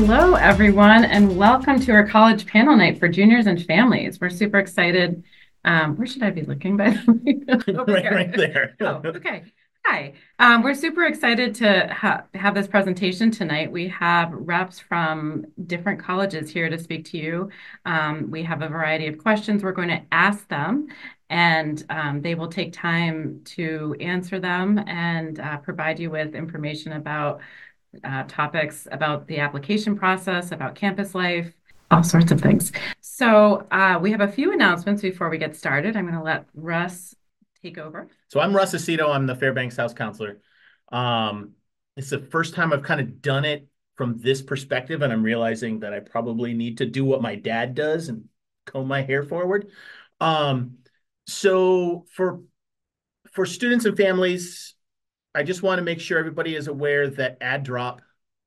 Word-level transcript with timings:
Hello, 0.00 0.34
everyone, 0.34 1.04
and 1.04 1.36
welcome 1.36 1.80
to 1.80 1.90
our 1.90 2.06
college 2.06 2.46
panel 2.46 2.76
night 2.76 3.00
for 3.00 3.08
juniors 3.08 3.48
and 3.48 3.60
families. 3.66 4.20
We're 4.20 4.30
super 4.30 4.58
excited. 4.58 5.24
Um, 5.64 5.96
where 5.96 6.06
should 6.06 6.22
I 6.22 6.30
be 6.30 6.42
looking, 6.42 6.76
by 6.76 6.90
the 6.90 7.12
way? 7.12 7.92
right, 7.92 8.14
right 8.14 8.32
there. 8.32 8.76
oh, 8.80 9.02
okay. 9.04 9.42
Hi. 9.84 10.12
Um, 10.38 10.62
we're 10.62 10.74
super 10.74 11.04
excited 11.04 11.52
to 11.56 11.92
ha 11.92 12.22
have 12.34 12.54
this 12.54 12.68
presentation 12.68 13.32
tonight. 13.32 13.72
We 13.72 13.88
have 13.88 14.30
reps 14.32 14.78
from 14.78 15.46
different 15.66 15.98
colleges 15.98 16.48
here 16.48 16.70
to 16.70 16.78
speak 16.78 17.04
to 17.06 17.18
you. 17.18 17.50
Um, 17.84 18.30
we 18.30 18.44
have 18.44 18.62
a 18.62 18.68
variety 18.68 19.08
of 19.08 19.18
questions 19.18 19.64
we're 19.64 19.72
going 19.72 19.88
to 19.88 20.02
ask 20.12 20.46
them, 20.48 20.86
and 21.28 21.84
um, 21.90 22.22
they 22.22 22.36
will 22.36 22.48
take 22.48 22.72
time 22.72 23.40
to 23.46 23.96
answer 23.98 24.38
them 24.38 24.78
and 24.86 25.40
uh, 25.40 25.56
provide 25.56 25.98
you 25.98 26.10
with 26.10 26.36
information 26.36 26.92
about 26.92 27.40
uh, 28.04 28.24
topics 28.28 28.86
about 28.90 29.26
the 29.26 29.38
application 29.38 29.96
process, 29.96 30.52
about 30.52 30.74
campus 30.74 31.14
life, 31.14 31.52
all 31.90 32.02
sorts 32.02 32.30
of 32.30 32.40
things. 32.40 32.72
So 33.00 33.66
uh, 33.70 33.98
we 34.00 34.10
have 34.12 34.20
a 34.20 34.28
few 34.28 34.52
announcements 34.52 35.02
before 35.02 35.30
we 35.30 35.38
get 35.38 35.56
started. 35.56 35.96
I'm 35.96 36.04
going 36.04 36.18
to 36.18 36.22
let 36.22 36.46
Russ 36.54 37.14
take 37.62 37.78
over. 37.78 38.08
So 38.28 38.40
I'm 38.40 38.54
Russ 38.54 38.74
Aceto. 38.74 39.12
I'm 39.14 39.26
the 39.26 39.34
Fairbanks 39.34 39.76
House 39.76 39.94
Counselor. 39.94 40.40
Um, 40.92 41.52
it's 41.96 42.10
the 42.10 42.20
first 42.20 42.54
time 42.54 42.72
I've 42.72 42.82
kind 42.82 43.00
of 43.00 43.20
done 43.20 43.44
it 43.44 43.68
from 43.96 44.18
this 44.18 44.40
perspective, 44.40 45.02
and 45.02 45.12
I'm 45.12 45.24
realizing 45.24 45.80
that 45.80 45.92
I 45.92 46.00
probably 46.00 46.54
need 46.54 46.78
to 46.78 46.86
do 46.86 47.04
what 47.04 47.20
my 47.20 47.34
dad 47.34 47.74
does 47.74 48.08
and 48.08 48.24
comb 48.64 48.86
my 48.86 49.02
hair 49.02 49.24
forward. 49.24 49.70
Um, 50.20 50.78
so 51.26 52.06
for 52.12 52.40
for 53.32 53.44
students 53.44 53.84
and 53.84 53.96
families, 53.96 54.74
I 55.38 55.44
just 55.44 55.62
want 55.62 55.78
to 55.78 55.84
make 55.84 56.00
sure 56.00 56.18
everybody 56.18 56.56
is 56.56 56.66
aware 56.66 57.08
that 57.10 57.38
add 57.40 57.62
drop 57.62 58.02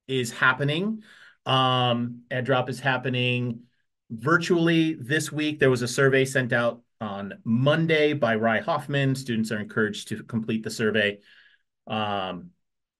is 0.09 0.29
happening. 0.29 1.03
Um, 1.45 2.23
add 2.29 2.43
drop 2.43 2.69
is 2.69 2.81
happening 2.81 3.61
virtually 4.09 4.95
this 4.95 5.31
week. 5.31 5.57
There 5.57 5.69
was 5.69 5.83
a 5.83 5.87
survey 5.87 6.25
sent 6.25 6.51
out 6.51 6.81
on 6.99 7.35
Monday 7.45 8.11
by 8.11 8.35
Rye 8.35 8.59
Hoffman. 8.59 9.15
Students 9.15 9.53
are 9.53 9.59
encouraged 9.59 10.09
to 10.09 10.21
complete 10.23 10.63
the 10.63 10.69
survey. 10.69 11.19
Um, 11.87 12.49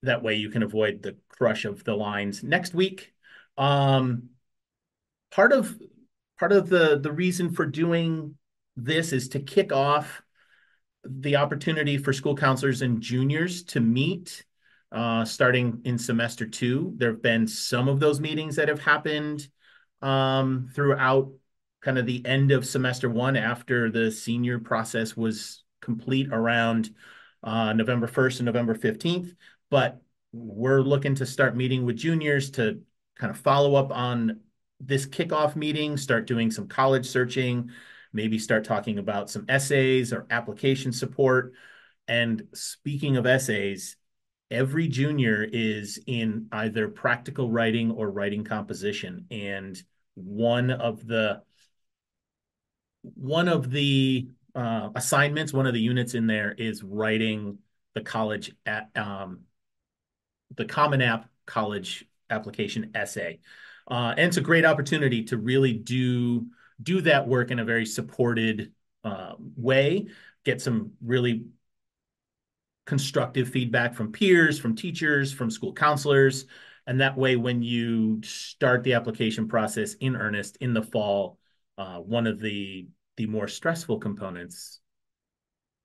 that 0.04 0.24
way 0.24 0.36
you 0.36 0.50
can 0.50 0.64
avoid 0.64 1.04
the 1.04 1.18
crush 1.28 1.66
of 1.66 1.84
the 1.84 1.94
lines 1.94 2.44
next 2.44 2.74
week. 2.74 3.14
Um, 3.58 4.30
part 5.32 5.52
of 5.52 5.78
part 6.40 6.54
of 6.54 6.70
the 6.70 6.98
the 6.98 7.12
reason 7.12 7.52
for 7.52 7.66
doing 7.66 8.38
this 8.78 9.12
is 9.12 9.28
to 9.30 9.42
kick 9.42 9.74
off 9.74 10.22
the 11.04 11.36
opportunity 11.36 11.98
for 11.98 12.14
school 12.14 12.36
counselors 12.36 12.82
and 12.82 13.02
juniors 13.02 13.64
to 13.64 13.80
meet 13.80 14.46
uh, 14.92 15.24
starting 15.26 15.82
in 15.86 15.98
semester 15.98 16.46
two. 16.46 16.94
There 16.98 17.12
have 17.12 17.22
been 17.22 17.48
some 17.48 17.88
of 17.88 18.00
those 18.00 18.20
meetings 18.20 18.58
that 18.58 18.68
have 18.68 18.82
happened 18.82 19.48
um, 20.02 20.70
throughout 20.74 21.32
kind 21.82 21.98
of 21.98 22.06
the 22.06 22.26
end 22.26 22.52
of 22.52 22.66
semester 22.66 23.10
one 23.10 23.36
after 23.36 23.90
the 23.90 24.12
senior 24.12 24.60
process 24.60 25.16
was 25.18 25.64
complete 25.82 26.28
around 26.32 26.94
uh, 27.44 27.74
November 27.74 28.08
1st 28.08 28.40
and 28.40 28.46
November 28.46 28.76
15th. 28.76 29.34
But 29.70 30.02
we're 30.32 30.82
looking 30.82 31.16
to 31.16 31.26
start 31.26 31.56
meeting 31.56 31.86
with 31.86 31.98
juniors 31.98 32.52
to 32.52 32.82
kind 33.18 33.32
of 33.32 33.38
follow 33.38 33.76
up 33.76 33.92
on 33.92 34.42
this 34.80 35.06
kickoff 35.06 35.56
meeting, 35.56 35.98
start 35.98 36.28
doing 36.28 36.52
some 36.52 36.68
college 36.68 37.08
searching, 37.08 37.72
maybe 38.14 38.38
start 38.38 38.64
talking 38.64 38.98
about 38.98 39.30
some 39.30 39.46
essays 39.48 40.14
or 40.14 40.28
application 40.30 40.92
support. 40.92 41.54
And 42.08 42.48
speaking 42.54 43.18
of 43.18 43.26
essays, 43.26 43.96
every 44.50 44.88
junior 44.88 45.48
is 45.52 46.00
in 46.08 46.48
either 46.52 46.90
practical 46.90 47.50
writing 47.50 47.92
or 47.92 48.12
writing 48.12 48.44
composition. 48.44 49.26
And 49.32 49.82
one 50.16 50.72
of 50.72 51.08
the 51.08 51.42
one 53.04 53.48
of 53.48 53.72
the 53.72 54.30
uh, 54.54 54.90
assignments, 54.96 55.54
one 55.54 55.66
of 55.66 55.74
the 55.74 55.80
units 55.80 56.14
in 56.14 56.28
there 56.28 56.52
is 56.52 56.84
writing 56.84 57.58
the 57.94 58.02
college 58.02 58.54
at 58.66 58.90
um, 58.96 59.42
the 60.56 60.66
Common 60.66 61.02
App 61.02 61.30
college 61.46 62.06
application 62.30 62.92
essay. 62.96 63.40
Uh, 63.90 64.14
and 64.18 64.28
it's 64.28 64.38
a 64.38 64.42
great 64.42 64.66
opportunity 64.66 65.24
to 65.24 65.38
really 65.38 65.74
do 65.74 66.46
do 66.82 67.02
that 67.02 67.28
work 67.28 67.52
in 67.52 67.60
a 67.60 67.66
very 67.66 67.86
supported 67.86 68.72
uh, 69.04 69.34
way, 69.56 70.08
get 70.44 70.62
some 70.62 70.92
really 71.04 71.46
constructive 72.86 73.50
feedback 73.50 73.94
from 73.94 74.12
peers, 74.12 74.60
from 74.60 74.76
teachers, 74.76 75.32
from 75.32 75.50
school 75.50 75.74
counselors. 75.74 76.46
And 76.88 77.00
that 77.02 77.18
way, 77.18 77.36
when 77.36 77.62
you 77.62 78.22
start 78.24 78.84
the 78.84 78.94
application 78.94 79.48
process 79.48 79.94
in 79.96 80.16
earnest 80.16 80.58
in 80.58 80.74
the 80.74 80.82
fall, 80.82 81.38
uh, 81.78 81.98
one 81.98 82.28
of 82.28 82.40
the 82.40 82.88
the 83.18 83.28
more 83.28 83.48
stressful 83.48 84.00
components 84.00 84.80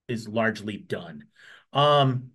is 0.08 0.28
largely 0.28 0.76
done. 0.76 1.24
Um, 1.72 2.30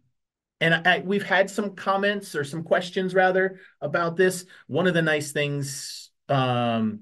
and 0.60 0.88
I, 0.88 1.00
we've 1.00 1.24
had 1.24 1.50
some 1.50 1.76
comments 1.76 2.36
or 2.36 2.44
some 2.44 2.64
questions 2.64 3.16
rather 3.16 3.60
about 3.80 4.16
this. 4.16 4.46
One 4.68 4.86
of 4.86 4.94
the 4.94 5.02
nice 5.02 5.32
things 5.32 6.12
um, 6.30 7.02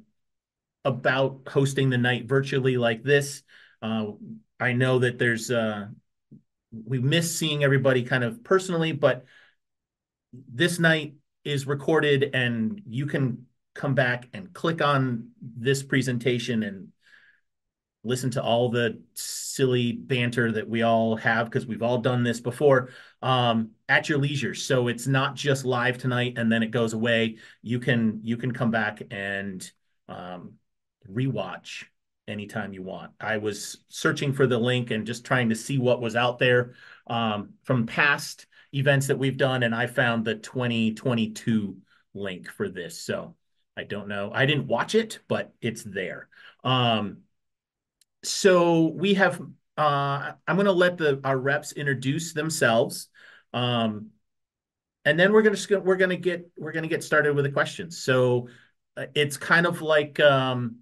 about 0.89 1.41
hosting 1.47 1.89
the 1.89 1.97
night 1.97 2.25
virtually 2.25 2.77
like 2.77 3.03
this. 3.03 3.44
Uh, 3.81 4.07
I 4.59 4.73
know 4.73 5.00
that 5.00 5.17
there's 5.17 5.50
uh, 5.50 5.88
we 6.72 7.00
miss 7.00 7.38
seeing 7.38 7.63
everybody 7.63 8.03
kind 8.03 8.23
of 8.23 8.44
personally, 8.44 8.91
but 8.91 9.25
this 10.33 10.79
night 10.79 11.16
is 11.44 11.66
recorded 11.66 12.31
and 12.33 12.81
you 12.88 13.05
can 13.05 13.45
come 13.73 13.95
back 13.95 14.28
and 14.33 14.53
click 14.53 14.81
on 14.81 15.29
this 15.41 15.81
presentation 15.81 16.63
and 16.63 16.89
listen 18.03 18.29
to 18.31 18.41
all 18.41 18.69
the 18.69 19.01
silly 19.13 19.91
banter 19.91 20.51
that 20.51 20.67
we 20.67 20.83
all 20.83 21.16
have 21.16 21.47
because 21.47 21.66
we've 21.66 21.81
all 21.83 21.97
done 21.97 22.23
this 22.23 22.39
before 22.39 22.89
um, 23.22 23.72
at 23.89 24.07
your 24.07 24.17
leisure 24.17 24.53
so 24.53 24.88
it's 24.88 25.07
not 25.07 25.35
just 25.35 25.66
live 25.66 25.97
tonight 25.97 26.33
and 26.38 26.51
then 26.51 26.63
it 26.63 26.72
goes 26.72 26.94
away 26.94 27.38
you 27.61 27.79
can 27.79 28.19
you 28.23 28.38
can 28.38 28.51
come 28.51 28.72
back 28.72 29.01
and 29.11 29.72
um, 30.07 30.53
rewatch 31.14 31.86
anytime 32.28 32.74
you 32.74 32.84
want. 32.84 33.12
I 33.20 33.38
was 33.38 33.78
searching 33.88 34.34
for 34.34 34.47
the 34.47 34.58
link 34.58 34.92
and 34.92 35.06
just 35.06 35.25
trying 35.25 35.50
to 35.50 35.56
see 35.56 35.78
what 35.78 36.02
was 36.02 36.16
out 36.16 36.40
there 36.40 36.75
um, 37.08 37.53
from 37.64 37.86
past 37.86 38.46
events 38.74 39.08
that 39.08 39.18
we've 39.18 39.38
done, 39.38 39.64
and 39.64 39.74
I 39.74 39.88
found 39.88 40.24
the 40.24 40.36
2022 40.36 41.78
link 42.14 42.50
for 42.50 42.70
this. 42.70 43.00
So 43.00 43.36
I 43.75 43.84
don't 43.84 44.08
know. 44.08 44.31
I 44.34 44.46
didn't 44.46 44.68
watch 44.68 44.96
it, 44.96 45.20
but 45.28 45.53
it's 45.62 45.84
there. 45.84 46.30
Um, 46.64 47.20
so 48.24 48.88
we 48.88 49.16
have. 49.16 49.41
Uh, 49.78 50.34
I'm 50.46 50.58
going 50.58 50.66
to 50.66 50.74
let 50.74 50.97
the 50.97 51.22
our 51.24 51.38
reps 51.38 51.72
introduce 51.72 52.34
themselves, 52.34 53.08
um, 53.53 54.08
and 55.06 55.18
then 55.18 55.31
we're 55.31 55.41
going 55.41 55.56
to 55.56 55.80
we're 55.80 55.96
going 55.96 56.09
to 56.09 56.18
get 56.18 56.50
we're 56.58 56.74
going 56.74 56.84
to 56.84 56.90
get 56.90 57.03
started 57.03 57.34
with 57.34 57.46
the 57.46 57.52
questions. 57.52 57.97
So 58.03 58.50
uh, 58.97 59.06
it's 59.16 59.38
kind 59.38 59.66
of 59.66 59.81
like 59.81 60.20
um, 60.20 60.80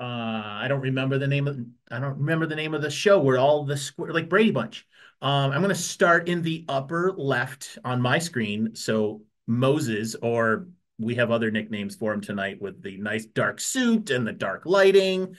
uh, 0.00 0.62
I 0.62 0.66
don't 0.66 0.80
remember 0.80 1.18
the 1.18 1.26
name 1.26 1.46
of 1.46 1.58
I 1.90 2.00
don't 2.00 2.18
remember 2.18 2.46
the 2.46 2.56
name 2.56 2.72
of 2.72 2.80
the 2.80 2.90
show 2.90 3.20
where 3.20 3.38
all 3.38 3.64
the 3.64 3.76
square 3.76 4.14
like 4.14 4.30
Brady 4.30 4.50
Bunch. 4.50 4.86
Um, 5.20 5.52
I'm 5.52 5.60
going 5.60 5.68
to 5.68 5.74
start 5.74 6.28
in 6.28 6.40
the 6.40 6.64
upper 6.68 7.12
left 7.12 7.78
on 7.84 8.00
my 8.00 8.18
screen. 8.18 8.74
So 8.74 9.22
Moses, 9.46 10.16
or 10.22 10.68
we 10.98 11.16
have 11.16 11.30
other 11.30 11.50
nicknames 11.50 11.96
for 11.96 12.14
him 12.14 12.22
tonight 12.22 12.62
with 12.62 12.82
the 12.82 12.96
nice 12.96 13.26
dark 13.26 13.60
suit 13.60 14.08
and 14.08 14.26
the 14.26 14.32
dark 14.32 14.62
lighting, 14.64 15.36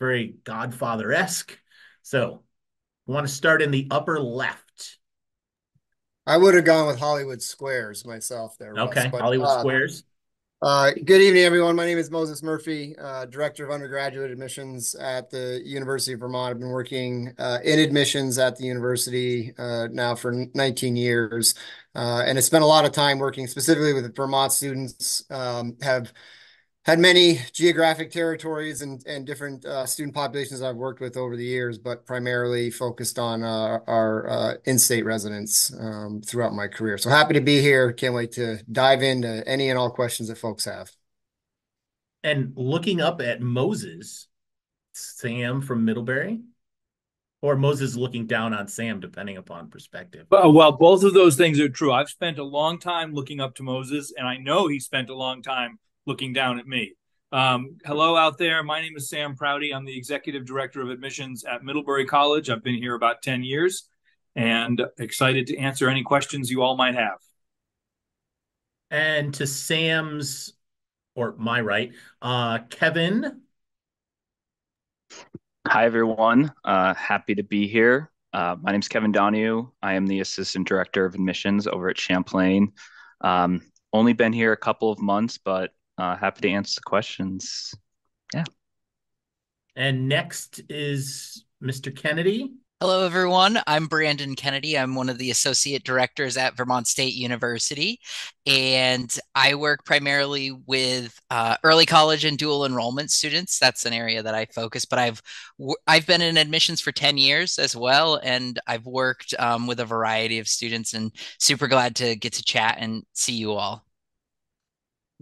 very 0.00 0.34
Godfather 0.42 1.12
esque. 1.12 1.56
So 2.02 2.42
I 3.08 3.12
want 3.12 3.28
to 3.28 3.32
start 3.32 3.62
in 3.62 3.70
the 3.70 3.86
upper 3.92 4.18
left. 4.18 4.98
I 6.26 6.36
would 6.36 6.54
have 6.54 6.64
gone 6.64 6.88
with 6.88 6.98
Hollywood 6.98 7.42
Squares 7.42 8.04
myself 8.04 8.56
there. 8.58 8.74
Okay, 8.76 9.02
Russ, 9.02 9.12
but, 9.12 9.20
Hollywood 9.20 9.48
uh, 9.48 9.60
Squares. 9.60 10.02
Uh, 10.62 10.90
good 11.06 11.22
evening, 11.22 11.42
everyone. 11.42 11.74
My 11.74 11.86
name 11.86 11.96
is 11.96 12.10
Moses 12.10 12.42
Murphy, 12.42 12.94
uh, 12.98 13.24
Director 13.24 13.64
of 13.64 13.70
Undergraduate 13.70 14.30
Admissions 14.30 14.94
at 14.94 15.30
the 15.30 15.62
University 15.64 16.12
of 16.12 16.20
Vermont. 16.20 16.50
I've 16.50 16.60
been 16.60 16.68
working 16.68 17.32
uh, 17.38 17.60
in 17.64 17.78
admissions 17.78 18.36
at 18.38 18.56
the 18.58 18.64
university 18.64 19.54
uh, 19.56 19.88
now 19.90 20.14
for 20.14 20.44
19 20.52 20.96
years, 20.96 21.54
uh, 21.94 22.24
and 22.26 22.36
I 22.36 22.42
spent 22.42 22.62
a 22.62 22.66
lot 22.66 22.84
of 22.84 22.92
time 22.92 23.18
working 23.18 23.46
specifically 23.46 23.94
with 23.94 24.14
Vermont 24.14 24.52
students. 24.52 25.24
Um, 25.30 25.78
have 25.80 26.12
had 26.84 26.98
many 26.98 27.40
geographic 27.52 28.10
territories 28.10 28.82
and, 28.82 29.04
and 29.06 29.26
different 29.26 29.64
uh, 29.64 29.84
student 29.86 30.14
populations 30.14 30.62
I've 30.62 30.76
worked 30.76 31.00
with 31.00 31.16
over 31.16 31.36
the 31.36 31.44
years, 31.44 31.78
but 31.78 32.06
primarily 32.06 32.70
focused 32.70 33.18
on 33.18 33.42
uh, 33.42 33.78
our 33.86 34.28
uh, 34.28 34.54
in-state 34.64 35.04
residents 35.04 35.72
um, 35.78 36.22
throughout 36.22 36.54
my 36.54 36.68
career. 36.68 36.96
So 36.96 37.10
happy 37.10 37.34
to 37.34 37.40
be 37.40 37.60
here. 37.60 37.92
Can't 37.92 38.14
wait 38.14 38.32
to 38.32 38.58
dive 38.70 39.02
into 39.02 39.46
any 39.46 39.68
and 39.68 39.78
all 39.78 39.90
questions 39.90 40.28
that 40.28 40.38
folks 40.38 40.64
have. 40.64 40.90
And 42.22 42.52
looking 42.56 43.00
up 43.00 43.20
at 43.20 43.40
Moses, 43.40 44.26
Sam 44.92 45.62
from 45.62 45.84
Middlebury. 45.84 46.40
Or 47.42 47.56
Moses 47.56 47.96
looking 47.96 48.26
down 48.26 48.52
on 48.52 48.68
Sam, 48.68 49.00
depending 49.00 49.38
upon 49.38 49.70
perspective. 49.70 50.26
But, 50.28 50.52
well, 50.52 50.72
both 50.72 51.02
of 51.04 51.14
those 51.14 51.36
things 51.36 51.58
are 51.58 51.70
true. 51.70 51.90
I've 51.90 52.10
spent 52.10 52.38
a 52.38 52.44
long 52.44 52.78
time 52.78 53.14
looking 53.14 53.40
up 53.40 53.54
to 53.54 53.62
Moses, 53.62 54.12
and 54.14 54.28
I 54.28 54.36
know 54.36 54.66
he 54.66 54.78
spent 54.78 55.08
a 55.08 55.14
long 55.14 55.40
time 55.40 55.78
looking 56.10 56.32
down 56.32 56.58
at 56.58 56.66
me. 56.66 56.92
Um, 57.30 57.76
hello 57.84 58.16
out 58.16 58.36
there. 58.36 58.64
My 58.64 58.80
name 58.80 58.96
is 58.96 59.08
Sam 59.08 59.36
Prouty. 59.36 59.72
I'm 59.72 59.84
the 59.84 59.96
executive 59.96 60.44
director 60.44 60.82
of 60.82 60.90
admissions 60.90 61.44
at 61.44 61.62
Middlebury 61.62 62.04
College. 62.04 62.50
I've 62.50 62.64
been 62.64 62.74
here 62.74 62.96
about 62.96 63.22
10 63.22 63.44
years 63.44 63.84
and 64.34 64.82
excited 64.98 65.46
to 65.46 65.56
answer 65.56 65.88
any 65.88 66.02
questions 66.02 66.50
you 66.50 66.62
all 66.62 66.76
might 66.76 66.96
have. 66.96 67.18
And 68.90 69.32
to 69.34 69.46
Sam's 69.46 70.52
or 71.14 71.36
my 71.38 71.60
right, 71.60 71.92
uh, 72.20 72.58
Kevin. 72.70 73.42
Hi, 75.68 75.84
everyone. 75.84 76.52
Uh, 76.64 76.92
happy 76.94 77.36
to 77.36 77.44
be 77.44 77.68
here. 77.68 78.10
Uh, 78.32 78.56
my 78.60 78.72
name 78.72 78.80
is 78.80 78.88
Kevin 78.88 79.12
Donahue. 79.12 79.68
I 79.80 79.92
am 79.92 80.08
the 80.08 80.18
Assistant 80.18 80.66
Director 80.66 81.04
of 81.04 81.14
Admissions 81.14 81.68
over 81.68 81.88
at 81.88 81.98
Champlain. 81.98 82.72
Um, 83.20 83.60
only 83.92 84.12
been 84.12 84.32
here 84.32 84.50
a 84.50 84.56
couple 84.56 84.90
of 84.90 84.98
months, 84.98 85.38
but 85.38 85.70
uh, 86.00 86.16
happy 86.16 86.40
to 86.42 86.50
answer 86.50 86.76
the 86.76 86.82
questions. 86.82 87.74
Yeah. 88.34 88.44
And 89.76 90.08
next 90.08 90.62
is 90.68 91.44
Mr. 91.62 91.94
Kennedy. 91.94 92.52
Hello, 92.82 93.04
everyone. 93.04 93.58
I'm 93.66 93.88
Brandon 93.88 94.34
Kennedy. 94.34 94.78
I'm 94.78 94.94
one 94.94 95.10
of 95.10 95.18
the 95.18 95.30
associate 95.30 95.84
directors 95.84 96.38
at 96.38 96.56
Vermont 96.56 96.86
State 96.86 97.12
University, 97.12 98.00
and 98.46 99.14
I 99.34 99.54
work 99.54 99.84
primarily 99.84 100.50
with 100.50 101.20
uh, 101.28 101.56
early 101.62 101.84
college 101.84 102.24
and 102.24 102.38
dual 102.38 102.64
enrollment 102.64 103.10
students. 103.10 103.58
That's 103.58 103.84
an 103.84 103.92
area 103.92 104.22
that 104.22 104.34
I 104.34 104.46
focus. 104.46 104.86
But 104.86 104.98
I've 104.98 105.22
I've 105.86 106.06
been 106.06 106.22
in 106.22 106.38
admissions 106.38 106.80
for 106.80 106.90
ten 106.90 107.18
years 107.18 107.58
as 107.58 107.76
well, 107.76 108.18
and 108.22 108.58
I've 108.66 108.86
worked 108.86 109.34
um, 109.38 109.66
with 109.66 109.80
a 109.80 109.84
variety 109.84 110.38
of 110.38 110.48
students. 110.48 110.94
And 110.94 111.12
super 111.38 111.68
glad 111.68 111.96
to 111.96 112.16
get 112.16 112.32
to 112.34 112.42
chat 112.42 112.78
and 112.80 113.04
see 113.12 113.34
you 113.34 113.52
all. 113.52 113.84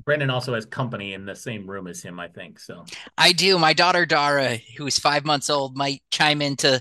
Brendan 0.05 0.31
also 0.31 0.55
has 0.55 0.65
company 0.65 1.15
in 1.15 1.27
the 1.27 1.35
same 1.35 1.69
room 1.69 1.87
as 1.87 2.03
him, 2.03 2.21
I 2.21 2.29
think. 2.29 2.61
So 2.61 2.85
I 3.17 3.33
do. 3.33 3.59
My 3.59 3.73
daughter 3.73 4.07
Dara, 4.07 4.59
who's 4.77 4.99
five 4.99 5.25
months 5.25 5.51
old, 5.51 5.77
might 5.77 6.03
chime 6.11 6.41
into. 6.41 6.81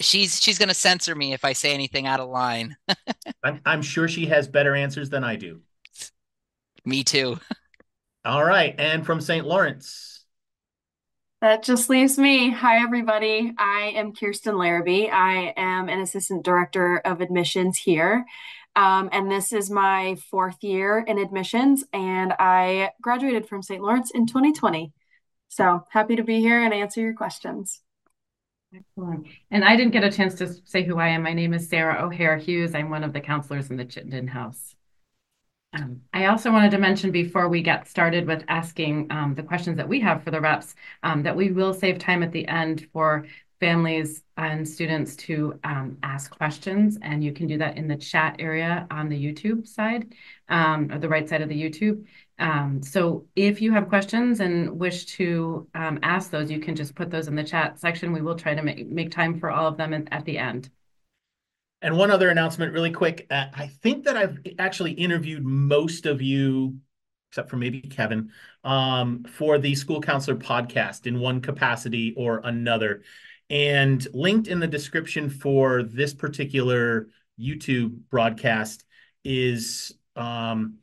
She's 0.00 0.40
she's 0.42 0.58
going 0.58 0.68
to 0.68 0.74
censor 0.74 1.14
me 1.14 1.32
if 1.32 1.44
I 1.44 1.52
say 1.52 1.74
anything 1.74 2.06
out 2.06 2.20
of 2.20 2.28
line. 2.28 2.76
I'm 3.44 3.60
I'm 3.64 3.82
sure 3.82 4.08
she 4.08 4.26
has 4.26 4.48
better 4.48 4.74
answers 4.74 5.10
than 5.10 5.24
I 5.24 5.36
do. 5.36 5.60
Me 6.84 7.04
too. 7.04 7.38
All 8.24 8.44
right, 8.44 8.74
and 8.78 9.04
from 9.04 9.20
St. 9.20 9.46
Lawrence. 9.46 10.24
That 11.40 11.62
just 11.62 11.90
leaves 11.90 12.16
me. 12.16 12.50
Hi, 12.50 12.82
everybody. 12.82 13.52
I 13.58 13.92
am 13.96 14.14
Kirsten 14.14 14.56
Larrabee. 14.56 15.10
I 15.10 15.52
am 15.58 15.90
an 15.90 16.00
assistant 16.00 16.42
director 16.42 17.02
of 17.04 17.20
admissions 17.20 17.76
here. 17.76 18.24
Um, 18.76 19.08
and 19.12 19.30
this 19.30 19.52
is 19.52 19.70
my 19.70 20.16
fourth 20.30 20.62
year 20.62 20.98
in 21.06 21.18
admissions, 21.18 21.84
and 21.92 22.32
I 22.38 22.90
graduated 23.00 23.48
from 23.48 23.62
St. 23.62 23.82
Lawrence 23.82 24.10
in 24.10 24.26
2020. 24.26 24.92
So 25.48 25.84
happy 25.90 26.16
to 26.16 26.24
be 26.24 26.40
here 26.40 26.60
and 26.60 26.74
answer 26.74 27.00
your 27.00 27.14
questions. 27.14 27.80
Excellent. 28.74 29.28
And 29.52 29.64
I 29.64 29.76
didn't 29.76 29.92
get 29.92 30.02
a 30.02 30.10
chance 30.10 30.34
to 30.36 30.52
say 30.64 30.82
who 30.82 30.98
I 30.98 31.08
am. 31.08 31.22
My 31.22 31.32
name 31.32 31.54
is 31.54 31.68
Sarah 31.68 32.04
O'Hare 32.04 32.36
Hughes. 32.36 32.74
I'm 32.74 32.90
one 32.90 33.04
of 33.04 33.12
the 33.12 33.20
counselors 33.20 33.70
in 33.70 33.76
the 33.76 33.84
Chittenden 33.84 34.26
House. 34.26 34.74
Um, 35.74 36.02
I 36.12 36.26
also 36.26 36.52
wanted 36.52 36.70
to 36.72 36.78
mention 36.78 37.10
before 37.10 37.48
we 37.48 37.62
get 37.62 37.88
started 37.88 38.26
with 38.26 38.44
asking 38.48 39.08
um, 39.10 39.34
the 39.34 39.42
questions 39.42 39.76
that 39.76 39.88
we 39.88 40.00
have 40.00 40.22
for 40.22 40.30
the 40.30 40.40
reps 40.40 40.74
um, 41.02 41.22
that 41.24 41.36
we 41.36 41.50
will 41.50 41.74
save 41.74 41.98
time 41.98 42.22
at 42.22 42.32
the 42.32 42.46
end 42.46 42.88
for 42.92 43.26
families 43.60 44.22
and 44.36 44.68
students 44.68 45.16
to 45.16 45.58
um, 45.64 45.96
ask 46.02 46.36
questions, 46.36 46.98
and 47.02 47.22
you 47.22 47.32
can 47.32 47.46
do 47.46 47.58
that 47.58 47.76
in 47.76 47.88
the 47.88 47.96
chat 47.96 48.36
area 48.38 48.86
on 48.90 49.08
the 49.08 49.16
YouTube 49.16 49.66
side, 49.66 50.14
um, 50.48 50.90
or 50.90 50.98
the 50.98 51.08
right 51.08 51.28
side 51.28 51.42
of 51.42 51.48
the 51.48 51.60
YouTube. 51.60 52.04
Um, 52.38 52.82
so 52.82 53.26
if 53.36 53.62
you 53.62 53.72
have 53.72 53.88
questions 53.88 54.40
and 54.40 54.78
wish 54.78 55.06
to 55.16 55.68
um, 55.74 56.00
ask 56.02 56.30
those, 56.30 56.50
you 56.50 56.58
can 56.58 56.74
just 56.74 56.94
put 56.94 57.10
those 57.10 57.28
in 57.28 57.36
the 57.36 57.44
chat 57.44 57.78
section. 57.78 58.12
We 58.12 58.22
will 58.22 58.34
try 58.34 58.54
to 58.54 58.62
make, 58.62 58.88
make 58.88 59.10
time 59.12 59.38
for 59.38 59.50
all 59.50 59.68
of 59.68 59.76
them 59.76 59.94
at, 59.94 60.08
at 60.10 60.24
the 60.24 60.38
end. 60.38 60.68
And 61.80 61.96
one 61.96 62.10
other 62.10 62.30
announcement, 62.30 62.72
really 62.72 62.90
quick. 62.90 63.26
Uh, 63.30 63.46
I 63.54 63.66
think 63.66 64.04
that 64.04 64.16
I've 64.16 64.38
actually 64.58 64.92
interviewed 64.92 65.44
most 65.44 66.06
of 66.06 66.22
you, 66.22 66.78
except 67.30 67.50
for 67.50 67.56
maybe 67.56 67.82
Kevin, 67.82 68.30
um, 68.64 69.24
for 69.24 69.58
the 69.58 69.74
school 69.74 70.00
counselor 70.00 70.36
podcast 70.36 71.06
in 71.06 71.20
one 71.20 71.40
capacity 71.40 72.14
or 72.16 72.40
another. 72.42 73.02
And 73.50 74.06
linked 74.12 74.48
in 74.48 74.58
the 74.58 74.66
description 74.66 75.28
for 75.28 75.82
this 75.82 76.14
particular 76.14 77.08
YouTube 77.38 77.98
broadcast 78.10 78.84
is 79.24 79.92
um, 80.16 80.78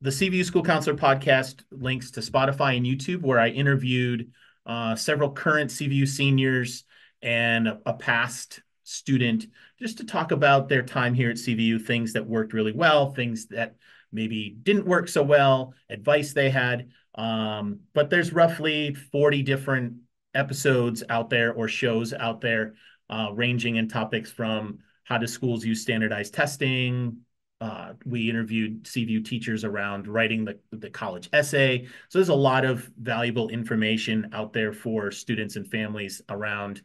the 0.00 0.10
CVU 0.10 0.44
School 0.44 0.62
Counselor 0.62 0.96
podcast 0.96 1.62
links 1.70 2.10
to 2.12 2.20
Spotify 2.20 2.76
and 2.76 2.86
YouTube, 2.86 3.22
where 3.22 3.38
I 3.38 3.48
interviewed 3.48 4.32
uh, 4.66 4.94
several 4.96 5.30
current 5.30 5.70
CVU 5.70 6.08
seniors 6.08 6.84
and 7.22 7.68
a, 7.68 7.80
a 7.86 7.94
past 7.94 8.62
student 8.84 9.46
just 9.78 9.98
to 9.98 10.04
talk 10.04 10.32
about 10.32 10.68
their 10.68 10.82
time 10.82 11.14
here 11.14 11.30
at 11.30 11.36
CVU, 11.36 11.84
things 11.84 12.12
that 12.14 12.26
worked 12.26 12.52
really 12.52 12.72
well, 12.72 13.12
things 13.12 13.46
that 13.46 13.76
maybe 14.12 14.56
didn't 14.62 14.86
work 14.86 15.08
so 15.08 15.22
well, 15.22 15.74
advice 15.88 16.32
they 16.32 16.50
had. 16.50 16.88
Um, 17.14 17.80
but 17.94 18.10
there's 18.10 18.32
roughly 18.32 18.94
40 18.94 19.42
different 19.42 19.94
episodes 20.34 21.02
out 21.08 21.30
there 21.30 21.52
or 21.52 21.68
shows 21.68 22.12
out 22.12 22.40
there, 22.40 22.74
uh, 23.08 23.30
ranging 23.32 23.76
in 23.76 23.88
topics 23.88 24.30
from 24.30 24.78
how 25.04 25.18
do 25.18 25.26
schools 25.26 25.64
use 25.64 25.82
standardized 25.82 26.34
testing. 26.34 27.18
Uh, 27.60 27.92
we 28.06 28.30
interviewed 28.30 28.84
CVU 28.84 29.24
teachers 29.24 29.64
around 29.64 30.06
writing 30.08 30.44
the, 30.44 30.58
the 30.72 30.88
college 30.88 31.28
essay. 31.32 31.86
So 32.08 32.18
there's 32.18 32.30
a 32.30 32.34
lot 32.34 32.64
of 32.64 32.90
valuable 32.98 33.50
information 33.50 34.30
out 34.32 34.52
there 34.52 34.72
for 34.72 35.10
students 35.10 35.56
and 35.56 35.66
families 35.66 36.22
around 36.30 36.80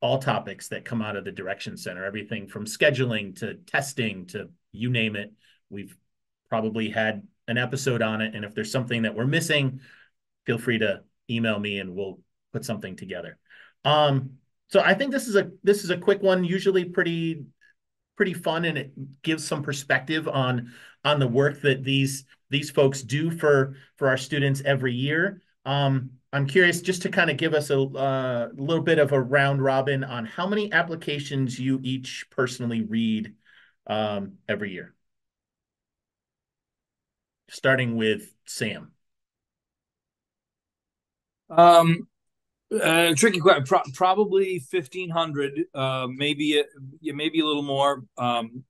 all 0.00 0.18
topics 0.18 0.68
that 0.68 0.84
come 0.84 1.00
out 1.00 1.16
of 1.16 1.24
the 1.24 1.32
Direction 1.32 1.76
Center, 1.76 2.04
everything 2.04 2.48
from 2.48 2.64
scheduling 2.64 3.36
to 3.36 3.54
testing 3.54 4.26
to 4.26 4.50
you 4.72 4.90
name 4.90 5.14
it. 5.16 5.32
We've 5.70 5.96
probably 6.48 6.90
had 6.90 7.26
an 7.48 7.58
episode 7.58 8.02
on 8.02 8.20
it. 8.20 8.34
And 8.34 8.44
if 8.44 8.54
there's 8.54 8.72
something 8.72 9.02
that 9.02 9.14
we're 9.14 9.26
missing, 9.26 9.80
feel 10.44 10.58
free 10.58 10.78
to 10.78 11.02
email 11.30 11.58
me 11.58 11.78
and 11.78 11.94
we'll 11.94 12.18
put 12.56 12.64
something 12.64 12.96
together. 12.96 13.36
Um, 13.84 14.38
so 14.68 14.80
I 14.80 14.94
think 14.94 15.12
this 15.12 15.28
is 15.28 15.36
a 15.36 15.50
this 15.62 15.84
is 15.84 15.90
a 15.90 15.98
quick 15.98 16.22
one, 16.22 16.42
usually 16.42 16.86
pretty 16.86 17.44
pretty 18.16 18.32
fun, 18.32 18.64
and 18.64 18.78
it 18.78 19.22
gives 19.22 19.46
some 19.46 19.62
perspective 19.62 20.26
on 20.26 20.72
on 21.04 21.20
the 21.20 21.28
work 21.28 21.60
that 21.60 21.84
these 21.84 22.24
these 22.48 22.70
folks 22.70 23.02
do 23.02 23.30
for 23.30 23.76
for 23.96 24.08
our 24.08 24.16
students 24.16 24.62
every 24.64 24.94
year. 24.94 25.42
Um, 25.66 26.12
I'm 26.32 26.46
curious 26.46 26.80
just 26.80 27.02
to 27.02 27.10
kind 27.10 27.30
of 27.30 27.36
give 27.36 27.52
us 27.52 27.68
a 27.68 27.78
uh, 27.78 28.48
little 28.54 28.82
bit 28.82 28.98
of 28.98 29.12
a 29.12 29.20
round 29.20 29.62
robin 29.62 30.02
on 30.02 30.24
how 30.24 30.46
many 30.46 30.72
applications 30.72 31.58
you 31.58 31.78
each 31.82 32.24
personally 32.30 32.80
read 32.80 33.34
um, 33.86 34.38
every 34.48 34.72
year. 34.72 34.94
Starting 37.48 37.96
with 37.96 38.32
Sam. 38.46 38.92
Um, 41.48 42.08
uh, 42.72 43.14
tricky 43.14 43.40
question. 43.40 43.64
Pro- 43.64 43.82
probably 43.94 44.58
fifteen 44.58 45.10
hundred. 45.10 45.64
Uh, 45.74 46.06
maybe 46.10 46.62
maybe 47.02 47.40
a 47.40 47.44
little 47.44 47.62
more. 47.62 48.04
Um, 48.18 48.64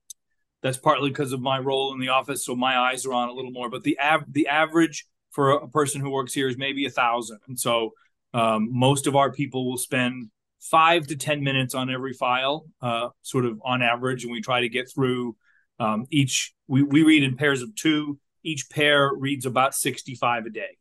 that's 0.62 0.78
partly 0.78 1.10
because 1.10 1.32
of 1.32 1.40
my 1.40 1.58
role 1.58 1.92
in 1.92 2.00
the 2.00 2.08
office, 2.08 2.44
so 2.44 2.56
my 2.56 2.76
eyes 2.76 3.06
are 3.06 3.12
on 3.12 3.28
a 3.28 3.32
little 3.32 3.52
more. 3.52 3.70
But 3.70 3.84
the 3.84 3.98
av- 4.00 4.32
the 4.32 4.48
average 4.48 5.06
for 5.30 5.50
a 5.50 5.68
person 5.68 6.00
who 6.00 6.10
works 6.10 6.32
here 6.32 6.48
is 6.48 6.56
maybe 6.56 6.86
a 6.86 6.90
thousand, 6.90 7.38
and 7.46 7.58
so 7.58 7.92
um, 8.34 8.68
most 8.72 9.06
of 9.06 9.16
our 9.16 9.30
people 9.32 9.68
will 9.68 9.78
spend 9.78 10.30
five 10.60 11.06
to 11.06 11.16
ten 11.16 11.44
minutes 11.44 11.74
on 11.74 11.90
every 11.90 12.12
file, 12.12 12.66
uh, 12.82 13.08
sort 13.22 13.44
of 13.44 13.60
on 13.64 13.82
average, 13.82 14.24
and 14.24 14.32
we 14.32 14.40
try 14.40 14.60
to 14.62 14.68
get 14.68 14.90
through 14.90 15.36
um, 15.78 16.06
each. 16.10 16.52
We 16.66 16.82
we 16.82 17.02
read 17.02 17.22
in 17.22 17.36
pairs 17.36 17.62
of 17.62 17.74
two. 17.74 18.18
Each 18.42 18.68
pair 18.68 19.10
reads 19.14 19.46
about 19.46 19.74
sixty 19.74 20.14
five 20.14 20.46
a 20.46 20.50
day. 20.50 20.78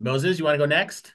Moses, 0.00 0.38
you 0.38 0.44
want 0.44 0.54
to 0.54 0.58
go 0.58 0.66
next? 0.66 1.14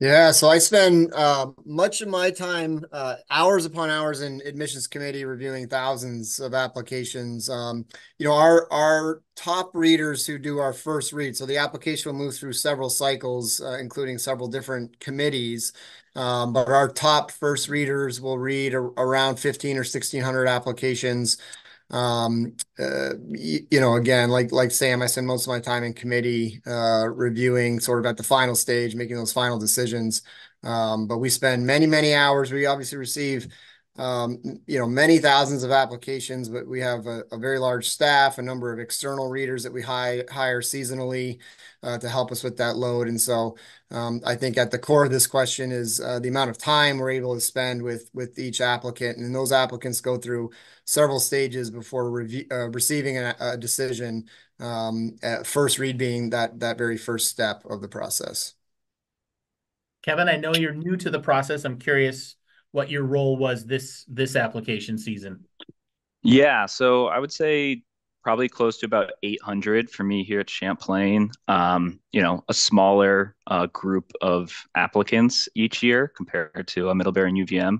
Yeah, 0.00 0.32
so 0.32 0.48
I 0.48 0.58
spend 0.58 1.12
uh, 1.14 1.52
much 1.64 2.00
of 2.00 2.08
my 2.08 2.32
time, 2.32 2.84
uh, 2.90 3.16
hours 3.30 3.66
upon 3.66 3.88
hours, 3.88 4.20
in 4.20 4.42
admissions 4.44 4.88
committee 4.88 5.24
reviewing 5.24 5.68
thousands 5.68 6.40
of 6.40 6.54
applications. 6.54 7.48
Um, 7.48 7.86
you 8.18 8.26
know, 8.26 8.34
our 8.34 8.66
our 8.72 9.22
top 9.36 9.70
readers 9.74 10.26
who 10.26 10.38
do 10.38 10.58
our 10.58 10.72
first 10.72 11.12
read, 11.12 11.36
so 11.36 11.46
the 11.46 11.58
application 11.58 12.10
will 12.10 12.18
move 12.18 12.34
through 12.34 12.54
several 12.54 12.90
cycles, 12.90 13.60
uh, 13.60 13.78
including 13.78 14.18
several 14.18 14.48
different 14.48 14.98
committees. 14.98 15.72
Um, 16.16 16.52
but 16.52 16.68
our 16.68 16.88
top 16.88 17.30
first 17.30 17.68
readers 17.68 18.20
will 18.20 18.38
read 18.38 18.74
a, 18.74 18.78
around 18.80 19.36
fifteen 19.36 19.78
or 19.78 19.84
sixteen 19.84 20.22
hundred 20.22 20.48
applications 20.48 21.38
you, 23.28 23.66
you 23.70 23.80
know, 23.80 23.94
again, 23.96 24.30
like 24.30 24.50
like 24.52 24.70
Sam, 24.70 25.02
I 25.02 25.06
spend 25.06 25.26
most 25.26 25.44
of 25.44 25.48
my 25.48 25.60
time 25.60 25.84
in 25.84 25.92
committee, 25.92 26.60
uh, 26.66 27.06
reviewing 27.12 27.80
sort 27.80 27.98
of 28.00 28.06
at 28.06 28.16
the 28.16 28.22
final 28.22 28.54
stage, 28.54 28.94
making 28.94 29.16
those 29.16 29.32
final 29.32 29.58
decisions. 29.58 30.22
Um, 30.62 31.06
but 31.06 31.18
we 31.18 31.28
spend 31.28 31.66
many, 31.66 31.86
many 31.86 32.14
hours. 32.14 32.52
We 32.52 32.66
obviously 32.66 32.98
receive 32.98 33.44
um, 33.44 33.52
you 33.98 34.78
know, 34.78 34.86
many 34.86 35.18
thousands 35.18 35.64
of 35.64 35.70
applications, 35.70 36.48
but 36.48 36.66
we 36.66 36.80
have 36.80 37.06
a, 37.06 37.24
very 37.32 37.58
large 37.58 37.88
staff, 37.88 38.38
a 38.38 38.42
number 38.42 38.72
of 38.72 38.78
external 38.78 39.28
readers 39.28 39.62
that 39.62 39.72
we 39.72 39.82
hire, 39.82 40.24
seasonally 40.62 41.38
uh, 41.82 41.98
to 41.98 42.08
help 42.08 42.32
us 42.32 42.42
with 42.42 42.56
that 42.56 42.76
load. 42.76 43.06
And 43.08 43.20
so 43.20 43.56
um, 43.90 44.20
I 44.24 44.34
think 44.34 44.56
at 44.56 44.70
the 44.70 44.78
core 44.78 45.04
of 45.04 45.10
this 45.10 45.26
question 45.26 45.72
is 45.72 46.00
uh, 46.00 46.20
the 46.20 46.28
amount 46.28 46.48
of 46.48 46.56
time 46.56 46.98
we're 46.98 47.10
able 47.10 47.34
to 47.34 47.40
spend 47.40 47.82
with 47.82 48.08
with 48.14 48.38
each 48.38 48.60
applicant. 48.62 49.18
And 49.18 49.34
those 49.34 49.52
applicants 49.52 50.00
go 50.00 50.16
through 50.16 50.50
several 50.86 51.20
stages 51.20 51.70
before 51.70 52.22
uh, 52.50 52.68
receiving 52.70 53.18
a, 53.18 53.56
decision, 53.58 54.24
um, 54.58 55.16
first 55.44 55.78
read 55.78 55.98
being 55.98 56.30
that, 56.30 56.60
that 56.60 56.78
very 56.78 56.96
first 56.96 57.28
step 57.28 57.62
of 57.66 57.82
the 57.82 57.88
process. 57.88 58.54
Kevin, 60.02 60.28
I 60.28 60.36
know 60.36 60.54
you're 60.54 60.74
new 60.74 60.96
to 60.96 61.10
the 61.10 61.20
process. 61.20 61.64
I'm 61.64 61.78
curious 61.78 62.36
what 62.72 62.90
your 62.90 63.04
role 63.04 63.36
was 63.36 63.64
this 63.64 64.04
this 64.08 64.36
application 64.36 64.98
season. 64.98 65.44
Yeah, 66.22 66.66
so 66.66 67.06
I 67.06 67.18
would 67.18 67.32
say 67.32 67.82
probably 68.22 68.48
close 68.48 68.78
to 68.78 68.86
about 68.86 69.12
800 69.22 69.90
for 69.90 70.04
me 70.04 70.22
here 70.22 70.40
at 70.40 70.48
Champlain. 70.48 71.30
Um, 71.48 71.98
you 72.12 72.22
know, 72.22 72.44
a 72.48 72.54
smaller 72.54 73.34
uh, 73.48 73.66
group 73.66 74.12
of 74.20 74.52
applicants 74.76 75.48
each 75.54 75.82
year 75.82 76.08
compared 76.16 76.68
to 76.68 76.88
a 76.88 76.94
Middlebury 76.94 77.30
and 77.30 77.38
UVM. 77.38 77.78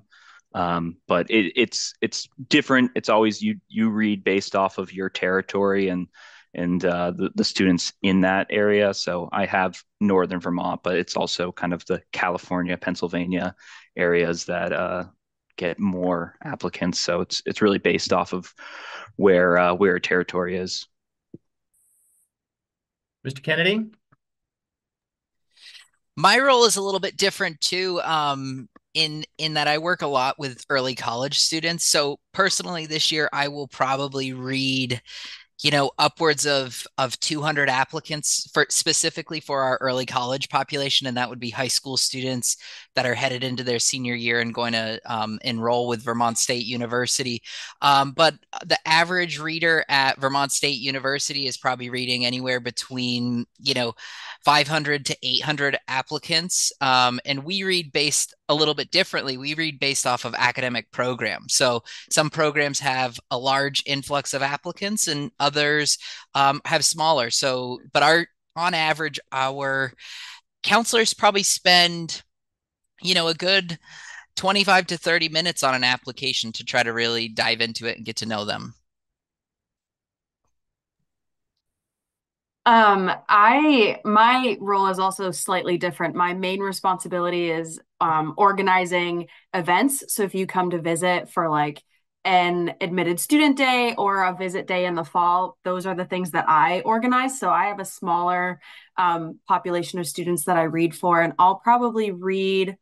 Um, 0.54 0.96
but 1.08 1.30
it, 1.30 1.52
it's 1.56 1.94
it's 2.02 2.28
different. 2.48 2.90
It's 2.94 3.08
always 3.08 3.40
you 3.40 3.56
you 3.68 3.88
read 3.88 4.22
based 4.22 4.54
off 4.54 4.78
of 4.78 4.92
your 4.92 5.08
territory 5.08 5.88
and 5.88 6.08
and 6.54 6.84
uh, 6.84 7.12
the, 7.12 7.30
the 7.34 7.44
students 7.44 7.94
in 8.02 8.20
that 8.22 8.46
area. 8.50 8.92
So 8.92 9.30
I 9.32 9.46
have 9.46 9.82
Northern 10.00 10.40
Vermont, 10.40 10.82
but 10.82 10.96
it's 10.96 11.16
also 11.16 11.50
kind 11.50 11.72
of 11.72 11.86
the 11.86 12.02
California, 12.12 12.76
Pennsylvania 12.76 13.54
areas 13.96 14.44
that 14.46 14.72
uh, 14.72 15.04
get 15.56 15.78
more 15.78 16.36
applicants. 16.42 16.98
So 16.98 17.20
it's 17.20 17.42
it's 17.46 17.62
really 17.62 17.78
based 17.78 18.12
off 18.12 18.32
of 18.32 18.52
where 19.16 19.58
uh, 19.58 19.74
where 19.74 19.96
a 19.96 20.00
territory 20.00 20.56
is. 20.56 20.86
Mr. 23.26 23.42
Kennedy. 23.42 23.90
My 26.16 26.38
role 26.38 26.64
is 26.64 26.76
a 26.76 26.82
little 26.82 27.00
bit 27.00 27.16
different 27.16 27.60
too. 27.60 28.00
Um, 28.02 28.68
in 28.94 29.24
in 29.38 29.54
that 29.54 29.68
I 29.68 29.78
work 29.78 30.02
a 30.02 30.06
lot 30.06 30.38
with 30.38 30.64
early 30.68 30.94
college 30.94 31.38
students. 31.38 31.84
So 31.84 32.18
personally, 32.32 32.86
this 32.86 33.10
year 33.10 33.28
I 33.32 33.48
will 33.48 33.68
probably 33.68 34.32
read 34.32 35.00
you 35.62 35.70
know 35.70 35.90
upwards 35.98 36.46
of 36.46 36.86
of 36.98 37.18
200 37.20 37.68
applicants 37.68 38.48
for 38.52 38.66
specifically 38.68 39.40
for 39.40 39.60
our 39.60 39.78
early 39.80 40.06
college 40.06 40.48
population 40.48 41.06
and 41.06 41.16
that 41.16 41.28
would 41.28 41.40
be 41.40 41.50
high 41.50 41.68
school 41.68 41.96
students 41.96 42.56
that 42.94 43.06
are 43.06 43.14
headed 43.14 43.42
into 43.42 43.64
their 43.64 43.78
senior 43.78 44.14
year 44.14 44.40
and 44.40 44.54
going 44.54 44.72
to 44.72 45.00
um, 45.06 45.38
enroll 45.42 45.88
with 45.88 46.02
vermont 46.02 46.36
state 46.38 46.66
university. 46.66 47.42
Um, 47.80 48.12
but 48.12 48.34
the 48.66 48.78
average 48.86 49.38
reader 49.38 49.84
at 49.88 50.20
vermont 50.20 50.52
state 50.52 50.78
university 50.78 51.46
is 51.46 51.56
probably 51.56 51.90
reading 51.90 52.26
anywhere 52.26 52.60
between 52.60 53.46
you 53.60 53.74
know 53.74 53.94
500 54.44 55.06
to 55.06 55.16
800 55.22 55.78
applicants 55.88 56.72
um, 56.80 57.20
and 57.24 57.44
we 57.44 57.62
read 57.62 57.92
based 57.92 58.34
a 58.48 58.54
little 58.54 58.74
bit 58.74 58.90
differently 58.90 59.36
we 59.36 59.54
read 59.54 59.78
based 59.78 60.06
off 60.06 60.24
of 60.24 60.34
academic 60.36 60.90
programs. 60.90 61.54
So 61.54 61.82
some 62.10 62.30
programs 62.30 62.80
have 62.80 63.18
a 63.30 63.38
large 63.38 63.82
influx 63.86 64.34
of 64.34 64.42
applicants 64.42 65.08
and 65.08 65.30
others 65.38 65.98
um, 66.34 66.60
have 66.64 66.84
smaller. 66.84 67.30
So 67.30 67.80
but 67.92 68.02
our 68.02 68.26
on 68.56 68.74
average 68.74 69.18
our 69.30 69.92
counselors 70.62 71.14
probably 71.14 71.42
spend 71.42 72.22
you 73.00 73.14
know 73.14 73.28
a 73.28 73.34
good 73.34 73.78
25 74.36 74.86
to 74.88 74.96
30 74.96 75.28
minutes 75.28 75.62
on 75.62 75.74
an 75.74 75.84
application 75.84 76.52
to 76.52 76.64
try 76.64 76.82
to 76.82 76.92
really 76.92 77.28
dive 77.28 77.60
into 77.60 77.86
it 77.86 77.96
and 77.96 78.06
get 78.06 78.16
to 78.16 78.26
know 78.26 78.44
them 78.44 78.74
Um, 82.64 83.10
I 83.28 83.98
my 84.04 84.56
role 84.60 84.86
is 84.86 85.00
also 85.00 85.30
slightly 85.32 85.78
different. 85.78 86.14
My 86.14 86.32
main 86.34 86.60
responsibility 86.60 87.50
is 87.50 87.80
um, 88.00 88.34
organizing 88.36 89.26
events. 89.52 90.04
So 90.14 90.22
if 90.22 90.34
you 90.34 90.46
come 90.46 90.70
to 90.70 90.80
visit 90.80 91.28
for 91.28 91.48
like 91.50 91.82
an 92.24 92.74
admitted 92.80 93.18
student 93.18 93.56
day 93.58 93.96
or 93.98 94.22
a 94.22 94.36
visit 94.36 94.68
day 94.68 94.86
in 94.86 94.94
the 94.94 95.02
fall, 95.04 95.58
those 95.64 95.86
are 95.86 95.96
the 95.96 96.04
things 96.04 96.30
that 96.32 96.48
I 96.48 96.82
organize. 96.82 97.40
So 97.40 97.50
I 97.50 97.66
have 97.66 97.80
a 97.80 97.84
smaller 97.84 98.60
um, 98.96 99.40
population 99.48 99.98
of 99.98 100.06
students 100.06 100.44
that 100.44 100.56
I 100.56 100.62
read 100.62 100.94
for, 100.94 101.20
and 101.20 101.32
I'll 101.40 101.56
probably 101.56 102.12
read 102.12 102.76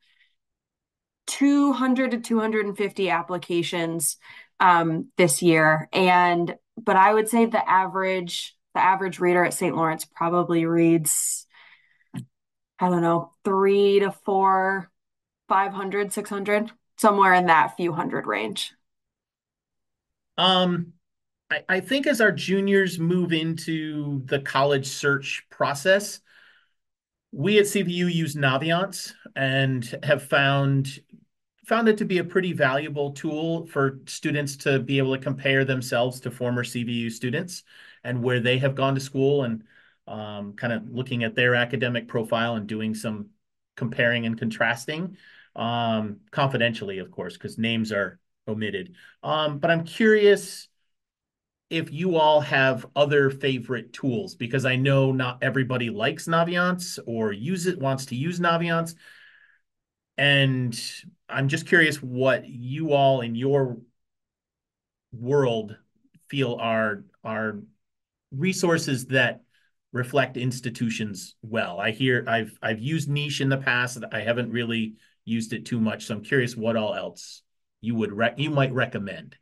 200 1.26 2.10
to 2.10 2.20
250 2.20 3.08
applications 3.08 4.18
um, 4.58 5.08
this 5.16 5.40
year. 5.40 5.88
And 5.92 6.54
but 6.76 6.96
I 6.96 7.14
would 7.14 7.28
say 7.28 7.46
the 7.46 7.66
average 7.68 8.54
the 8.80 8.86
average 8.86 9.20
reader 9.20 9.44
at 9.44 9.52
St. 9.52 9.76
Lawrence 9.76 10.06
probably 10.06 10.64
reads, 10.64 11.46
I 12.14 12.88
don't 12.88 13.02
know, 13.02 13.32
three 13.44 14.00
to 14.00 14.10
four, 14.10 14.90
500, 15.48 16.12
600, 16.12 16.70
somewhere 16.96 17.34
in 17.34 17.46
that 17.46 17.76
few 17.76 17.92
hundred 17.92 18.26
range. 18.26 18.72
Um, 20.38 20.94
I, 21.50 21.62
I 21.68 21.80
think 21.80 22.06
as 22.06 22.22
our 22.22 22.32
juniors 22.32 22.98
move 22.98 23.34
into 23.34 24.22
the 24.24 24.40
college 24.40 24.86
search 24.86 25.44
process, 25.50 26.20
we 27.32 27.58
at 27.58 27.66
CVU 27.66 28.12
use 28.12 28.34
Naviance 28.34 29.12
and 29.36 29.84
have 30.02 30.22
found 30.22 31.00
found 31.66 31.88
it 31.88 31.98
to 31.98 32.04
be 32.04 32.18
a 32.18 32.24
pretty 32.24 32.52
valuable 32.52 33.12
tool 33.12 33.66
for 33.66 34.00
students 34.06 34.56
to 34.56 34.80
be 34.80 34.98
able 34.98 35.14
to 35.14 35.22
compare 35.22 35.64
themselves 35.64 36.18
to 36.18 36.30
former 36.30 36.64
CVU 36.64 37.12
students 37.12 37.62
and 38.04 38.22
where 38.22 38.40
they 38.40 38.58
have 38.58 38.74
gone 38.74 38.94
to 38.94 39.00
school 39.00 39.44
and 39.44 39.64
um, 40.06 40.54
kind 40.54 40.72
of 40.72 40.90
looking 40.90 41.24
at 41.24 41.34
their 41.34 41.54
academic 41.54 42.08
profile 42.08 42.56
and 42.56 42.66
doing 42.66 42.94
some 42.94 43.30
comparing 43.76 44.26
and 44.26 44.38
contrasting 44.38 45.16
um, 45.56 46.20
confidentially, 46.30 46.98
of 46.98 47.10
course, 47.10 47.34
because 47.34 47.58
names 47.58 47.92
are 47.92 48.18
omitted. 48.46 48.94
Um, 49.22 49.58
but 49.58 49.70
I'm 49.70 49.84
curious 49.84 50.68
if 51.68 51.92
you 51.92 52.16
all 52.16 52.40
have 52.40 52.86
other 52.96 53.30
favorite 53.30 53.92
tools 53.92 54.34
because 54.34 54.64
I 54.64 54.76
know 54.76 55.12
not 55.12 55.42
everybody 55.42 55.88
likes 55.88 56.26
Naviance 56.26 56.98
or 57.06 57.32
use 57.32 57.66
it 57.66 57.78
wants 57.78 58.06
to 58.06 58.16
use 58.16 58.40
Naviance. 58.40 58.94
And 60.18 60.78
I'm 61.28 61.48
just 61.48 61.66
curious 61.66 62.02
what 62.02 62.46
you 62.48 62.92
all 62.92 63.20
in 63.20 63.34
your 63.34 63.78
world 65.12 65.76
feel 66.28 66.56
are 66.60 67.04
are 67.24 67.60
resources 68.30 69.06
that 69.06 69.40
reflect 69.92 70.36
institutions 70.36 71.34
well. 71.42 71.80
I 71.80 71.90
hear 71.90 72.24
I've 72.28 72.56
I've 72.62 72.80
used 72.80 73.08
niche 73.08 73.40
in 73.40 73.48
the 73.48 73.56
past. 73.58 73.98
I 74.12 74.20
haven't 74.20 74.52
really 74.52 74.94
used 75.24 75.52
it 75.52 75.66
too 75.66 75.80
much, 75.80 76.06
so 76.06 76.14
I'm 76.14 76.22
curious 76.22 76.56
what 76.56 76.76
all 76.76 76.94
else 76.94 77.42
you 77.80 77.94
would 77.94 78.12
rec- 78.12 78.38
you 78.38 78.50
might 78.50 78.72
recommend. 78.72 79.36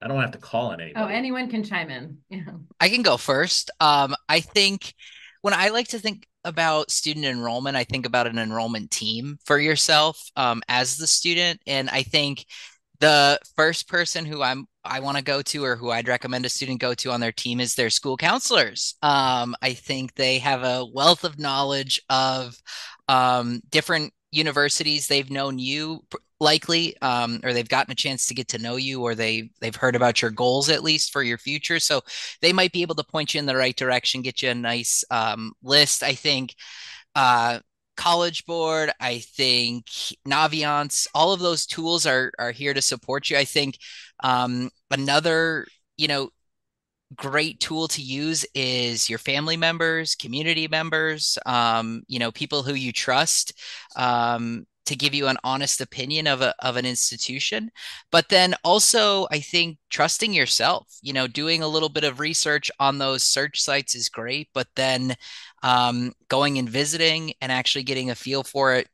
I 0.00 0.08
don't 0.08 0.20
have 0.20 0.32
to 0.32 0.38
call 0.38 0.66
on 0.66 0.80
anybody. 0.80 1.02
Oh, 1.02 1.08
anyone 1.08 1.48
can 1.48 1.64
chime 1.64 1.90
in. 1.90 2.18
Yeah. 2.28 2.44
I 2.80 2.90
can 2.90 3.02
go 3.02 3.16
first. 3.16 3.70
Um, 3.80 4.14
I 4.28 4.40
think 4.40 4.94
when 5.40 5.54
I 5.54 5.68
like 5.68 5.88
to 5.88 5.98
think 5.98 6.26
about 6.44 6.90
student 6.90 7.24
enrollment, 7.24 7.76
I 7.76 7.84
think 7.84 8.04
about 8.04 8.26
an 8.26 8.38
enrollment 8.38 8.90
team 8.90 9.38
for 9.46 9.58
yourself 9.58 10.22
um, 10.36 10.62
as 10.68 10.98
the 10.98 11.06
student, 11.06 11.60
and 11.66 11.88
I 11.88 12.02
think 12.02 12.44
the 13.00 13.38
first 13.56 13.88
person 13.88 14.24
who 14.24 14.42
I'm 14.42 14.66
I 14.84 15.00
want 15.00 15.16
to 15.16 15.24
go 15.24 15.40
to 15.40 15.64
or 15.64 15.76
who 15.76 15.90
I'd 15.90 16.08
recommend 16.08 16.44
a 16.44 16.48
student 16.50 16.80
go 16.80 16.92
to 16.94 17.10
on 17.10 17.20
their 17.20 17.32
team 17.32 17.58
is 17.58 17.74
their 17.74 17.90
school 17.90 18.16
counselors. 18.16 18.96
Um, 19.02 19.56
I 19.62 19.72
think 19.72 20.14
they 20.14 20.38
have 20.38 20.62
a 20.62 20.84
wealth 20.84 21.24
of 21.24 21.38
knowledge 21.38 22.02
of 22.10 22.54
um, 23.08 23.62
different 23.70 24.12
universities. 24.30 25.06
They've 25.06 25.30
known 25.30 25.58
you 25.58 26.04
likely, 26.40 27.00
um, 27.00 27.40
or 27.42 27.54
they've 27.54 27.68
gotten 27.68 27.92
a 27.92 27.96
chance 27.96 28.26
to 28.26 28.34
get 28.34 28.48
to 28.48 28.58
know 28.58 28.76
you, 28.76 29.02
or 29.02 29.14
they 29.14 29.50
they've 29.60 29.74
heard 29.74 29.96
about 29.96 30.20
your 30.20 30.30
goals 30.30 30.68
at 30.68 30.84
least 30.84 31.12
for 31.12 31.22
your 31.22 31.38
future. 31.38 31.80
So 31.80 32.02
they 32.42 32.52
might 32.52 32.72
be 32.72 32.82
able 32.82 32.96
to 32.96 33.04
point 33.04 33.32
you 33.32 33.38
in 33.38 33.46
the 33.46 33.56
right 33.56 33.76
direction, 33.76 34.22
get 34.22 34.42
you 34.42 34.50
a 34.50 34.54
nice 34.54 35.02
um, 35.10 35.52
list. 35.62 36.02
I 36.02 36.14
think. 36.14 36.54
Uh, 37.14 37.60
College 37.96 38.44
Board, 38.46 38.92
I 39.00 39.18
think 39.18 39.86
Naviance, 40.26 41.06
all 41.14 41.32
of 41.32 41.40
those 41.40 41.66
tools 41.66 42.06
are 42.06 42.32
are 42.38 42.52
here 42.52 42.74
to 42.74 42.82
support 42.82 43.30
you. 43.30 43.36
I 43.36 43.44
think 43.44 43.78
um, 44.22 44.70
another, 44.90 45.66
you 45.96 46.08
know, 46.08 46.30
great 47.16 47.60
tool 47.60 47.88
to 47.88 48.02
use 48.02 48.44
is 48.54 49.08
your 49.08 49.18
family 49.18 49.56
members, 49.56 50.14
community 50.14 50.68
members, 50.68 51.38
um, 51.46 52.02
you 52.08 52.18
know, 52.18 52.32
people 52.32 52.62
who 52.62 52.74
you 52.74 52.92
trust. 52.92 53.52
Um, 53.96 54.66
to 54.86 54.96
give 54.96 55.14
you 55.14 55.26
an 55.26 55.36
honest 55.44 55.80
opinion 55.80 56.26
of 56.26 56.40
a 56.40 56.54
of 56.64 56.76
an 56.76 56.84
institution 56.86 57.70
but 58.10 58.28
then 58.28 58.54
also 58.64 59.26
i 59.30 59.40
think 59.40 59.78
trusting 59.90 60.32
yourself 60.32 60.86
you 61.02 61.12
know 61.12 61.26
doing 61.26 61.62
a 61.62 61.68
little 61.68 61.88
bit 61.88 62.04
of 62.04 62.20
research 62.20 62.70
on 62.80 62.98
those 62.98 63.22
search 63.22 63.60
sites 63.62 63.94
is 63.94 64.08
great 64.08 64.48
but 64.54 64.68
then 64.76 65.14
um, 65.62 66.12
going 66.28 66.58
and 66.58 66.68
visiting 66.68 67.32
and 67.40 67.50
actually 67.50 67.84
getting 67.84 68.10
a 68.10 68.14
feel 68.14 68.42
for 68.42 68.74
it 68.74 68.88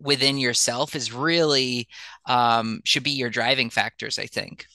within 0.00 0.38
yourself 0.38 0.96
is 0.96 1.12
really 1.12 1.86
um, 2.26 2.80
should 2.84 3.04
be 3.04 3.10
your 3.10 3.30
driving 3.30 3.70
factors 3.70 4.18
i 4.18 4.26
think 4.26 4.66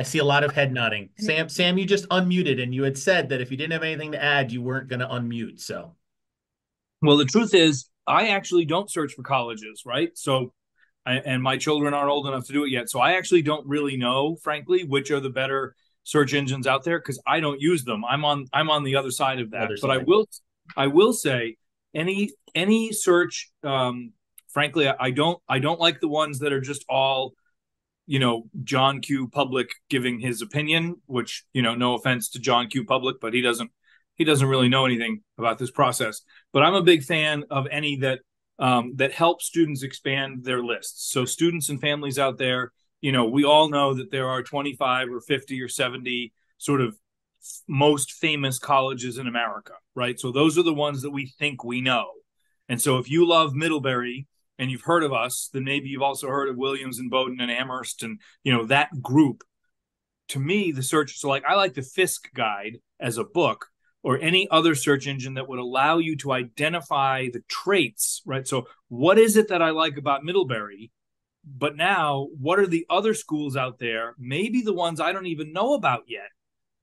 I 0.00 0.02
see 0.02 0.16
a 0.16 0.24
lot 0.24 0.44
of 0.44 0.52
head 0.52 0.72
nodding. 0.72 1.10
Sam, 1.18 1.50
Sam, 1.50 1.76
you 1.76 1.84
just 1.84 2.08
unmuted 2.08 2.62
and 2.62 2.74
you 2.74 2.84
had 2.84 2.96
said 2.96 3.28
that 3.28 3.42
if 3.42 3.50
you 3.50 3.58
didn't 3.58 3.74
have 3.74 3.82
anything 3.82 4.12
to 4.12 4.22
add, 4.22 4.50
you 4.50 4.62
weren't 4.62 4.88
going 4.88 5.00
to 5.00 5.06
unmute. 5.06 5.60
So, 5.60 5.94
well, 7.02 7.18
the 7.18 7.26
truth 7.26 7.52
is, 7.52 7.90
I 8.06 8.28
actually 8.28 8.64
don't 8.64 8.90
search 8.90 9.12
for 9.12 9.22
colleges, 9.22 9.82
right? 9.84 10.08
So, 10.14 10.54
I, 11.04 11.16
and 11.16 11.42
my 11.42 11.58
children 11.58 11.92
aren't 11.92 12.08
old 12.08 12.26
enough 12.26 12.46
to 12.46 12.52
do 12.54 12.64
it 12.64 12.70
yet. 12.70 12.88
So, 12.88 12.98
I 12.98 13.12
actually 13.12 13.42
don't 13.42 13.68
really 13.68 13.98
know, 13.98 14.36
frankly, 14.36 14.84
which 14.84 15.10
are 15.10 15.20
the 15.20 15.28
better 15.28 15.74
search 16.04 16.32
engines 16.32 16.66
out 16.66 16.82
there 16.82 16.98
because 16.98 17.20
I 17.26 17.40
don't 17.40 17.60
use 17.60 17.84
them. 17.84 18.02
I'm 18.02 18.24
on 18.24 18.46
I'm 18.54 18.70
on 18.70 18.84
the 18.84 18.96
other 18.96 19.10
side 19.10 19.38
of 19.38 19.50
that. 19.50 19.64
Other 19.64 19.76
but 19.82 19.88
side. 19.88 20.00
I 20.00 20.02
will 20.02 20.28
I 20.78 20.86
will 20.86 21.12
say 21.12 21.56
any 21.94 22.30
any 22.54 22.92
search 22.92 23.50
um 23.62 24.14
frankly 24.48 24.88
I 24.88 25.10
don't 25.10 25.42
I 25.46 25.58
don't 25.58 25.78
like 25.78 26.00
the 26.00 26.08
ones 26.08 26.38
that 26.38 26.54
are 26.54 26.60
just 26.62 26.86
all 26.88 27.34
you 28.10 28.18
know 28.18 28.48
John 28.64 29.00
Q 29.00 29.28
Public 29.28 29.70
giving 29.88 30.18
his 30.18 30.42
opinion, 30.42 30.96
which 31.06 31.44
you 31.52 31.62
know 31.62 31.76
no 31.76 31.94
offense 31.94 32.28
to 32.30 32.40
John 32.40 32.66
Q 32.66 32.84
Public, 32.84 33.20
but 33.20 33.34
he 33.34 33.40
doesn't 33.40 33.70
he 34.16 34.24
doesn't 34.24 34.48
really 34.48 34.68
know 34.68 34.84
anything 34.84 35.22
about 35.38 35.58
this 35.58 35.70
process. 35.70 36.22
But 36.52 36.64
I'm 36.64 36.74
a 36.74 36.82
big 36.82 37.04
fan 37.04 37.44
of 37.50 37.68
any 37.70 37.98
that 37.98 38.18
um, 38.58 38.94
that 38.96 39.12
help 39.12 39.40
students 39.40 39.84
expand 39.84 40.42
their 40.42 40.60
lists. 40.60 41.12
So 41.12 41.24
students 41.24 41.68
and 41.68 41.80
families 41.80 42.18
out 42.18 42.36
there, 42.36 42.72
you 43.00 43.12
know, 43.12 43.26
we 43.26 43.44
all 43.44 43.68
know 43.68 43.94
that 43.94 44.10
there 44.10 44.28
are 44.28 44.42
25 44.42 45.08
or 45.08 45.20
50 45.20 45.62
or 45.62 45.68
70 45.68 46.32
sort 46.58 46.80
of 46.80 46.98
most 47.68 48.10
famous 48.14 48.58
colleges 48.58 49.18
in 49.18 49.28
America, 49.28 49.74
right? 49.94 50.18
So 50.18 50.32
those 50.32 50.58
are 50.58 50.64
the 50.64 50.74
ones 50.74 51.02
that 51.02 51.12
we 51.12 51.32
think 51.38 51.62
we 51.62 51.80
know. 51.80 52.08
And 52.68 52.82
so 52.82 52.98
if 52.98 53.08
you 53.08 53.24
love 53.24 53.54
Middlebury 53.54 54.26
and 54.60 54.70
you've 54.70 54.82
heard 54.82 55.02
of 55.02 55.12
us, 55.12 55.48
then 55.52 55.64
maybe 55.64 55.88
you've 55.88 56.02
also 56.02 56.28
heard 56.28 56.50
of 56.50 56.58
Williams 56.58 56.98
and 56.98 57.10
Bowdoin 57.10 57.40
and 57.40 57.50
Amherst 57.50 58.02
and 58.02 58.20
you 58.44 58.52
know 58.52 58.66
that 58.66 59.02
group. 59.02 59.42
To 60.28 60.38
me, 60.38 60.70
the 60.70 60.82
search 60.82 61.18
so 61.18 61.28
like 61.28 61.44
I 61.48 61.54
like 61.56 61.74
the 61.74 61.82
Fiske 61.82 62.32
guide 62.34 62.78
as 63.00 63.16
a 63.16 63.24
book 63.24 63.66
or 64.02 64.18
any 64.20 64.48
other 64.50 64.74
search 64.74 65.06
engine 65.06 65.34
that 65.34 65.48
would 65.48 65.58
allow 65.58 65.98
you 65.98 66.16
to 66.18 66.32
identify 66.32 67.28
the 67.32 67.42
traits, 67.48 68.22
right? 68.24 68.46
So 68.46 68.66
what 68.88 69.18
is 69.18 69.36
it 69.36 69.48
that 69.48 69.62
I 69.62 69.70
like 69.70 69.96
about 69.96 70.24
Middlebury? 70.24 70.90
But 71.44 71.74
now, 71.74 72.28
what 72.38 72.58
are 72.58 72.66
the 72.66 72.86
other 72.90 73.14
schools 73.14 73.56
out 73.56 73.78
there, 73.78 74.14
maybe 74.18 74.60
the 74.60 74.74
ones 74.74 75.00
I 75.00 75.12
don't 75.12 75.26
even 75.26 75.52
know 75.52 75.74
about 75.74 76.04
yet, 76.06 76.28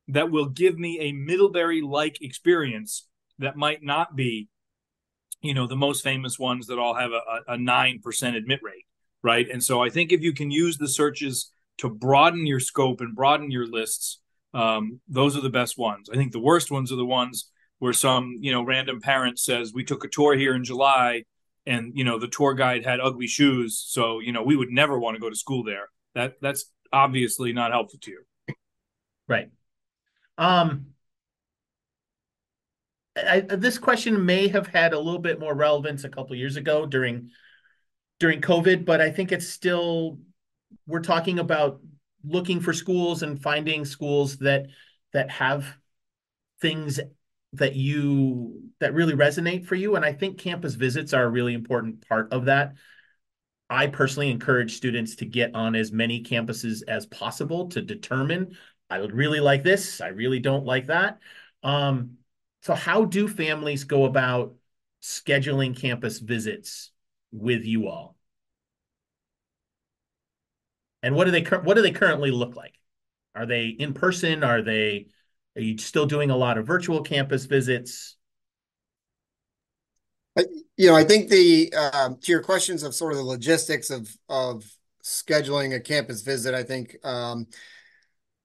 that 0.10 0.32
will 0.32 0.50
give 0.50 0.78
me 0.78 1.00
a 1.00 1.12
Middlebury 1.12 1.82
like 1.82 2.22
experience 2.22 3.08
that 3.40 3.56
might 3.56 3.84
not 3.84 4.16
be 4.16 4.50
you 5.42 5.54
know 5.54 5.68
the 5.68 5.76
most 5.76 6.04
famous 6.04 6.40
ones 6.40 6.68
that 6.68 6.80
all 6.80 6.96
have 6.96 7.12
a 7.48 7.58
nine 7.58 8.00
percent 8.02 8.36
admit 8.36 8.60
rate, 8.64 8.86
right? 9.24 9.48
And 9.50 9.64
so 9.64 9.82
I 9.84 9.90
think 9.90 10.12
if 10.12 10.22
you 10.22 10.34
can 10.34 10.52
use 10.52 10.78
the 10.78 10.88
searches 10.88 11.52
to 11.78 11.90
broaden 11.90 12.46
your 12.48 12.60
scope 12.60 13.02
and 13.02 13.16
broaden 13.16 13.52
your 13.52 13.68
lists, 13.68 14.20
um, 14.54 15.00
those 15.08 15.38
are 15.38 15.42
the 15.42 15.50
best 15.50 15.78
ones. 15.78 16.10
I 16.12 16.16
think 16.16 16.32
the 16.32 16.40
worst 16.40 16.72
ones 16.72 16.92
are 16.92 16.96
the 16.96 17.06
ones 17.06 17.52
where 17.80 17.94
some 17.94 18.38
you 18.40 18.52
know 18.52 18.64
random 18.64 19.02
parent 19.02 19.40
says 19.40 19.74
we 19.74 19.84
took 19.84 20.04
a 20.04 20.10
tour 20.10 20.36
here 20.36 20.56
in 20.56 20.64
July, 20.64 21.24
and 21.66 21.92
you 21.96 22.04
know 22.04 22.20
the 22.20 22.28
tour 22.28 22.54
guide 22.54 22.86
had 22.86 23.00
ugly 23.00 23.28
shoes, 23.28 23.84
so 23.88 24.20
you 24.20 24.32
know 24.32 24.44
we 24.44 24.56
would 24.56 24.72
never 24.72 25.00
want 25.00 25.16
to 25.16 25.22
go 25.22 25.30
to 25.30 25.36
school 25.36 25.64
there. 25.64 25.90
That 26.16 26.38
that's 26.42 26.72
obviously 26.92 27.54
not 27.54 27.72
helpful 27.72 28.00
to 28.02 28.12
you. 28.12 28.24
Right. 29.28 29.50
Um, 30.38 30.94
I, 33.18 33.40
this 33.42 33.78
question 33.78 34.26
may 34.26 34.48
have 34.50 34.68
had 34.68 34.94
a 34.94 35.00
little 35.00 35.20
bit 35.20 35.40
more 35.40 35.54
relevance 35.54 36.04
a 36.04 36.10
couple 36.10 36.36
years 36.36 36.56
ago 36.56 36.86
during 36.86 37.32
during 38.20 38.42
COVID, 38.42 38.86
but 38.86 39.02
I 39.02 39.12
think 39.12 39.32
it's 39.32 39.48
still 39.48 40.20
we're 40.86 41.02
talking 41.02 41.40
about 41.40 41.82
looking 42.24 42.60
for 42.60 42.74
schools 42.74 43.24
and 43.24 43.42
finding 43.42 43.86
schools 43.86 44.38
that 44.38 44.68
that 45.14 45.30
have 45.32 45.66
things 46.62 47.00
that 47.54 47.76
you 47.76 48.62
that 48.80 48.94
really 48.94 49.14
resonate 49.14 49.66
for 49.66 49.76
you 49.76 49.96
and 49.96 50.04
I 50.04 50.12
think 50.12 50.38
campus 50.38 50.76
visits 50.76 51.14
are 51.14 51.24
a 51.24 51.30
really 51.30 51.54
important 51.54 52.08
part 52.08 52.32
of 52.34 52.46
that. 52.46 52.74
I 53.70 53.88
personally 53.88 54.30
encourage 54.32 54.76
students 54.76 55.16
to 55.18 55.26
get 55.26 55.54
on 55.54 55.76
as 55.76 55.92
many 55.92 56.24
campuses 56.24 56.84
as 56.88 57.06
possible 57.06 57.68
to 57.70 57.82
determine 57.82 58.58
I 58.90 59.00
would 59.00 59.14
really 59.14 59.40
like 59.40 59.64
this, 59.64 60.02
I 60.02 60.08
really 60.08 60.40
don't 60.40 60.66
like 60.66 60.88
that. 60.88 61.20
Um, 61.64 62.18
so 62.62 62.74
how 62.74 63.06
do 63.06 63.28
families 63.28 63.84
go 63.84 64.06
about 64.06 64.56
scheduling 65.02 65.76
campus 65.78 66.20
visits 66.20 66.92
with 67.32 67.64
you 67.64 67.88
all? 67.88 68.16
And 71.04 71.16
what 71.16 71.26
do 71.26 71.32
they 71.32 71.44
what 71.44 71.76
do 71.76 71.82
they 71.82 71.92
currently 71.92 72.32
look 72.32 72.56
like? 72.56 72.74
Are 73.36 73.46
they 73.46 73.68
in 73.68 73.94
person? 73.94 74.44
Are 74.44 74.62
they 74.62 75.08
are 75.56 75.62
you 75.62 75.78
still 75.78 76.06
doing 76.06 76.30
a 76.30 76.38
lot 76.38 76.58
of 76.58 76.68
virtual 76.68 77.02
campus 77.02 77.46
visits? 77.46 78.16
You 80.78 80.90
know, 80.90 80.96
I 80.96 81.04
think 81.04 81.30
the 81.30 81.74
um, 81.74 82.18
to 82.18 82.32
your 82.32 82.44
questions 82.44 82.84
of 82.84 82.94
sort 82.94 83.14
of 83.14 83.18
the 83.18 83.24
logistics 83.24 83.90
of 83.90 84.16
of 84.30 84.64
scheduling 85.04 85.74
a 85.74 85.80
campus 85.80 86.22
visit, 86.22 86.54
I 86.54 86.64
think 86.64 86.98
um, 87.04 87.48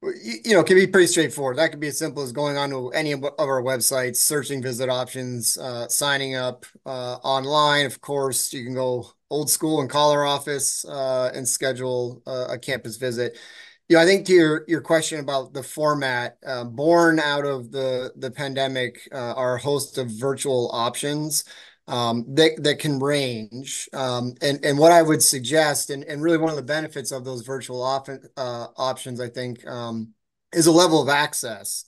you 0.03 0.55
know, 0.55 0.65
can 0.65 0.77
be 0.77 0.87
pretty 0.87 1.07
straightforward. 1.07 1.59
That 1.59 1.71
could 1.71 1.81
be 1.81 1.89
as 1.89 1.99
simple 1.99 2.23
as 2.23 2.33
going 2.33 2.57
onto 2.57 2.89
any 2.89 3.13
of 3.13 3.25
our 3.25 3.63
websites, 3.63 4.17
searching 4.17 4.63
visit 4.63 4.89
options, 4.89 5.57
uh, 5.59 5.89
signing 5.89 6.35
up 6.35 6.67
uh, 6.85 7.19
online. 7.23 7.87
Of 7.87 8.01
course, 8.01 8.53
you 8.53 8.65
can 8.65 8.75
go 8.75 9.07
old 9.31 9.49
school 9.49 9.81
and 9.81 9.89
call 9.89 10.11
our 10.11 10.25
office 10.25 10.85
uh, 10.85 11.31
and 11.35 11.49
schedule 11.49 12.23
a 12.27 12.59
campus 12.59 12.97
visit. 12.97 13.39
You 13.89 13.97
know, 13.97 14.03
I 14.03 14.07
think 14.07 14.27
to 14.27 14.33
your 14.33 14.65
your 14.69 14.81
question 14.81 15.21
about 15.21 15.53
the 15.53 15.63
format, 15.63 16.39
uh, 16.47 16.65
born 16.65 17.21
out 17.21 17.45
of 17.45 17.71
the 17.71 18.13
the 18.17 18.31
pandemic, 18.31 19.09
uh, 19.13 19.35
are 19.35 19.57
a 19.57 19.61
host 19.61 19.99
of 19.99 20.11
virtual 20.11 20.71
options 20.73 21.45
that 21.87 22.63
that 22.63 22.79
can 22.79 22.99
range. 22.99 23.89
Um, 23.93 24.35
and 24.41 24.65
and 24.65 24.79
what 24.79 24.93
I 24.93 25.03
would 25.03 25.23
suggest, 25.23 25.91
and 25.91 26.05
and 26.05 26.23
really 26.23 26.39
one 26.39 26.51
of 26.51 26.57
the 26.57 26.63
benefits 26.63 27.11
of 27.13 27.25
those 27.25 27.43
virtual 27.43 27.83
uh, 27.83 28.67
options, 28.77 29.21
I 29.21 29.29
think, 29.29 29.67
um, 29.67 30.15
is 30.53 30.67
a 30.67 30.73
level 30.73 31.03
of 31.03 31.09
access 31.09 31.85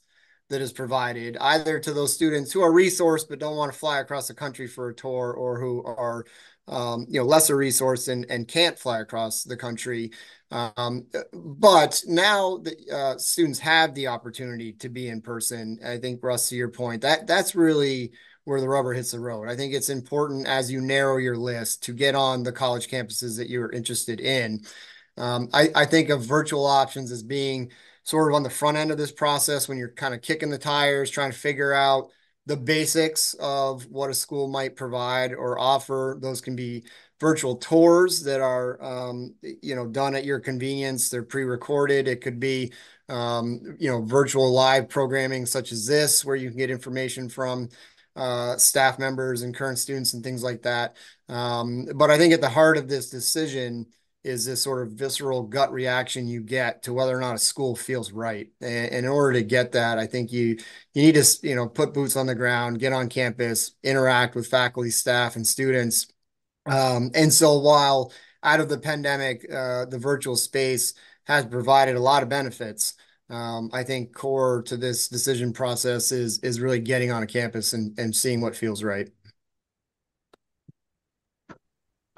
that 0.51 0.61
is 0.61 0.73
provided 0.73 1.37
either 1.41 1.81
to 1.81 1.93
those 1.93 2.15
students 2.15 2.53
who 2.53 2.61
are 2.61 2.71
resourced 2.71 3.29
but 3.29 3.39
don't 3.39 3.57
want 3.57 3.73
to 3.73 3.79
fly 3.79 4.01
across 4.01 4.29
the 4.29 4.35
country 4.35 4.67
for 4.67 4.89
a 4.89 4.95
tour, 4.95 5.33
or 5.33 5.61
who 5.61 5.85
are 5.85 6.25
um, 6.67 7.07
you 7.09 7.21
know 7.21 7.27
lesser 7.27 7.57
resourced 7.57 8.09
and 8.09 8.49
can't 8.49 8.79
fly 8.79 9.01
across 9.01 9.45
the 9.45 9.57
country. 9.57 10.11
Um, 10.51 11.07
but 11.33 12.03
now 12.07 12.63
uh, 12.93 13.17
students 13.19 13.59
have 13.61 13.95
the 13.95 14.09
opportunity 14.09 14.73
to 14.75 14.89
be 14.89 15.09
in 15.09 15.21
person. 15.21 15.79
I 15.85 15.99
think 15.99 16.23
Russ, 16.23 16.49
to 16.49 16.57
your 16.57 16.69
point, 16.69 17.03
that 17.03 17.27
that's 17.27 17.55
really 17.55 18.13
where 18.45 18.61
the 18.61 18.69
rubber 18.69 18.93
hits 18.93 19.13
the 19.13 19.21
road. 19.21 19.49
I 19.49 19.57
think 19.57 19.73
it's 19.73 19.89
important 19.89 20.47
as 20.47 20.71
you 20.71 20.81
narrow 20.81 21.17
your 21.17 21.37
list 21.37 21.83
to 21.85 21.93
get 21.93 22.15
on 22.15 22.43
the 22.43 22.53
college 22.53 22.89
campuses 22.89 23.37
that 23.39 23.49
you're 23.49 23.73
interested 23.73 24.21
in. 24.21 24.63
Um, 25.17 25.49
I, 25.53 25.71
I 25.75 25.85
think 25.87 26.11
of 26.11 26.23
virtual 26.23 26.67
options 26.67 27.11
as 27.11 27.23
being 27.23 27.71
sort 28.03 28.31
of 28.31 28.37
on 28.37 28.43
the 28.43 28.51
front 28.51 28.77
end 28.77 28.91
of 28.91 28.99
this 28.99 29.13
process 29.13 29.69
when 29.69 29.79
you're 29.79 29.89
kind 29.89 30.13
of 30.15 30.21
kicking 30.21 30.51
the 30.51 30.59
tires, 30.59 31.11
trying 31.11 31.33
to 31.33 31.39
figure 31.39 31.73
out 31.73 32.11
the 32.47 32.57
basics 32.57 33.35
of 33.35 33.85
what 33.91 34.11
a 34.11 34.15
school 34.15 34.49
might 34.49 34.77
provide 34.77 35.33
or 35.33 35.59
offer. 35.59 36.19
Those 36.21 36.43
can 36.43 36.55
be 36.55 36.85
virtual 37.19 37.57
tours 37.57 38.23
that 38.25 38.43
are, 38.43 38.83
um, 38.83 39.35
you 39.63 39.75
know, 39.75 39.87
done 39.87 40.15
at 40.15 40.27
your 40.27 40.41
convenience. 40.41 41.09
They're 41.09 41.23
pre-recorded. 41.23 42.07
It 42.07 42.21
could 42.21 42.39
be, 42.39 42.73
um, 43.09 43.77
you 43.79 43.91
know, 43.91 44.03
virtual 44.03 44.53
live 44.53 44.91
programming 44.91 45.47
such 45.47 45.73
as 45.73 45.87
this, 45.87 46.25
where 46.25 46.37
you 46.37 46.51
can 46.51 46.59
get 46.59 46.71
information 46.71 47.31
from 47.31 47.71
uh, 48.17 48.57
staff 48.57 48.99
members 48.99 49.43
and 49.43 49.55
current 49.55 49.79
students 49.79 50.15
and 50.15 50.23
things 50.23 50.43
like 50.43 50.63
that. 50.63 50.97
Um, 51.29 51.87
but 51.95 52.11
I 52.11 52.19
think 52.19 52.33
at 52.33 52.41
the 52.41 52.49
heart 52.49 52.77
of 52.77 52.89
this 52.89 53.11
decision 53.11 53.87
is 54.23 54.47
this 54.47 54.63
sort 54.63 54.83
of 54.83 54.93
visceral 54.93 55.43
gut 55.43 55.71
reaction 55.71 56.27
you 56.27 56.41
get 56.41 56.83
to 56.83 56.95
whether 56.95 57.15
or 57.17 57.21
not 57.21 57.35
a 57.35 57.39
school 57.39 57.77
feels 57.77 58.11
right. 58.11 58.49
And, 58.61 58.91
and 58.93 59.07
in 59.07 59.13
order 59.13 59.35
to 59.35 59.45
get 59.45 59.73
that, 59.73 59.99
I 59.99 60.07
think 60.07 60.33
you 60.33 60.59
you 60.95 61.03
need 61.03 61.15
to 61.17 61.39
you 61.43 61.55
know 61.55 61.69
put 61.69 61.93
boots 61.93 62.17
on 62.17 62.27
the 62.27 62.35
ground, 62.35 62.81
get 62.81 62.93
on 62.93 63.09
campus, 63.09 63.73
interact 63.83 64.35
with 64.35 64.47
faculty, 64.47 64.91
staff, 64.91 65.37
and 65.37 65.47
students. 65.47 66.07
Um, 66.67 67.11
and 67.15 67.33
so 67.33 67.59
while 67.59 68.13
out 68.43 68.61
of 68.61 68.69
the 68.69 68.79
pandemic, 68.79 69.47
uh, 69.53 69.85
the 69.87 69.99
virtual 69.99 70.37
space 70.37 70.95
has 71.25 71.45
provided 71.47 71.97
a 71.97 72.01
lot 72.01 72.23
of 72.23 72.29
benefits. 72.29 72.95
Um, 73.35 73.71
I 73.73 73.83
think 73.83 74.15
core 74.15 74.63
to 74.63 74.77
this 74.77 75.09
decision 75.09 75.53
process 75.53 76.13
is 76.13 76.39
is 76.41 76.61
really 76.61 76.79
getting 76.79 77.11
on 77.11 77.23
a 77.23 77.27
campus 77.27 77.73
and 77.73 77.99
and 77.99 78.15
seeing 78.15 78.41
what 78.41 78.55
feels 78.55 78.83
right. 78.83 79.09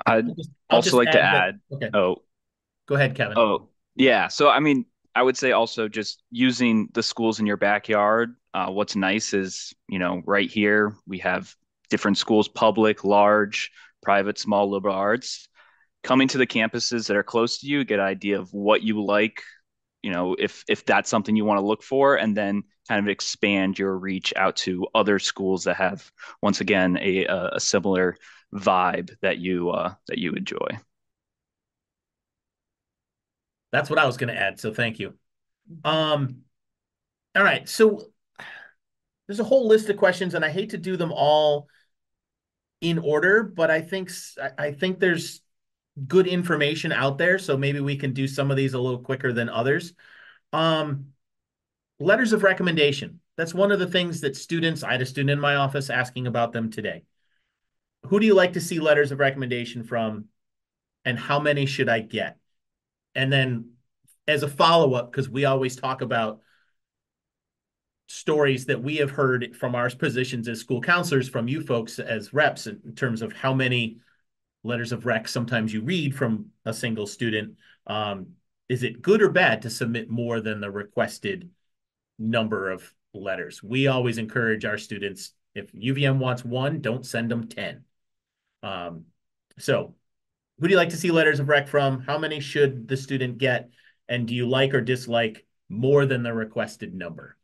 I'd 0.04 0.28
I'll 0.28 0.34
just- 0.34 0.50
I'll 0.70 0.76
also 0.76 0.86
just 0.86 0.94
like 0.96 1.10
to 1.12 1.18
that- 1.18 1.34
add. 1.34 1.60
Okay, 1.72 1.90
Oh, 1.94 2.16
go 2.86 2.96
ahead, 2.96 3.14
Kevin. 3.14 3.38
Oh, 3.38 3.70
yeah. 3.94 4.28
So, 4.28 4.48
I 4.48 4.60
mean, 4.60 4.84
I 5.14 5.22
would 5.22 5.36
say 5.36 5.52
also 5.52 5.88
just 5.88 6.22
using 6.30 6.88
the 6.92 7.02
schools 7.02 7.40
in 7.40 7.46
your 7.46 7.56
backyard. 7.56 8.36
Uh, 8.52 8.70
what's 8.70 8.94
nice 8.94 9.32
is, 9.32 9.72
you 9.88 9.98
know, 9.98 10.22
right 10.26 10.50
here 10.50 10.94
we 11.06 11.18
have 11.20 11.54
different 11.88 12.18
schools, 12.18 12.48
public, 12.48 13.04
large, 13.04 13.70
private, 14.02 14.38
small, 14.38 14.70
liberal 14.70 14.94
arts. 14.94 15.48
Coming 16.02 16.28
to 16.28 16.38
the 16.38 16.46
campuses 16.46 17.08
that 17.08 17.16
are 17.16 17.22
close 17.24 17.58
to 17.60 17.66
you, 17.66 17.84
get 17.84 17.98
an 17.98 18.04
idea 18.06 18.38
of 18.38 18.52
what 18.52 18.82
you 18.82 19.02
like, 19.02 19.42
you 20.06 20.12
know, 20.12 20.36
if 20.38 20.64
if 20.68 20.84
that's 20.84 21.10
something 21.10 21.34
you 21.34 21.44
want 21.44 21.58
to 21.58 21.66
look 21.66 21.82
for, 21.82 22.14
and 22.14 22.36
then 22.36 22.62
kind 22.86 23.04
of 23.04 23.08
expand 23.10 23.76
your 23.76 23.98
reach 23.98 24.32
out 24.36 24.54
to 24.54 24.86
other 24.94 25.18
schools 25.18 25.64
that 25.64 25.74
have, 25.78 26.12
once 26.40 26.60
again, 26.60 26.96
a 27.00 27.24
a 27.26 27.58
similar 27.58 28.16
vibe 28.54 29.10
that 29.20 29.38
you 29.38 29.70
uh, 29.70 29.94
that 30.06 30.18
you 30.18 30.30
enjoy. 30.30 30.68
That's 33.72 33.90
what 33.90 33.98
I 33.98 34.06
was 34.06 34.16
going 34.16 34.32
to 34.32 34.40
add. 34.40 34.60
So 34.60 34.72
thank 34.72 35.00
you. 35.00 35.14
Um, 35.84 36.42
all 37.34 37.42
right. 37.42 37.68
So 37.68 38.06
there's 39.26 39.40
a 39.40 39.44
whole 39.44 39.66
list 39.66 39.88
of 39.88 39.96
questions, 39.96 40.34
and 40.34 40.44
I 40.44 40.50
hate 40.50 40.70
to 40.70 40.78
do 40.78 40.96
them 40.96 41.10
all 41.10 41.66
in 42.80 43.00
order, 43.00 43.42
but 43.42 43.72
I 43.72 43.80
think 43.80 44.12
I 44.56 44.70
think 44.70 45.00
there's 45.00 45.40
good 46.06 46.26
information 46.26 46.92
out 46.92 47.18
there. 47.18 47.38
So 47.38 47.56
maybe 47.56 47.80
we 47.80 47.96
can 47.96 48.12
do 48.12 48.28
some 48.28 48.50
of 48.50 48.56
these 48.56 48.74
a 48.74 48.78
little 48.78 49.00
quicker 49.00 49.32
than 49.32 49.48
others. 49.48 49.94
Um, 50.52 51.06
letters 51.98 52.32
of 52.32 52.42
recommendation. 52.42 53.20
That's 53.36 53.54
one 53.54 53.72
of 53.72 53.78
the 53.78 53.86
things 53.86 54.20
that 54.22 54.36
students. 54.36 54.82
I 54.82 54.92
had 54.92 55.02
a 55.02 55.06
student 55.06 55.30
in 55.30 55.40
my 55.40 55.56
office 55.56 55.90
asking 55.90 56.26
about 56.26 56.52
them 56.52 56.70
today. 56.70 57.04
Who 58.04 58.20
do 58.20 58.26
you 58.26 58.34
like 58.34 58.54
to 58.54 58.60
see 58.60 58.78
letters 58.78 59.12
of 59.12 59.18
recommendation 59.18 59.82
from, 59.82 60.26
and 61.04 61.18
how 61.18 61.40
many 61.40 61.66
should 61.66 61.88
I 61.88 62.00
get? 62.00 62.38
And 63.14 63.32
then 63.32 63.72
as 64.28 64.42
a 64.42 64.48
follow-up, 64.48 65.10
because 65.10 65.28
we 65.28 65.44
always 65.44 65.76
talk 65.76 66.02
about 66.02 66.40
stories 68.08 68.66
that 68.66 68.82
we 68.82 68.96
have 68.96 69.10
heard 69.10 69.56
from 69.56 69.74
our 69.74 69.90
positions 69.90 70.48
as 70.48 70.60
school 70.60 70.80
counselors, 70.80 71.28
from 71.28 71.48
you 71.48 71.60
folks 71.60 71.98
as 71.98 72.32
reps, 72.32 72.66
in 72.66 72.94
terms 72.94 73.22
of 73.22 73.32
how 73.32 73.52
many 73.52 73.98
letters 74.66 74.92
of 74.92 75.06
rec 75.06 75.28
sometimes 75.28 75.72
you 75.72 75.82
read 75.82 76.14
from 76.14 76.46
a 76.64 76.74
single 76.74 77.06
student. 77.06 77.56
Um, 77.86 78.28
is 78.68 78.82
it 78.82 79.02
good 79.02 79.22
or 79.22 79.30
bad 79.30 79.62
to 79.62 79.70
submit 79.70 80.10
more 80.10 80.40
than 80.40 80.60
the 80.60 80.70
requested 80.70 81.50
number 82.18 82.70
of 82.70 82.92
letters? 83.14 83.62
We 83.62 83.86
always 83.86 84.18
encourage 84.18 84.64
our 84.64 84.78
students, 84.78 85.32
if 85.54 85.72
UVM 85.72 86.18
wants 86.18 86.44
one, 86.44 86.80
don't 86.80 87.06
send 87.06 87.30
them 87.30 87.48
10. 87.48 87.84
Um, 88.62 89.04
so 89.58 89.94
who 90.58 90.66
do 90.66 90.72
you 90.72 90.78
like 90.78 90.90
to 90.90 90.96
see 90.96 91.10
letters 91.10 91.40
of 91.40 91.48
rec 91.48 91.68
from? 91.68 92.00
How 92.00 92.18
many 92.18 92.40
should 92.40 92.88
the 92.88 92.96
student 92.96 93.38
get? 93.38 93.70
And 94.08 94.26
do 94.26 94.34
you 94.34 94.48
like 94.48 94.74
or 94.74 94.80
dislike 94.80 95.46
more 95.68 96.06
than 96.06 96.22
the 96.22 96.32
requested 96.32 96.94
number? 96.94 97.36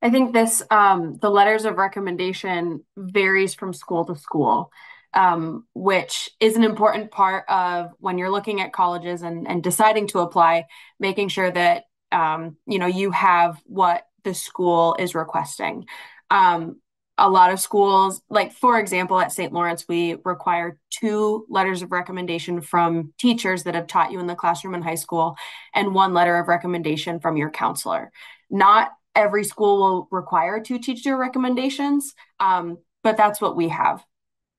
I 0.00 0.10
think 0.10 0.32
this, 0.32 0.62
um, 0.70 1.18
the 1.20 1.30
letters 1.30 1.64
of 1.64 1.76
recommendation 1.76 2.84
varies 2.96 3.54
from 3.54 3.72
school 3.72 4.04
to 4.06 4.16
school, 4.16 4.70
um, 5.12 5.66
which 5.74 6.30
is 6.38 6.56
an 6.56 6.64
important 6.64 7.10
part 7.10 7.44
of 7.48 7.90
when 7.98 8.18
you're 8.18 8.30
looking 8.30 8.60
at 8.60 8.72
colleges 8.72 9.22
and, 9.22 9.48
and 9.48 9.62
deciding 9.62 10.06
to 10.08 10.20
apply, 10.20 10.66
making 11.00 11.28
sure 11.28 11.50
that, 11.50 11.84
um, 12.12 12.56
you 12.66 12.78
know, 12.78 12.86
you 12.86 13.10
have 13.10 13.60
what 13.64 14.04
the 14.22 14.34
school 14.34 14.96
is 14.98 15.14
requesting. 15.14 15.86
Um, 16.30 16.76
a 17.20 17.28
lot 17.28 17.52
of 17.52 17.58
schools, 17.58 18.22
like 18.30 18.52
for 18.52 18.78
example, 18.78 19.18
at 19.18 19.32
St. 19.32 19.52
Lawrence, 19.52 19.84
we 19.88 20.16
require 20.24 20.78
two 20.90 21.44
letters 21.48 21.82
of 21.82 21.90
recommendation 21.90 22.60
from 22.60 23.12
teachers 23.18 23.64
that 23.64 23.74
have 23.74 23.88
taught 23.88 24.12
you 24.12 24.20
in 24.20 24.28
the 24.28 24.36
classroom 24.36 24.76
in 24.76 24.82
high 24.82 24.94
school 24.94 25.34
and 25.74 25.94
one 25.94 26.14
letter 26.14 26.38
of 26.38 26.46
recommendation 26.46 27.18
from 27.18 27.36
your 27.36 27.50
counselor. 27.50 28.12
Not 28.50 28.92
every 29.18 29.44
school 29.44 29.78
will 29.78 30.08
require 30.10 30.60
two 30.60 30.78
teacher 30.78 31.16
recommendations, 31.16 32.14
um, 32.38 32.78
but 33.02 33.16
that's 33.16 33.40
what 33.40 33.56
we 33.56 33.68
have. 33.68 34.02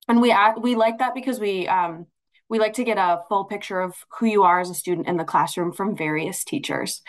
And 0.08 0.22
we 0.22 0.36
we 0.62 0.76
like 0.76 1.00
that 1.00 1.16
because 1.16 1.40
we 1.40 1.68
um, 1.68 2.06
we 2.50 2.60
like 2.60 2.74
to 2.74 2.84
get 2.84 2.98
a 2.98 3.22
full 3.30 3.46
picture 3.46 3.80
of 3.80 3.96
who 4.20 4.26
you 4.26 4.44
are 4.44 4.60
as 4.60 4.70
a 4.70 4.76
student 4.76 5.08
in 5.08 5.18
the 5.18 5.24
classroom 5.24 5.72
from 5.72 5.96
various 5.96 6.44
teachers. 6.44 7.02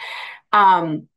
Um, 0.52 1.08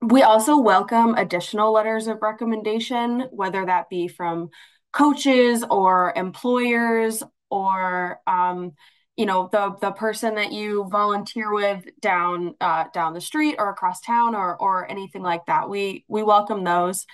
we 0.00 0.22
also 0.22 0.58
welcome 0.58 1.14
additional 1.14 1.72
letters 1.72 2.08
of 2.08 2.22
recommendation, 2.22 3.28
whether 3.30 3.64
that 3.64 3.88
be 3.88 4.08
from 4.08 4.50
coaches 4.92 5.64
or 5.70 6.12
employers 6.16 7.22
or 7.50 8.20
um, 8.26 8.72
you 9.16 9.26
know 9.26 9.48
the 9.52 9.74
the 9.80 9.90
person 9.92 10.36
that 10.36 10.52
you 10.52 10.88
volunteer 10.90 11.52
with 11.52 11.84
down 12.00 12.54
uh, 12.60 12.84
down 12.94 13.14
the 13.14 13.20
street 13.20 13.56
or 13.58 13.70
across 13.70 14.00
town 14.00 14.34
or 14.34 14.56
or 14.56 14.90
anything 14.90 15.22
like 15.22 15.46
that. 15.46 15.68
We 15.68 16.04
we 16.08 16.22
welcome 16.22 16.64
those. 16.64 17.06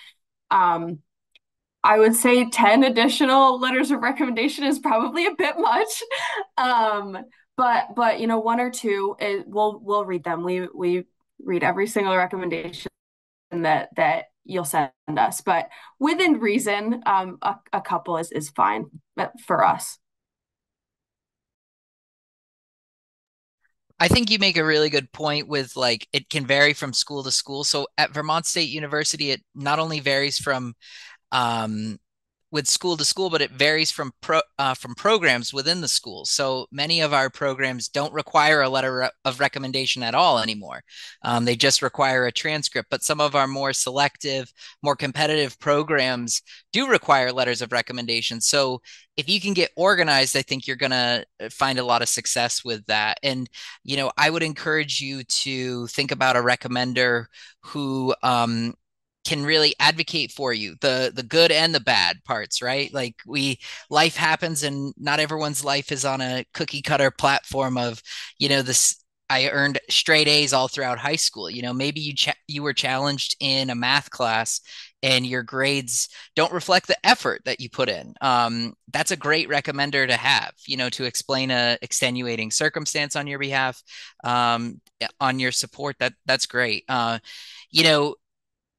Um, 0.51 0.99
I 1.83 1.99
would 1.99 2.15
say 2.15 2.49
10 2.49 2.83
additional 2.83 3.59
letters 3.59 3.91
of 3.91 4.01
recommendation 4.01 4.65
is 4.65 4.79
probably 4.79 5.25
a 5.27 5.35
bit 5.35 5.57
much. 5.57 6.03
Um, 6.57 7.17
but 7.57 7.95
but 7.95 8.19
you 8.19 8.27
know 8.27 8.39
one 8.39 8.59
or 8.59 8.69
two 8.71 9.15
it, 9.19 9.45
we'll 9.47 9.79
we'll 9.79 10.05
read 10.05 10.23
them. 10.23 10.43
We 10.43 10.67
we 10.73 11.05
read 11.39 11.63
every 11.63 11.87
single 11.87 12.15
recommendation 12.15 12.89
that 13.51 13.89
that 13.95 14.25
you'll 14.45 14.65
send 14.65 14.91
us 15.07 15.41
but 15.41 15.69
within 15.99 16.39
reason 16.39 17.01
um 17.05 17.37
a, 17.41 17.55
a 17.73 17.81
couple 17.81 18.17
is 18.17 18.31
is 18.31 18.49
fine 18.49 18.85
for 19.45 19.63
us 19.63 19.97
I 23.99 24.07
think 24.07 24.29
you 24.31 24.39
make 24.39 24.57
a 24.57 24.65
really 24.65 24.89
good 24.89 25.11
point 25.11 25.47
with 25.47 25.75
like 25.75 26.07
it 26.13 26.29
can 26.29 26.45
vary 26.45 26.73
from 26.73 26.93
school 26.93 27.23
to 27.23 27.31
school. 27.31 27.63
So 27.63 27.87
at 27.97 28.13
Vermont 28.13 28.45
State 28.45 28.69
University, 28.69 29.31
it 29.31 29.41
not 29.53 29.79
only 29.79 29.99
varies 29.99 30.39
from 30.39 30.73
um, 31.31 31.99
with 32.51 32.67
school 32.67 32.97
to 32.97 33.05
school, 33.05 33.29
but 33.29 33.41
it 33.41 33.51
varies 33.51 33.91
from 33.91 34.11
pro, 34.21 34.41
uh, 34.57 34.73
from 34.73 34.95
programs 34.95 35.53
within 35.53 35.81
the 35.81 35.87
school. 35.87 36.25
So 36.25 36.65
many 36.71 37.01
of 37.01 37.13
our 37.13 37.29
programs 37.29 37.87
don't 37.89 38.13
require 38.13 38.61
a 38.61 38.69
letter 38.69 39.09
of 39.23 39.39
recommendation 39.39 40.01
at 40.01 40.15
all 40.15 40.39
anymore. 40.39 40.81
Um, 41.23 41.45
they 41.45 41.55
just 41.55 41.81
require 41.81 42.25
a 42.25 42.31
transcript. 42.31 42.89
But 42.89 43.03
some 43.03 43.21
of 43.21 43.35
our 43.35 43.47
more 43.47 43.73
selective, 43.73 44.51
more 44.81 44.95
competitive 44.95 45.59
programs 45.59 46.41
do 46.73 46.87
require 46.87 47.31
letters 47.31 47.61
of 47.61 47.71
recommendation. 47.71 48.41
So 48.41 48.81
if 49.15 49.29
you 49.29 49.39
can 49.41 49.53
get 49.53 49.71
organized, 49.75 50.35
I 50.35 50.41
think 50.41 50.65
you're 50.65 50.75
going 50.75 50.91
to 50.91 51.25
uh, 51.39 51.49
find 51.51 51.77
a 51.77 51.83
lot 51.83 52.01
of 52.01 52.09
success 52.09 52.63
with 52.63 52.85
that. 52.85 53.19
And 53.21 53.49
you 53.83 53.97
know, 53.97 54.11
I 54.17 54.29
would 54.29 54.43
encourage 54.43 55.01
you 55.01 55.23
to 55.23 55.87
think 55.87 56.11
about 56.11 56.37
a 56.37 56.41
recommender 56.41 57.25
who 57.61 58.15
um, 58.23 58.73
can 59.25 59.45
really 59.45 59.75
advocate 59.79 60.31
for 60.31 60.53
you 60.53 60.75
the 60.81 61.11
the 61.13 61.23
good 61.23 61.51
and 61.51 61.75
the 61.75 61.79
bad 61.79 62.17
parts 62.25 62.61
right 62.61 62.93
like 62.93 63.15
we 63.27 63.59
life 63.89 64.15
happens 64.15 64.63
and 64.63 64.93
not 64.97 65.19
everyone's 65.19 65.63
life 65.63 65.91
is 65.91 66.05
on 66.05 66.21
a 66.21 66.45
cookie 66.53 66.81
cutter 66.81 67.11
platform 67.11 67.77
of 67.77 68.01
you 68.37 68.49
know 68.49 68.61
this 68.61 68.95
I 69.29 69.49
earned 69.49 69.79
straight 69.89 70.27
A's 70.27 70.53
all 70.53 70.67
throughout 70.67 70.97
high 70.97 71.15
school. 71.15 71.49
You 71.49 71.61
know, 71.61 71.73
maybe 71.73 71.99
you 72.01 72.15
cha- 72.15 72.33
you 72.47 72.63
were 72.63 72.73
challenged 72.73 73.35
in 73.39 73.69
a 73.69 73.75
math 73.75 74.09
class 74.09 74.59
and 75.03 75.25
your 75.25 75.43
grades 75.43 76.09
don't 76.35 76.51
reflect 76.51 76.87
the 76.87 76.97
effort 77.05 77.43
that 77.45 77.59
you 77.59 77.69
put 77.69 77.89
in. 77.89 78.15
Um, 78.21 78.73
that's 78.91 79.11
a 79.11 79.15
great 79.15 79.47
recommender 79.47 80.07
to 80.07 80.15
have. 80.17 80.53
You 80.67 80.77
know, 80.77 80.89
to 80.89 81.03
explain 81.05 81.51
a 81.51 81.77
extenuating 81.81 82.49
circumstance 82.51 83.15
on 83.15 83.27
your 83.27 83.39
behalf, 83.39 83.81
um, 84.23 84.81
on 85.21 85.39
your 85.39 85.51
support. 85.51 85.97
That 85.99 86.13
that's 86.25 86.47
great. 86.47 86.85
Uh, 86.89 87.19
you 87.71 87.83
know, 87.83 88.15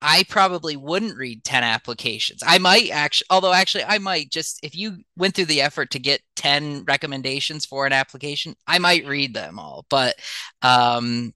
I 0.02 0.24
probably 0.28 0.76
wouldn't 0.76 1.16
read 1.16 1.44
10 1.44 1.62
applications. 1.62 2.42
I 2.46 2.58
might 2.58 2.90
actually, 2.90 3.26
although 3.30 3.52
actually, 3.52 3.84
I 3.84 3.98
might 3.98 4.30
just, 4.30 4.58
if 4.62 4.74
you 4.74 4.98
went 5.16 5.34
through 5.34 5.46
the 5.46 5.60
effort 5.62 5.90
to 5.92 5.98
get 5.98 6.22
10 6.36 6.84
recommendations 6.84 7.66
for 7.66 7.86
an 7.86 7.92
application, 7.92 8.54
I 8.66 8.78
might 8.78 9.06
read 9.06 9.34
them 9.34 9.58
all. 9.58 9.86
But 9.90 10.16
um, 10.62 11.34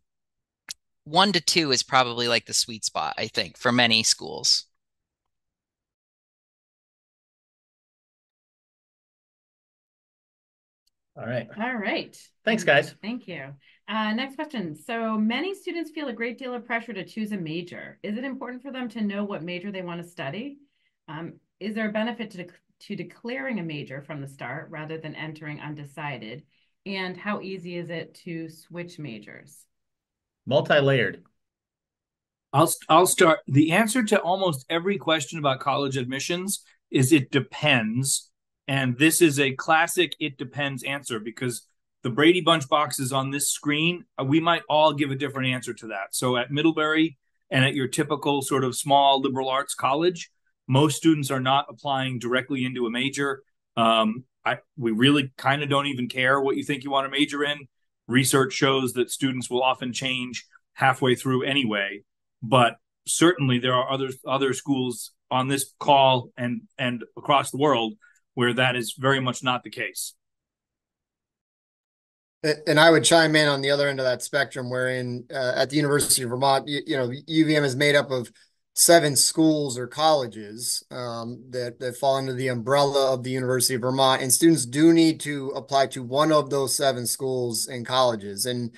one 1.04 1.32
to 1.32 1.40
two 1.40 1.70
is 1.72 1.82
probably 1.82 2.28
like 2.28 2.46
the 2.46 2.54
sweet 2.54 2.84
spot, 2.84 3.14
I 3.18 3.28
think, 3.28 3.56
for 3.58 3.70
many 3.72 4.02
schools. 4.02 4.64
All 11.16 11.26
right. 11.26 11.46
All 11.56 11.74
right. 11.74 12.16
Thanks, 12.44 12.64
guys. 12.64 12.94
Thank 13.00 13.28
you. 13.28 13.54
Uh, 13.86 14.14
next 14.14 14.36
question. 14.36 14.74
So 14.74 15.18
many 15.18 15.54
students 15.54 15.90
feel 15.90 16.08
a 16.08 16.12
great 16.12 16.38
deal 16.38 16.54
of 16.54 16.64
pressure 16.64 16.94
to 16.94 17.04
choose 17.04 17.32
a 17.32 17.36
major. 17.36 17.98
Is 18.02 18.16
it 18.16 18.24
important 18.24 18.62
for 18.62 18.72
them 18.72 18.88
to 18.90 19.02
know 19.02 19.24
what 19.24 19.42
major 19.42 19.70
they 19.70 19.82
want 19.82 20.02
to 20.02 20.08
study? 20.08 20.58
Um, 21.06 21.34
is 21.60 21.74
there 21.74 21.88
a 21.88 21.92
benefit 21.92 22.30
to, 22.30 22.38
de 22.38 22.46
to 22.80 22.96
declaring 22.96 23.60
a 23.60 23.62
major 23.62 24.00
from 24.00 24.20
the 24.20 24.28
start 24.28 24.68
rather 24.70 24.96
than 24.96 25.14
entering 25.14 25.60
undecided? 25.60 26.44
And 26.86 27.16
how 27.16 27.40
easy 27.40 27.76
is 27.76 27.90
it 27.90 28.14
to 28.24 28.48
switch 28.48 28.98
majors? 28.98 29.66
Multi-layered. 30.46 31.22
I'll 32.52 32.72
I'll 32.88 33.06
start. 33.06 33.40
The 33.46 33.72
answer 33.72 34.02
to 34.04 34.20
almost 34.20 34.64
every 34.70 34.96
question 34.96 35.38
about 35.38 35.60
college 35.60 35.96
admissions 35.96 36.62
is 36.90 37.12
it 37.12 37.30
depends, 37.30 38.30
and 38.68 38.96
this 38.96 39.20
is 39.20 39.40
a 39.40 39.52
classic 39.52 40.14
it 40.20 40.38
depends 40.38 40.84
answer 40.84 41.18
because 41.18 41.66
the 42.04 42.10
Brady 42.10 42.42
Bunch 42.42 42.68
boxes 42.68 43.12
on 43.12 43.30
this 43.30 43.50
screen, 43.50 44.04
uh, 44.20 44.24
we 44.24 44.38
might 44.38 44.62
all 44.68 44.92
give 44.92 45.10
a 45.10 45.16
different 45.16 45.48
answer 45.48 45.72
to 45.74 45.88
that. 45.88 46.12
So 46.14 46.36
at 46.36 46.52
Middlebury 46.52 47.16
and 47.50 47.64
at 47.64 47.74
your 47.74 47.88
typical 47.88 48.42
sort 48.42 48.62
of 48.62 48.76
small 48.76 49.20
liberal 49.20 49.48
arts 49.48 49.74
college, 49.74 50.30
most 50.68 50.96
students 50.96 51.30
are 51.30 51.40
not 51.40 51.66
applying 51.68 52.18
directly 52.18 52.64
into 52.64 52.86
a 52.86 52.90
major. 52.90 53.42
Um, 53.76 54.24
I 54.44 54.58
we 54.76 54.92
really 54.92 55.32
kind 55.38 55.62
of 55.62 55.70
don't 55.70 55.86
even 55.86 56.08
care 56.08 56.40
what 56.40 56.56
you 56.56 56.62
think 56.62 56.84
you 56.84 56.90
want 56.90 57.06
to 57.06 57.10
major 57.10 57.42
in. 57.42 57.66
Research 58.06 58.52
shows 58.52 58.92
that 58.92 59.10
students 59.10 59.48
will 59.48 59.62
often 59.62 59.94
change 59.94 60.46
halfway 60.74 61.14
through 61.14 61.44
anyway, 61.44 62.02
but 62.42 62.76
certainly 63.06 63.58
there 63.58 63.72
are 63.74 63.90
other 63.90 64.10
other 64.26 64.52
schools 64.52 65.12
on 65.30 65.48
this 65.48 65.72
call 65.80 66.28
and 66.36 66.62
and 66.78 67.02
across 67.16 67.50
the 67.50 67.56
world 67.56 67.94
where 68.34 68.52
that 68.52 68.76
is 68.76 68.94
very 68.98 69.20
much 69.20 69.42
not 69.42 69.62
the 69.62 69.70
case. 69.70 70.14
And 72.66 72.78
I 72.78 72.90
would 72.90 73.04
chime 73.04 73.36
in 73.36 73.48
on 73.48 73.62
the 73.62 73.70
other 73.70 73.88
end 73.88 74.00
of 74.00 74.04
that 74.04 74.22
spectrum, 74.22 74.68
wherein 74.68 75.24
uh, 75.32 75.52
at 75.56 75.70
the 75.70 75.76
University 75.76 76.22
of 76.22 76.30
Vermont, 76.30 76.68
you, 76.68 76.82
you, 76.86 76.96
know, 76.96 77.08
UVM 77.08 77.64
is 77.64 77.74
made 77.74 77.96
up 77.96 78.10
of 78.10 78.30
seven 78.74 79.16
schools 79.16 79.78
or 79.78 79.86
colleges 79.86 80.82
um, 80.90 81.42
that 81.50 81.78
that 81.78 81.96
fall 81.96 82.16
under 82.16 82.34
the 82.34 82.48
umbrella 82.48 83.14
of 83.14 83.22
the 83.22 83.30
University 83.30 83.74
of 83.74 83.80
Vermont, 83.80 84.20
and 84.20 84.30
students 84.30 84.66
do 84.66 84.92
need 84.92 85.20
to 85.20 85.48
apply 85.50 85.86
to 85.86 86.02
one 86.02 86.32
of 86.32 86.50
those 86.50 86.76
seven 86.76 87.06
schools 87.06 87.66
and 87.66 87.86
colleges. 87.86 88.44
And 88.44 88.76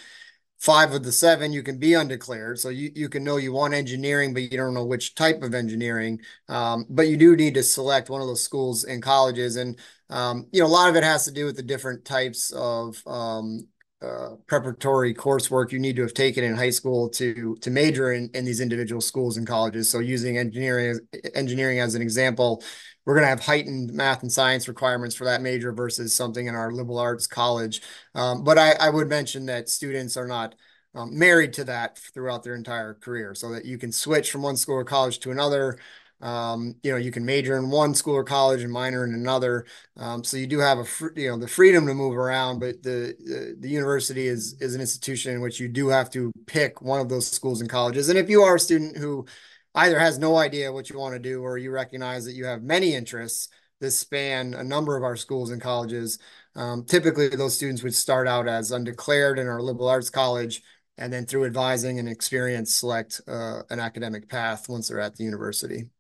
five 0.59 0.93
of 0.93 1.03
the 1.03 1.13
seven 1.13 1.53
you 1.53 1.63
can 1.63 1.79
be 1.79 1.93
undeclared 1.95 2.59
so 2.59 2.71
you, 2.71 2.91
you 2.95 3.11
can 3.11 3.23
know 3.23 3.37
you 3.37 3.53
want 3.53 3.75
engineering 3.75 4.33
but 4.33 4.43
you 4.43 4.57
don't 4.57 4.73
know 4.73 4.87
which 4.87 5.15
type 5.15 5.43
of 5.43 5.55
engineering 5.55 6.19
um, 6.49 6.87
but 6.89 7.09
you 7.09 7.17
do 7.17 7.37
need 7.37 7.53
to 7.53 7.63
select 7.63 8.09
one 8.09 8.23
of 8.23 8.27
those 8.27 8.43
schools 8.43 8.85
and 8.85 9.03
colleges 9.03 9.57
and 9.57 9.79
you 10.11 10.61
know 10.61 10.67
a 10.67 10.69
lot 10.69 10.89
of 10.89 10.97
it 10.97 11.05
has 11.05 11.25
to 11.25 11.33
do 11.33 11.45
with 11.45 11.57
the 11.57 11.63
different 11.63 12.05
types 12.05 12.51
of 12.53 13.03
um, 13.07 13.67
uh, 14.03 14.37
preparatory 14.47 15.15
coursework 15.15 15.73
you 15.73 15.79
need 15.79 15.97
to 15.97 16.03
have 16.03 16.15
taken 16.15 16.45
in 16.45 16.55
high 16.55 16.71
school 16.71 17.09
to 17.09 17.57
to 17.61 17.71
major 17.71 18.13
in, 18.13 18.31
in 18.35 18.45
these 18.45 18.61
individual 18.61 19.01
schools 19.01 19.37
and 19.37 19.47
colleges 19.47 19.91
so 19.91 19.99
using 19.99 20.39
engineering 20.39 20.99
engineering 21.35 21.81
as 21.81 21.95
an 21.95 22.03
example 22.03 22.63
we're 23.07 23.15
going 23.15 23.25
to 23.25 23.29
have 23.29 23.41
heightened 23.41 23.93
math 23.93 24.23
and 24.23 24.31
science 24.31 24.67
requirements 24.67 25.15
for 25.15 25.25
that 25.25 25.41
major 25.41 25.73
versus 25.73 26.15
something 26.15 26.49
in 26.49 26.57
our 26.57 26.73
liberal 26.73 26.99
arts 26.99 27.29
college. 27.29 27.81
Um, 28.15 28.43
but 28.43 28.59
I, 28.59 28.73
I, 28.73 28.91
would 28.91 29.09
mention 29.09 29.47
that 29.47 29.69
students 29.69 30.17
are 30.17 30.27
not 30.27 30.57
um, 30.93 31.17
married 31.17 31.53
to 31.55 31.65
that 31.65 31.99
throughout 31.99 32.43
their 32.43 32.57
entire 32.57 32.95
career, 32.95 33.35
so 33.35 33.53
that 33.53 33.65
you 33.65 33.79
can 33.79 33.93
switch 33.93 34.31
from 34.31 34.43
one 34.43 34.57
school 34.57 34.75
or 34.75 34.85
college 34.85 35.21
to 35.21 35.31
another. 35.31 35.79
Um, 36.21 36.77
you 36.83 36.91
know, 36.91 36.97
you 36.97 37.11
can 37.11 37.25
major 37.27 37.57
in 37.59 37.71
one 37.71 37.95
school 37.95 38.15
or 38.15 38.25
college 38.25 38.63
and 38.63 38.73
minor 38.73 39.05
in 39.05 39.13
another. 39.15 39.67
Um, 39.97 40.25
so 40.25 40.37
you 40.37 40.47
do 40.47 40.59
have 40.59 40.79
a 40.79 40.85
fr- 40.85 41.09
you 41.15 41.29
know 41.29 41.39
the 41.39 41.49
freedom 41.49 41.87
to 41.87 41.95
move 41.95 42.17
around, 42.17 42.59
but 42.59 42.83
the, 42.83 43.15
the 43.19 43.57
the 43.61 43.69
university 43.69 44.27
is 44.27 44.57
is 44.61 44.75
an 44.75 44.81
institution 44.81 45.35
in 45.35 45.41
which 45.41 45.61
you 45.61 45.69
do 45.69 45.89
have 45.89 46.11
to 46.11 46.33
pick 46.47 46.81
one 46.81 47.01
of 47.01 47.09
those 47.09 47.29
schools 47.29 47.61
and 47.61 47.69
colleges. 47.69 48.09
And 48.09 48.19
if 48.19 48.31
you 48.31 48.43
are 48.43 48.57
a 48.57 48.61
student 48.61 48.97
who 48.97 49.27
either 49.75 49.99
has 49.99 50.19
no 50.19 50.37
idea 50.37 50.73
what 50.73 50.89
you 50.89 50.99
want 50.99 51.15
to 51.15 51.19
do 51.19 51.43
or 51.43 51.59
you 51.59 51.71
recognize 51.71 52.25
that 52.25 52.33
you 52.33 52.47
have 52.47 52.63
many 52.63 52.95
interests 52.95 53.49
that 53.81 53.91
span 53.91 54.55
a 54.55 54.65
number 54.65 54.97
of 54.97 55.05
our 55.05 55.17
schools 55.17 55.51
and 55.51 55.61
colleges. 55.61 56.19
Um, 56.55 56.85
typically, 56.85 57.29
those 57.29 57.55
students 57.55 57.83
would 57.83 57.95
start 57.95 58.27
out 58.27 58.49
as 58.49 58.71
undeclared 58.71 59.39
in 59.39 59.47
our 59.49 59.61
liberal 59.61 59.89
arts 59.89 60.09
college 60.09 60.63
and 60.99 61.13
then 61.13 61.27
through 61.27 61.45
advising 61.45 61.99
and 61.99 62.09
experience 62.09 62.75
select 62.75 63.21
uh, 63.29 63.63
an 63.69 63.81
academic 63.81 64.29
path 64.29 64.69
once 64.69 64.89
they're 64.89 65.01
at 65.01 65.15
the 65.17 65.25
university. 65.25 65.91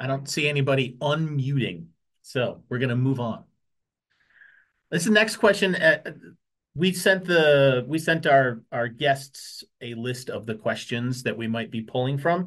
I 0.00 0.06
don't 0.06 0.28
see 0.28 0.48
anybody 0.48 0.96
unmuting, 1.00 1.86
so 2.22 2.62
we're 2.68 2.78
going 2.78 2.88
to 2.88 2.96
move 2.96 3.20
on. 3.20 3.44
This 4.90 5.02
is 5.02 5.08
the 5.08 5.14
next 5.14 5.36
question. 5.36 5.76
Uh, 5.76 6.12
we 6.74 6.92
sent 6.92 7.24
the 7.24 7.84
we 7.86 7.98
sent 7.98 8.26
our 8.26 8.62
our 8.72 8.88
guests 8.88 9.62
a 9.80 9.94
list 9.94 10.30
of 10.30 10.46
the 10.46 10.54
questions 10.54 11.24
that 11.24 11.36
we 11.36 11.46
might 11.46 11.70
be 11.70 11.82
pulling 11.82 12.16
from 12.16 12.46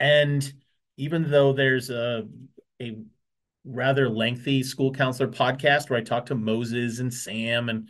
and 0.00 0.52
even 0.96 1.30
though 1.30 1.52
there's 1.52 1.88
a 1.88 2.26
a 2.82 2.98
rather 3.64 4.08
lengthy 4.08 4.62
school 4.62 4.92
counselor 4.92 5.28
podcast 5.28 5.90
where 5.90 5.98
I 5.98 6.02
talk 6.02 6.26
to 6.26 6.34
Moses 6.34 6.98
and 6.98 7.12
Sam 7.12 7.68
and 7.68 7.88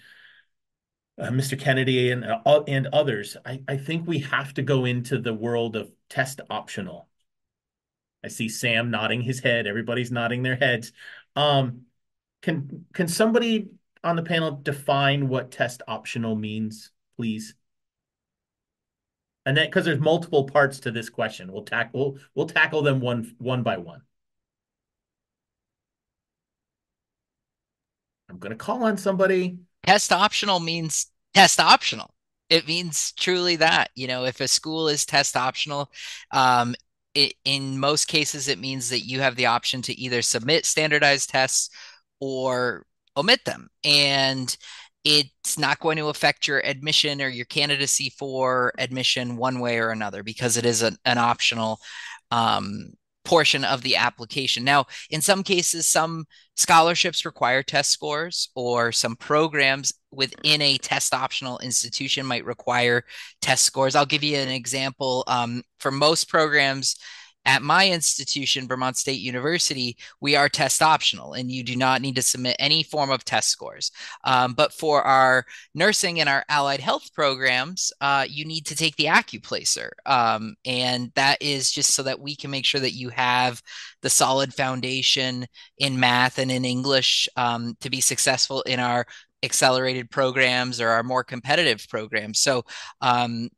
uh, 1.19 1.29
Mr. 1.29 1.59
Kennedy 1.59 2.11
and 2.11 2.25
uh, 2.25 2.63
and 2.67 2.87
others, 2.89 3.37
I, 3.45 3.63
I 3.69 3.77
think 3.77 4.07
we 4.07 4.21
have 4.21 4.55
to 4.55 4.63
go 4.63 4.85
into 4.85 5.19
the 5.19 5.35
world 5.35 5.77
of 5.77 5.91
test 6.09 6.41
optional. 6.49 7.10
I 8.23 8.29
see 8.29 8.49
Sam 8.49 8.91
nodding 8.91 9.23
his 9.23 9.41
head. 9.41 9.67
Everybody's 9.67 10.11
nodding 10.11 10.43
their 10.43 10.57
heads. 10.57 10.93
Um, 11.37 11.83
can 12.43 12.87
can 12.93 13.09
somebody 13.09 13.69
on 14.03 14.17
the 14.17 14.23
panel 14.23 14.53
define 14.63 15.29
what 15.29 15.51
test 15.51 15.83
optional 15.87 16.37
means, 16.37 16.91
please? 17.17 17.55
And 19.47 19.57
then 19.57 19.67
because 19.67 19.85
there's 19.85 20.01
multiple 20.01 20.45
parts 20.45 20.81
to 20.81 20.91
this 20.91 21.09
question, 21.09 21.53
we'll 21.53 21.65
tackle 21.65 22.19
we'll 22.35 22.47
tackle 22.47 22.83
them 22.83 23.01
one 23.01 23.35
one 23.39 23.63
by 23.63 23.79
one. 23.79 24.03
I'm 28.29 28.39
gonna 28.39 28.55
call 28.55 28.85
on 28.85 28.97
somebody. 28.97 29.59
Test 29.85 30.13
optional 30.13 30.61
means 30.61 31.11
test 31.35 31.59
optional. 31.59 32.15
It 32.49 32.67
means 32.67 33.13
truly 33.13 33.57
that. 33.57 33.91
You 33.95 34.09
know, 34.09 34.25
if 34.25 34.41
a 34.41 34.49
school 34.49 34.89
is 34.89 35.07
test 35.07 35.37
optional, 35.37 35.91
um, 36.33 36.75
it, 37.15 37.35
in 37.45 37.79
most 37.79 38.07
cases, 38.07 38.49
it 38.49 38.59
means 38.59 38.89
that 38.91 39.01
you 39.01 39.21
have 39.21 39.37
the 39.37 39.47
option 39.47 39.83
to 39.83 39.99
either 39.99 40.23
submit 40.23 40.67
standardized 40.67 41.31
tests 41.31 41.71
or 42.21 42.85
omit 43.17 43.45
them. 43.45 43.69
And 43.85 44.57
it's 45.05 45.59
not 45.59 45.81
going 45.81 45.97
to 45.97 46.09
affect 46.09 46.47
your 46.47 46.61
admission 46.65 47.23
or 47.23 47.29
your 47.29 47.47
candidacy 47.47 48.13
for 48.19 48.73
admission 48.79 49.37
one 49.37 49.61
way 49.61 49.79
or 49.79 49.91
another 49.91 50.23
because 50.23 50.57
it 50.57 50.67
is 50.67 50.83
an, 50.83 50.97
an 51.05 51.19
optional 51.19 51.79
um, 52.31 52.93
portion 53.31 53.65
of 53.65 53.83
the 53.83 53.95
application. 53.95 54.65
Now, 54.65 54.87
in 55.09 55.21
some 55.21 55.45
cases, 55.45 55.87
some 55.87 56.25
scholarships 56.57 57.25
require 57.25 57.63
test 57.63 57.93
scores, 57.93 58.49
or 58.57 58.91
some 58.91 59.15
programs 59.15 59.93
within 60.11 60.61
a 60.61 60.79
test 60.79 61.15
optional 61.15 61.61
institution 61.61 62.27
might 62.27 62.45
require 62.45 63.05
test 63.41 63.65
scores. 63.65 63.95
I'll 63.95 64.05
give 64.05 64.25
you 64.25 64.37
an 64.37 64.49
example. 64.49 65.23
Um, 65.29 65.63
for 65.79 65.93
most 65.93 66.29
programs, 66.29 66.97
at 67.45 67.63
my 67.63 67.89
institution, 67.89 68.69
Vermont 68.69 68.97
State 68.97 69.21
University, 69.21 69.97
we 70.21 70.37
are 70.37 70.49
test 70.49 70.83
optional 70.83 71.33
and 71.33 71.51
you 71.51 71.65
do 71.65 71.75
not 71.75 72.03
need 72.03 72.17
to 72.17 72.23
submit 72.23 72.57
any 72.59 72.83
form 72.83 73.11
of 73.11 73.25
test 73.25 73.49
scores. 73.49 73.91
Um, 74.25 74.53
but 74.53 74.73
for 74.73 75.03
our 75.03 75.45
nursing 75.75 76.21
and 76.21 76.29
our 76.29 76.45
allied 76.49 76.81
health 76.81 77.13
programs, 77.15 77.93
uh, 78.01 78.27
you 78.29 78.45
need 78.45 78.67
to 78.67 78.77
take 78.77 78.97
the 78.97 79.07
AccuPlacer. 79.07 79.91
Um, 80.05 80.55
and 80.65 81.13
that 81.15 81.41
is 81.41 81.71
just 81.73 81.95
so 81.95 82.03
that 82.03 82.21
we 82.21 82.37
can 82.37 82.51
make 82.51 82.65
sure 82.65 82.81
that 82.81 82.93
you 82.93 83.09
have 83.09 83.63
the 84.03 84.11
solid 84.11 84.53
foundation 84.53 85.47
in 85.79 85.99
math 85.99 86.39
and 86.39 86.51
in 86.51 86.65
English 86.65 87.29
um, 87.37 87.77
to 87.81 87.89
be 87.89 88.01
successful 88.01 88.63
in 88.63 88.81
our 88.81 89.07
accelerated 89.43 90.11
programs 90.11 90.81
or 90.81 90.89
our 90.89 91.03
more 91.03 91.25
competitive 91.25 91.87
programs. 91.89 92.41
So 92.41 92.65
um, 93.01 93.49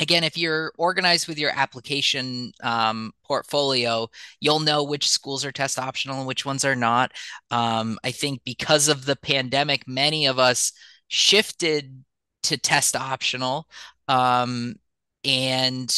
again, 0.00 0.24
if 0.24 0.36
you're 0.36 0.72
organized 0.78 1.28
with 1.28 1.38
your 1.38 1.52
application 1.54 2.52
um, 2.62 3.12
portfolio, 3.22 4.08
you'll 4.40 4.60
know 4.60 4.82
which 4.82 5.08
schools 5.08 5.44
are 5.44 5.52
test 5.52 5.78
optional 5.78 6.18
and 6.18 6.26
which 6.26 6.44
ones 6.44 6.64
are 6.64 6.74
not. 6.74 7.12
Um, 7.50 7.98
I 8.02 8.10
think 8.10 8.42
because 8.44 8.88
of 8.88 9.04
the 9.04 9.16
pandemic, 9.16 9.86
many 9.86 10.26
of 10.26 10.38
us 10.38 10.72
shifted 11.08 12.02
to 12.44 12.56
test 12.56 12.96
optional 12.96 13.68
um, 14.08 14.76
and 15.22 15.94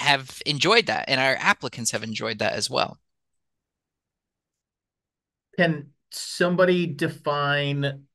have 0.00 0.42
enjoyed 0.44 0.86
that, 0.86 1.04
and 1.08 1.20
our 1.20 1.36
applicants 1.36 1.92
have 1.92 2.02
enjoyed 2.02 2.40
that 2.40 2.54
as 2.54 2.68
well. 2.68 2.98
Can 5.56 5.90
somebody 6.10 6.86
define 6.86 8.06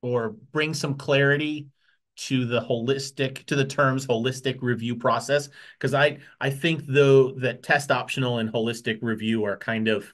or 0.00 0.30
bring 0.30 0.72
some 0.72 0.94
clarity 0.94 1.68
to 2.14 2.44
the 2.44 2.60
holistic 2.60 3.44
to 3.46 3.56
the 3.56 3.64
terms 3.64 4.06
holistic 4.06 4.58
review 4.60 4.94
process 4.94 5.48
because 5.78 5.94
i 5.94 6.18
i 6.40 6.50
think 6.50 6.82
though 6.86 7.32
that 7.32 7.62
test 7.62 7.90
optional 7.90 8.38
and 8.38 8.52
holistic 8.52 8.98
review 9.00 9.44
are 9.44 9.56
kind 9.56 9.88
of 9.88 10.12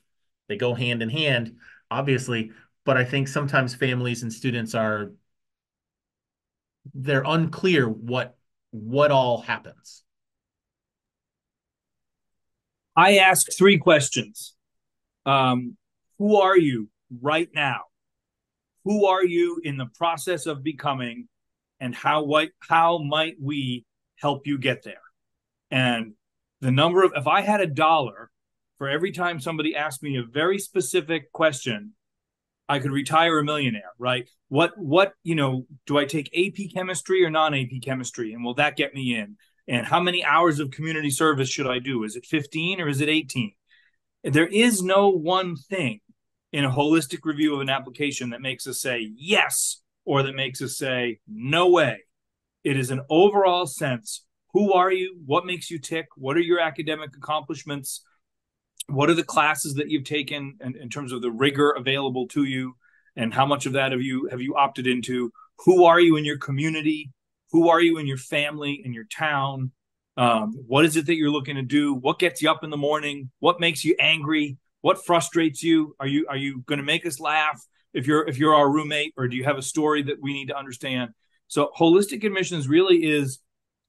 they 0.48 0.56
go 0.56 0.74
hand 0.74 1.02
in 1.02 1.10
hand 1.10 1.56
obviously 1.90 2.52
but 2.84 2.96
i 2.96 3.04
think 3.04 3.26
sometimes 3.26 3.74
families 3.74 4.22
and 4.22 4.32
students 4.32 4.74
are 4.74 5.12
they're 6.94 7.24
unclear 7.26 7.88
what 7.88 8.36
what 8.70 9.10
all 9.10 9.40
happens 9.40 10.04
I 12.98 13.18
ask 13.18 13.46
three 13.56 13.78
questions. 13.78 14.56
Um, 15.24 15.76
who 16.18 16.34
are 16.34 16.58
you 16.58 16.88
right 17.22 17.48
now? 17.54 17.82
Who 18.84 19.06
are 19.06 19.24
you 19.24 19.60
in 19.62 19.76
the 19.76 19.86
process 19.96 20.46
of 20.46 20.64
becoming? 20.64 21.28
And 21.80 21.94
how 21.94 22.24
what 22.24 22.50
how 22.60 22.98
might 22.98 23.36
we 23.40 23.84
help 24.16 24.46
you 24.46 24.58
get 24.58 24.82
there? 24.82 25.02
And 25.70 26.14
the 26.60 26.70
number 26.70 27.02
of 27.02 27.12
if 27.14 27.26
I 27.26 27.40
had 27.40 27.60
a 27.60 27.66
dollar 27.66 28.30
for 28.78 28.88
every 28.88 29.12
time 29.12 29.40
somebody 29.40 29.74
asked 29.74 30.02
me 30.02 30.16
a 30.16 30.22
very 30.22 30.58
specific 30.58 31.32
question, 31.32 31.92
I 32.68 32.78
could 32.78 32.90
retire 32.90 33.38
a 33.38 33.44
millionaire, 33.44 33.92
right? 33.98 34.28
What 34.48 34.76
what, 34.76 35.14
you 35.22 35.34
know, 35.34 35.66
do 35.86 35.98
I 35.98 36.04
take 36.04 36.30
AP 36.36 36.72
chemistry 36.74 37.24
or 37.24 37.30
non-AP 37.30 37.82
chemistry 37.82 38.32
and 38.32 38.44
will 38.44 38.54
that 38.54 38.76
get 38.76 38.94
me 38.94 39.16
in? 39.16 39.36
And 39.66 39.86
how 39.86 40.00
many 40.00 40.24
hours 40.24 40.60
of 40.60 40.70
community 40.70 41.10
service 41.10 41.48
should 41.48 41.66
I 41.66 41.78
do? 41.78 42.04
Is 42.04 42.16
it 42.16 42.24
15 42.24 42.80
or 42.80 42.88
is 42.88 43.00
it 43.00 43.08
18? 43.08 43.52
There 44.24 44.46
is 44.46 44.82
no 44.82 45.10
one 45.10 45.56
thing 45.56 46.00
in 46.52 46.64
a 46.64 46.70
holistic 46.70 47.20
review 47.24 47.54
of 47.54 47.60
an 47.60 47.68
application 47.68 48.30
that 48.30 48.40
makes 48.40 48.66
us 48.66 48.80
say 48.80 49.10
yes 49.14 49.80
or 50.08 50.22
that 50.22 50.34
makes 50.34 50.62
us 50.62 50.78
say 50.78 51.20
no 51.28 51.68
way. 51.68 51.98
It 52.64 52.78
is 52.78 52.90
an 52.90 53.02
overall 53.10 53.66
sense. 53.66 54.24
Who 54.54 54.72
are 54.72 54.90
you? 54.90 55.18
What 55.26 55.44
makes 55.44 55.70
you 55.70 55.78
tick? 55.78 56.06
What 56.16 56.34
are 56.38 56.40
your 56.40 56.60
academic 56.60 57.14
accomplishments? 57.14 58.00
What 58.86 59.10
are 59.10 59.14
the 59.14 59.22
classes 59.22 59.74
that 59.74 59.90
you've 59.90 60.04
taken 60.04 60.56
in, 60.64 60.76
in 60.76 60.88
terms 60.88 61.12
of 61.12 61.20
the 61.20 61.30
rigor 61.30 61.72
available 61.72 62.26
to 62.28 62.44
you? 62.44 62.74
And 63.16 63.34
how 63.34 63.44
much 63.44 63.66
of 63.66 63.74
that 63.74 63.92
have 63.92 64.00
you 64.00 64.28
have 64.30 64.40
you 64.40 64.56
opted 64.56 64.86
into? 64.86 65.30
Who 65.66 65.84
are 65.84 66.00
you 66.00 66.16
in 66.16 66.24
your 66.24 66.38
community? 66.38 67.12
Who 67.52 67.68
are 67.68 67.80
you 67.80 67.98
in 67.98 68.06
your 68.06 68.16
family, 68.16 68.80
in 68.82 68.94
your 68.94 69.04
town? 69.04 69.72
Um, 70.16 70.54
what 70.66 70.86
is 70.86 70.96
it 70.96 71.04
that 71.04 71.16
you're 71.16 71.30
looking 71.30 71.56
to 71.56 71.62
do? 71.62 71.92
What 71.92 72.18
gets 72.18 72.40
you 72.40 72.50
up 72.50 72.64
in 72.64 72.70
the 72.70 72.78
morning? 72.78 73.30
What 73.40 73.60
makes 73.60 73.84
you 73.84 73.94
angry? 74.00 74.56
What 74.80 75.04
frustrates 75.04 75.62
you? 75.62 75.94
Are 76.00 76.06
you 76.06 76.26
are 76.30 76.36
you 76.36 76.62
going 76.62 76.78
to 76.78 76.84
make 76.84 77.04
us 77.04 77.20
laugh 77.20 77.62
if 77.92 78.06
you're 78.06 78.26
if 78.28 78.38
you're 78.38 78.54
our 78.54 78.70
roommate, 78.70 79.14
or 79.16 79.28
do 79.28 79.36
you 79.36 79.44
have 79.44 79.58
a 79.58 79.62
story 79.62 80.02
that 80.04 80.20
we 80.20 80.32
need 80.32 80.48
to 80.48 80.56
understand? 80.56 81.10
So 81.46 81.70
holistic 81.76 82.24
admissions 82.24 82.68
really 82.68 83.04
is 83.04 83.40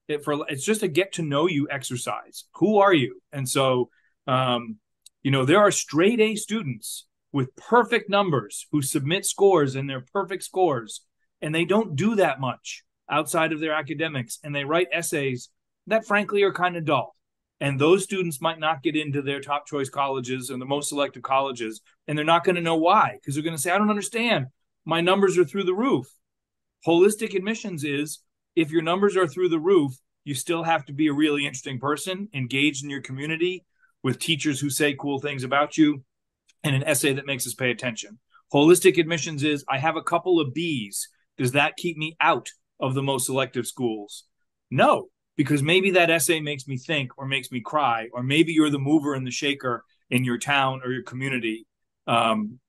it 0.08 0.24
for 0.24 0.46
it's 0.48 0.66
just 0.66 0.84
a 0.84 0.88
get 0.88 1.14
to 1.14 1.22
know 1.22 1.48
you 1.48 1.68
exercise. 1.70 2.46
Who 2.56 2.78
are 2.78 2.94
you? 2.94 3.22
And 3.32 3.48
so 3.48 3.90
um, 4.28 4.78
you 5.24 5.32
know 5.32 5.46
there 5.46 5.60
are 5.60 5.72
straight 5.72 6.20
A 6.20 6.36
students 6.36 7.06
with 7.32 7.56
perfect 7.56 8.10
numbers 8.10 8.66
who 8.72 8.82
submit 8.82 9.26
scores 9.26 9.76
and 9.76 9.90
they're 9.90 10.06
perfect 10.14 10.44
scores, 10.44 11.02
and 11.42 11.54
they 11.54 11.66
don't 11.66 11.96
do 11.96 12.16
that 12.16 12.40
much 12.40 12.84
outside 13.10 13.52
of 13.52 13.60
their 13.60 13.74
academics, 13.74 14.40
and 14.44 14.56
they 14.56 14.66
write 14.66 14.88
essays 14.92 15.50
that 15.88 16.06
frankly 16.06 16.44
are 16.44 16.54
kind 16.54 16.78
of 16.78 16.86
dull 16.86 17.16
and 17.62 17.80
those 17.80 18.04
students 18.04 18.42
might 18.42 18.60
not 18.60 18.84
get 18.84 18.96
into 18.96 19.22
their 19.22 19.42
top 19.42 19.68
choice 19.68 19.90
colleges 19.90 20.50
and 20.50 20.62
the 20.62 20.66
most 20.66 20.90
selective 20.90 21.24
colleges 21.24 21.82
and 22.08 22.18
they're 22.18 22.26
not 22.26 22.44
going 22.44 22.56
to 22.56 22.62
know 22.62 22.76
why 22.76 23.18
because 23.20 23.36
they're 23.36 23.44
going 23.44 23.56
to 23.56 23.62
say 23.62 23.72
i 23.72 23.78
don't 23.78 23.90
understand. 23.90 24.48
My 24.86 25.02
numbers 25.02 25.38
are 25.38 25.46
through 25.46 25.66
the 25.66 25.76
roof. 25.76 26.08
Holistic 26.88 27.36
admissions 27.36 27.84
is 27.84 28.20
if 28.56 28.72
your 28.72 28.82
numbers 28.82 29.16
are 29.18 29.28
through 29.28 29.50
the 29.50 29.60
roof 29.60 29.94
you 30.24 30.34
still 30.34 30.64
have 30.64 30.86
to 30.86 30.94
be 30.94 31.08
a 31.08 31.14
really 31.14 31.46
interesting 31.46 31.80
person 31.80 32.30
engaged 32.34 32.84
in 32.84 32.90
your 32.90 33.02
community 33.02 33.66
with 34.04 34.20
teachers 34.20 34.60
who 34.60 34.70
say 34.70 34.94
cool 34.94 35.20
things 35.20 35.44
about 35.44 35.78
you 35.78 36.04
and 36.64 36.76
an 36.76 36.84
essay 36.84 37.14
that 37.14 37.26
makes 37.26 37.48
us 37.48 37.54
pay 37.54 37.72
attention. 37.72 38.20
Holistic 38.54 38.98
admissions 38.98 39.44
is 39.44 39.66
i 39.70 39.78
have 39.78 39.96
a 39.96 40.04
couple 40.04 40.40
of 40.40 40.54
b's. 40.54 41.10
Does 41.38 41.54
that 41.54 41.78
keep 41.78 41.98
me 41.98 42.16
out 42.20 42.50
of 42.80 42.94
the 42.94 43.04
most 43.04 43.26
selective 43.26 43.68
schools? 43.68 44.26
No 44.72 45.10
because 45.40 45.64
maybe 45.64 45.92
that 45.92 46.10
essay 46.10 46.42
makes 46.42 46.68
me 46.68 46.76
think 46.76 47.18
or 47.18 47.26
makes 47.26 47.50
me 47.50 47.62
cry, 47.62 48.10
or 48.12 48.22
maybe 48.22 48.52
you're 48.52 48.70
the 48.70 48.78
mover 48.78 49.14
and 49.14 49.26
the 49.26 49.32
shaker 49.32 49.86
in 50.10 50.26
your 50.26 50.38
town 50.38 50.82
or 50.84 50.92
your 50.92 51.04
community. 51.04 51.66
Um, 52.08 52.60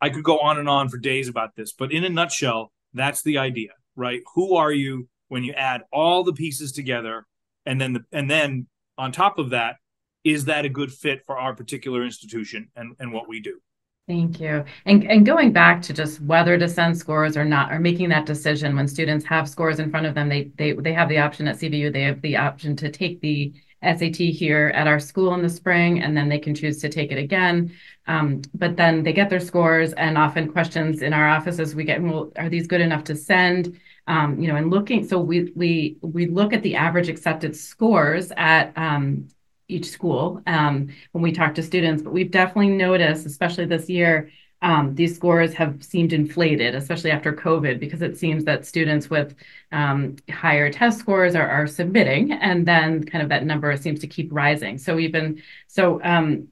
I 0.00 0.08
could 0.08 0.24
go 0.24 0.40
on 0.40 0.58
and 0.58 0.68
on 0.68 0.88
for 0.88 0.98
days 0.98 1.28
about 1.28 1.54
this, 1.54 1.72
but 1.72 1.92
in 1.92 2.02
a 2.02 2.08
nutshell, 2.08 2.72
that's 2.94 3.22
the 3.22 3.38
idea, 3.38 3.70
right? 3.94 4.22
Who 4.34 4.56
are 4.56 4.72
you 4.72 5.08
when 5.28 5.44
you 5.44 5.52
add 5.52 5.82
all 5.92 6.24
the 6.24 6.32
pieces 6.32 6.72
together, 6.72 7.26
and 7.64 7.80
then 7.80 7.92
the, 7.92 8.04
and 8.10 8.28
then 8.28 8.66
on 8.98 9.12
top 9.12 9.38
of 9.38 9.50
that, 9.50 9.76
is 10.24 10.46
that 10.46 10.64
a 10.64 10.68
good 10.68 10.92
fit 10.92 11.22
for 11.24 11.38
our 11.38 11.54
particular 11.54 12.04
institution 12.04 12.70
and, 12.74 12.96
and 12.98 13.12
what 13.12 13.28
we 13.28 13.38
do? 13.38 13.60
Thank 14.06 14.38
you. 14.38 14.64
And 14.84 15.02
and 15.10 15.24
going 15.24 15.52
back 15.52 15.80
to 15.82 15.94
just 15.94 16.20
whether 16.20 16.58
to 16.58 16.68
send 16.68 16.96
scores 16.98 17.38
or 17.38 17.44
not, 17.44 17.72
or 17.72 17.80
making 17.80 18.10
that 18.10 18.26
decision 18.26 18.76
when 18.76 18.86
students 18.86 19.24
have 19.24 19.48
scores 19.48 19.78
in 19.78 19.90
front 19.90 20.04
of 20.04 20.14
them, 20.14 20.28
they 20.28 20.50
they 20.56 20.72
they 20.72 20.92
have 20.92 21.08
the 21.08 21.18
option 21.18 21.48
at 21.48 21.56
CVU, 21.56 21.90
they 21.90 22.02
have 22.02 22.20
the 22.20 22.36
option 22.36 22.76
to 22.76 22.90
take 22.90 23.22
the 23.22 23.54
SAT 23.82 24.16
here 24.16 24.70
at 24.74 24.86
our 24.86 25.00
school 25.00 25.32
in 25.34 25.40
the 25.40 25.48
spring, 25.48 26.02
and 26.02 26.14
then 26.14 26.28
they 26.28 26.38
can 26.38 26.54
choose 26.54 26.80
to 26.82 26.90
take 26.90 27.12
it 27.12 27.18
again. 27.18 27.72
Um, 28.06 28.42
but 28.52 28.76
then 28.76 29.02
they 29.04 29.14
get 29.14 29.30
their 29.30 29.40
scores, 29.40 29.94
and 29.94 30.18
often 30.18 30.52
questions 30.52 31.00
in 31.00 31.14
our 31.14 31.26
offices 31.28 31.74
we 31.74 31.84
get, 31.84 32.02
well, 32.02 32.30
are 32.36 32.50
these 32.50 32.66
good 32.66 32.82
enough 32.82 33.04
to 33.04 33.16
send? 33.16 33.80
Um, 34.06 34.38
you 34.38 34.48
know, 34.48 34.56
and 34.56 34.70
looking, 34.70 35.06
so 35.08 35.18
we 35.18 35.50
we 35.56 35.96
we 36.02 36.26
look 36.26 36.52
at 36.52 36.62
the 36.62 36.76
average 36.76 37.08
accepted 37.08 37.56
scores 37.56 38.30
at 38.36 38.76
um, 38.76 39.28
each 39.68 39.86
school 39.90 40.42
um, 40.46 40.88
when 41.12 41.22
we 41.22 41.32
talk 41.32 41.54
to 41.54 41.62
students, 41.62 42.02
but 42.02 42.12
we've 42.12 42.30
definitely 42.30 42.68
noticed, 42.68 43.26
especially 43.26 43.64
this 43.64 43.88
year, 43.88 44.30
um, 44.62 44.94
these 44.94 45.14
scores 45.14 45.52
have 45.54 45.82
seemed 45.82 46.14
inflated, 46.14 46.74
especially 46.74 47.10
after 47.10 47.34
COVID, 47.34 47.78
because 47.78 48.00
it 48.00 48.16
seems 48.16 48.44
that 48.44 48.64
students 48.64 49.10
with 49.10 49.34
um, 49.72 50.16
higher 50.30 50.72
test 50.72 50.98
scores 50.98 51.34
are, 51.34 51.48
are 51.48 51.66
submitting, 51.66 52.32
and 52.32 52.66
then 52.66 53.04
kind 53.04 53.22
of 53.22 53.28
that 53.28 53.44
number 53.44 53.76
seems 53.76 54.00
to 54.00 54.06
keep 54.06 54.32
rising. 54.32 54.78
So 54.78 54.96
we've 54.96 55.12
been 55.12 55.42
so, 55.66 56.00
um, 56.02 56.48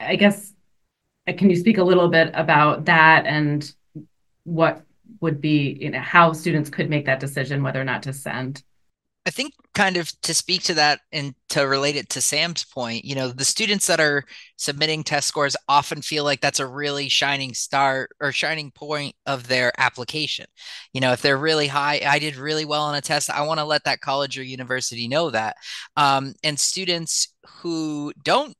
I 0.00 0.16
guess 0.16 0.54
uh, 1.28 1.34
can 1.34 1.50
you 1.50 1.56
speak 1.56 1.78
a 1.78 1.84
little 1.84 2.08
bit 2.08 2.30
about 2.32 2.86
that 2.86 3.26
and 3.26 3.70
what 4.44 4.84
would 5.20 5.40
be, 5.40 5.76
you 5.80 5.90
know, 5.90 6.00
how 6.00 6.32
students 6.32 6.70
could 6.70 6.88
make 6.88 7.06
that 7.06 7.20
decision 7.20 7.62
whether 7.62 7.80
or 7.80 7.84
not 7.84 8.04
to 8.04 8.12
send? 8.12 8.62
I 9.24 9.30
think 9.30 9.54
kind 9.72 9.96
of 9.96 10.10
to 10.22 10.34
speak 10.34 10.64
to 10.64 10.74
that 10.74 11.00
and 11.12 11.34
to 11.50 11.62
relate 11.62 11.94
it 11.94 12.08
to 12.10 12.20
Sam's 12.20 12.64
point, 12.64 13.04
you 13.04 13.14
know, 13.14 13.28
the 13.28 13.44
students 13.44 13.86
that 13.86 14.00
are 14.00 14.24
submitting 14.56 15.04
test 15.04 15.28
scores 15.28 15.56
often 15.68 16.02
feel 16.02 16.24
like 16.24 16.40
that's 16.40 16.58
a 16.58 16.66
really 16.66 17.08
shining 17.08 17.54
star 17.54 18.08
or 18.20 18.32
shining 18.32 18.72
point 18.72 19.14
of 19.26 19.46
their 19.46 19.72
application. 19.78 20.46
You 20.92 21.00
know, 21.00 21.12
if 21.12 21.22
they're 21.22 21.36
really 21.36 21.68
high, 21.68 22.02
I 22.04 22.18
did 22.18 22.34
really 22.34 22.64
well 22.64 22.82
on 22.82 22.96
a 22.96 23.00
test, 23.00 23.30
I 23.30 23.42
want 23.42 23.60
to 23.60 23.64
let 23.64 23.84
that 23.84 24.00
college 24.00 24.36
or 24.38 24.42
university 24.42 25.06
know 25.06 25.30
that. 25.30 25.56
Um, 25.96 26.34
and 26.42 26.58
students 26.58 27.28
who 27.60 28.12
don't 28.24 28.54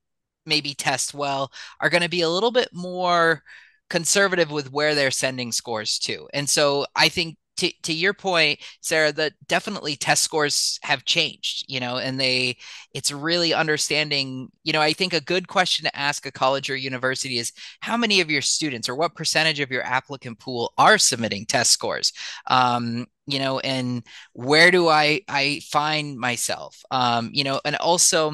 maybe 0.46 0.74
test 0.74 1.12
well 1.12 1.50
are 1.80 1.90
going 1.90 2.02
to 2.02 2.08
be 2.08 2.22
a 2.22 2.30
little 2.30 2.52
bit 2.52 2.68
more 2.72 3.42
conservative 3.90 4.50
with 4.50 4.72
where 4.72 4.94
they're 4.94 5.10
sending 5.10 5.52
scores 5.52 5.98
to. 5.98 6.28
And 6.32 6.48
so 6.48 6.86
I 6.94 7.08
think 7.08 7.36
to, 7.56 7.70
to 7.82 7.92
your 7.92 8.14
point 8.14 8.58
sarah 8.80 9.12
that 9.12 9.32
definitely 9.46 9.96
test 9.96 10.22
scores 10.22 10.78
have 10.82 11.04
changed 11.04 11.64
you 11.68 11.80
know 11.80 11.98
and 11.98 12.18
they 12.18 12.56
it's 12.94 13.12
really 13.12 13.52
understanding 13.54 14.48
you 14.64 14.72
know 14.72 14.80
i 14.80 14.92
think 14.92 15.12
a 15.12 15.20
good 15.20 15.48
question 15.48 15.84
to 15.84 15.96
ask 15.96 16.26
a 16.26 16.32
college 16.32 16.70
or 16.70 16.76
university 16.76 17.38
is 17.38 17.52
how 17.80 17.96
many 17.96 18.20
of 18.20 18.30
your 18.30 18.42
students 18.42 18.88
or 18.88 18.94
what 18.94 19.14
percentage 19.14 19.60
of 19.60 19.70
your 19.70 19.82
applicant 19.84 20.38
pool 20.38 20.72
are 20.78 20.98
submitting 20.98 21.46
test 21.46 21.70
scores? 21.70 22.12
Um, 22.46 23.06
you 23.26 23.38
know 23.38 23.60
and 23.60 24.02
where 24.32 24.70
do 24.70 24.88
i 24.88 25.20
i 25.28 25.60
find 25.70 26.18
myself? 26.18 26.82
Um, 26.90 27.30
you 27.32 27.44
know 27.44 27.60
and 27.64 27.76
also 27.76 28.32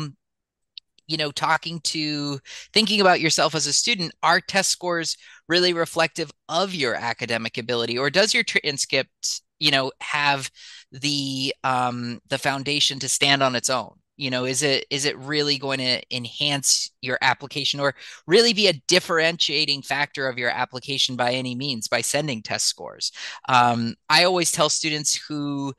you 1.09 1.17
know 1.17 1.33
talking 1.33 1.81
to 1.81 2.39
thinking 2.73 3.01
about 3.01 3.21
yourself 3.21 3.55
as 3.55 3.67
a 3.67 3.73
student 3.73 4.13
are 4.23 4.41
test 4.41 4.71
scores 4.71 5.17
really 5.49 5.73
reflective 5.73 6.31
of 6.49 6.75
your 6.75 6.95
academic 6.95 7.59
ability? 7.59 7.99
Or 7.99 8.11
does 8.11 8.35
your 8.35 8.45
transcript 8.45 9.43
you 9.59 9.71
know 9.73 9.91
have 10.01 10.51
the 10.93 11.55
um 11.65 12.21
the 12.29 12.39
foundation 12.39 12.99
to 13.01 13.09
stand 13.09 13.43
on 13.43 13.57
its 13.57 13.71
own? 13.71 13.95
You 14.17 14.31
know 14.31 14.45
is 14.45 14.63
it 14.63 14.87
is 14.91 15.05
it 15.05 15.19
really 15.19 15.59
going 15.59 15.79
to 15.79 16.03
enhance 16.15 16.91
your 17.01 17.19
application 17.23 17.81
or 17.81 17.95
really 18.27 18.53
be 18.53 18.69
a 18.69 18.81
differentiating 18.89 19.83
factor 19.83 20.29
of 20.29 20.39
your 20.39 20.51
application 20.51 21.17
by 21.17 21.33
any 21.33 21.55
means 21.55 21.89
by 21.89 22.03
sending 22.03 22.43
test 22.43 22.67
scores? 22.67 23.13
Um, 23.49 23.95
i 24.09 24.25
always 24.25 24.53
tell 24.53 24.69
students 24.69 25.17
who 25.17 25.75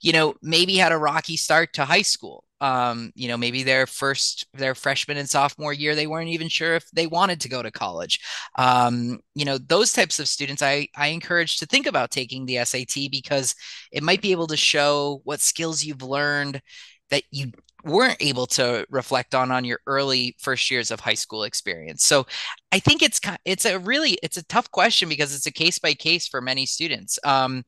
you 0.00 0.12
know 0.12 0.34
maybe 0.42 0.76
had 0.76 0.92
a 0.92 0.98
rocky 0.98 1.36
start 1.36 1.72
to 1.74 1.84
high 1.84 2.02
school 2.02 2.44
um, 2.64 3.12
you 3.14 3.28
know, 3.28 3.36
maybe 3.36 3.62
their 3.62 3.86
first, 3.86 4.46
their 4.54 4.74
freshman 4.74 5.18
and 5.18 5.28
sophomore 5.28 5.74
year, 5.74 5.94
they 5.94 6.06
weren't 6.06 6.30
even 6.30 6.48
sure 6.48 6.74
if 6.74 6.90
they 6.92 7.06
wanted 7.06 7.38
to 7.42 7.48
go 7.50 7.62
to 7.62 7.70
college. 7.70 8.20
Um, 8.56 9.20
you 9.34 9.44
know, 9.44 9.58
those 9.58 9.92
types 9.92 10.18
of 10.18 10.28
students, 10.28 10.62
I, 10.62 10.88
I 10.96 11.08
encourage 11.08 11.58
to 11.58 11.66
think 11.66 11.86
about 11.86 12.10
taking 12.10 12.46
the 12.46 12.64
SAT 12.64 13.10
because 13.10 13.54
it 13.92 14.02
might 14.02 14.22
be 14.22 14.32
able 14.32 14.46
to 14.46 14.56
show 14.56 15.20
what 15.24 15.42
skills 15.42 15.84
you've 15.84 16.02
learned 16.02 16.62
that 17.10 17.24
you 17.30 17.52
weren't 17.84 18.16
able 18.20 18.46
to 18.46 18.86
reflect 18.88 19.34
on 19.34 19.50
on 19.50 19.66
your 19.66 19.80
early 19.86 20.34
first 20.38 20.70
years 20.70 20.90
of 20.90 21.00
high 21.00 21.12
school 21.12 21.44
experience. 21.44 22.06
So 22.06 22.26
I 22.72 22.78
think 22.78 23.02
it's 23.02 23.20
it's 23.44 23.66
a 23.66 23.78
really 23.78 24.18
it's 24.22 24.38
a 24.38 24.46
tough 24.46 24.70
question 24.70 25.10
because 25.10 25.36
it's 25.36 25.44
a 25.44 25.52
case 25.52 25.78
by 25.78 25.92
case 25.92 26.26
for 26.26 26.40
many 26.40 26.64
students. 26.64 27.18
Um, 27.24 27.64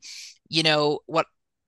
you 0.49 0.63
know 0.63 1.01
what 1.05 1.27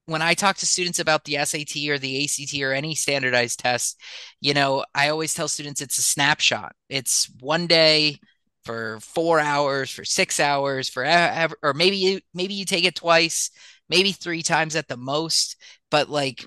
when 0.09 0.23
I 0.23 0.33
talk 0.33 0.57
to 0.57 0.67
students 0.67 0.99
about 0.99 1.25
the 1.25 1.37
SAT 1.45 1.77
or 1.91 1.99
the 1.99 2.25
ACT 2.25 2.63
or 2.63 2.73
any 2.73 2.95
standardized 2.95 3.59
test, 3.59 4.01
you 4.41 4.55
know, 4.55 4.87
I 4.95 5.11
always 5.11 5.35
tell 5.35 5.49
students 5.49 5.83
it's 5.83 5.99
a 5.99 6.03
snapshot. 6.03 6.75
It's 6.89 7.31
one 7.41 7.67
day 7.67 8.19
for 8.65 9.01
four 9.01 9.39
hours, 9.39 9.91
for 9.91 10.07
six 10.07 10.41
hours, 10.41 10.89
for 10.89 11.05
or 11.63 11.75
maybe 11.75 11.99
you 11.99 12.21
maybe 12.33 12.55
you 12.55 12.65
take 12.65 12.87
it 12.87 12.95
twice, 12.95 13.51
maybe 13.91 14.13
three 14.13 14.43
times 14.43 14.77
at 14.77 14.89
the 14.89 14.97
most, 14.97 15.57
but 15.91 16.09
like 16.09 16.43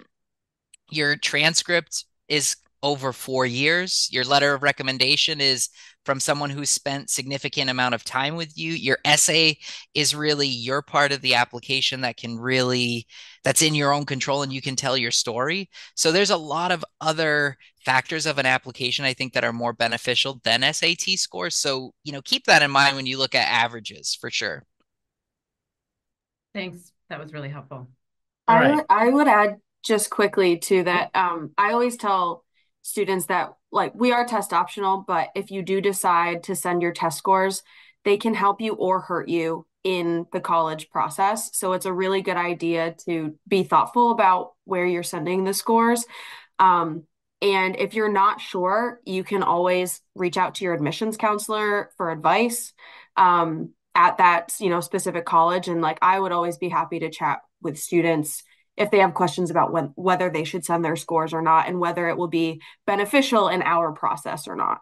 your 0.90 1.16
transcript 1.16 2.06
is 2.28 2.56
over 2.82 3.14
four 3.14 3.46
years. 3.46 4.10
Your 4.12 4.24
letter 4.24 4.56
of 4.56 4.64
recommendation 4.64 5.40
is 5.40 5.70
from 6.06 6.20
someone 6.20 6.50
who 6.50 6.66
spent 6.66 7.10
significant 7.10 7.70
amount 7.70 7.94
of 7.96 8.04
time 8.04 8.36
with 8.36 8.58
you. 8.58 8.74
Your 8.74 8.98
essay 9.06 9.58
is 9.94 10.16
really 10.16 10.48
your 10.48 10.82
part 10.82 11.12
of 11.12 11.22
the 11.22 11.36
application 11.36 12.02
that 12.02 12.18
can 12.18 12.40
really 12.40 13.06
that's 13.44 13.62
in 13.62 13.76
your 13.76 13.94
own 13.94 14.06
control 14.06 14.44
and 14.44 14.54
you 14.54 14.62
can 14.62 14.76
tell 14.76 14.98
your 14.98 15.12
story. 15.12 15.70
So 15.96 16.12
there's 16.12 16.30
a 16.30 16.38
lot 16.38 16.72
of 16.72 16.86
other 17.00 17.58
factors 17.86 18.28
of 18.28 18.38
an 18.38 18.46
application 18.46 19.06
i 19.06 19.14
think 19.14 19.34
that 19.34 19.44
are 19.44 19.52
more 19.52 19.74
beneficial 19.74 20.40
than 20.44 20.62
sat 20.74 21.02
scores. 21.02 21.56
So 21.56 21.94
you 22.04 22.12
know 22.12 22.22
keep 22.22 22.46
that 22.46 22.62
in 22.62 22.72
mind 22.72 22.96
when 22.96 23.06
you 23.06 23.18
look 23.18 23.36
at 23.36 23.48
averages 23.48 24.18
for 24.20 24.30
sure. 24.30 24.64
Thanks. 26.54 26.92
That 27.10 27.20
was 27.20 27.34
really 27.34 27.50
helpful. 27.50 27.88
All 28.48 28.58
I, 28.58 28.76
would, 28.76 28.86
I 28.90 29.10
would 29.10 29.28
add 29.28 29.58
just 29.84 30.10
quickly 30.10 30.58
to 30.58 30.84
that 30.84 31.10
um, 31.16 31.52
i 31.58 31.72
always 31.72 31.98
tell 31.98 32.44
students 32.82 33.28
that 33.28 33.54
like 33.72 33.94
we 33.96 34.12
are 34.12 34.26
test 34.26 34.54
optional, 34.54 35.04
but 35.08 35.30
if 35.36 35.52
you 35.52 35.62
do 35.62 35.82
decide 35.82 36.44
to 36.44 36.56
send 36.56 36.82
your 36.82 36.92
test 36.92 37.18
scores, 37.18 37.64
they 38.04 38.18
can 38.18 38.34
help 38.34 38.62
you 38.62 38.74
or 38.74 39.02
hurt 39.02 39.30
you 39.30 39.66
in 39.84 40.26
the 40.32 40.40
college 40.40 40.90
process. 40.90 41.50
So 41.58 41.74
it's 41.74 41.86
a 41.86 41.94
really 41.94 42.22
good 42.22 42.38
idea 42.38 42.96
to 43.06 43.36
be 43.48 43.64
thoughtful 43.64 44.12
about 44.12 44.52
where 44.66 44.86
you're 44.86 45.04
sending 45.04 45.44
the 45.44 45.54
scores. 45.54 46.06
Um, 46.60 47.04
and 47.42 47.76
if 47.78 47.96
you're 47.96 48.12
not 48.12 48.40
sure, 48.40 49.00
you 49.06 49.24
can 49.24 49.42
always 49.42 50.02
reach 50.14 50.38
out 50.38 50.56
to 50.56 50.66
your 50.66 50.76
admissions 50.76 51.18
counselor 51.18 51.90
for 51.98 52.12
advice 52.12 52.74
um, 53.18 53.72
at 53.96 54.20
that 54.20 54.54
you 54.60 54.70
know 54.70 54.80
specific 54.80 55.26
college. 55.26 55.68
And 55.68 55.82
like 55.82 55.98
I 56.02 56.20
would 56.20 56.32
always 56.32 56.58
be 56.58 56.70
happy 56.70 57.00
to 57.00 57.10
chat 57.10 57.40
with 57.62 57.80
students 57.80 58.44
if 58.82 58.90
they 58.90 58.98
have 58.98 59.14
questions 59.14 59.52
about 59.52 59.72
when, 59.72 59.92
whether 59.96 60.30
they 60.30 60.44
should 60.44 60.66
send 60.66 60.84
their 60.84 60.96
scores 60.96 61.34
or 61.34 61.42
not 61.42 61.68
and 61.68 61.80
whether 61.80 62.10
it 62.10 62.18
will 62.18 62.28
be 62.28 62.60
beneficial 62.88 63.48
in 63.48 63.62
our 63.62 63.92
process 63.92 64.48
or 64.48 64.56
not. 64.56 64.82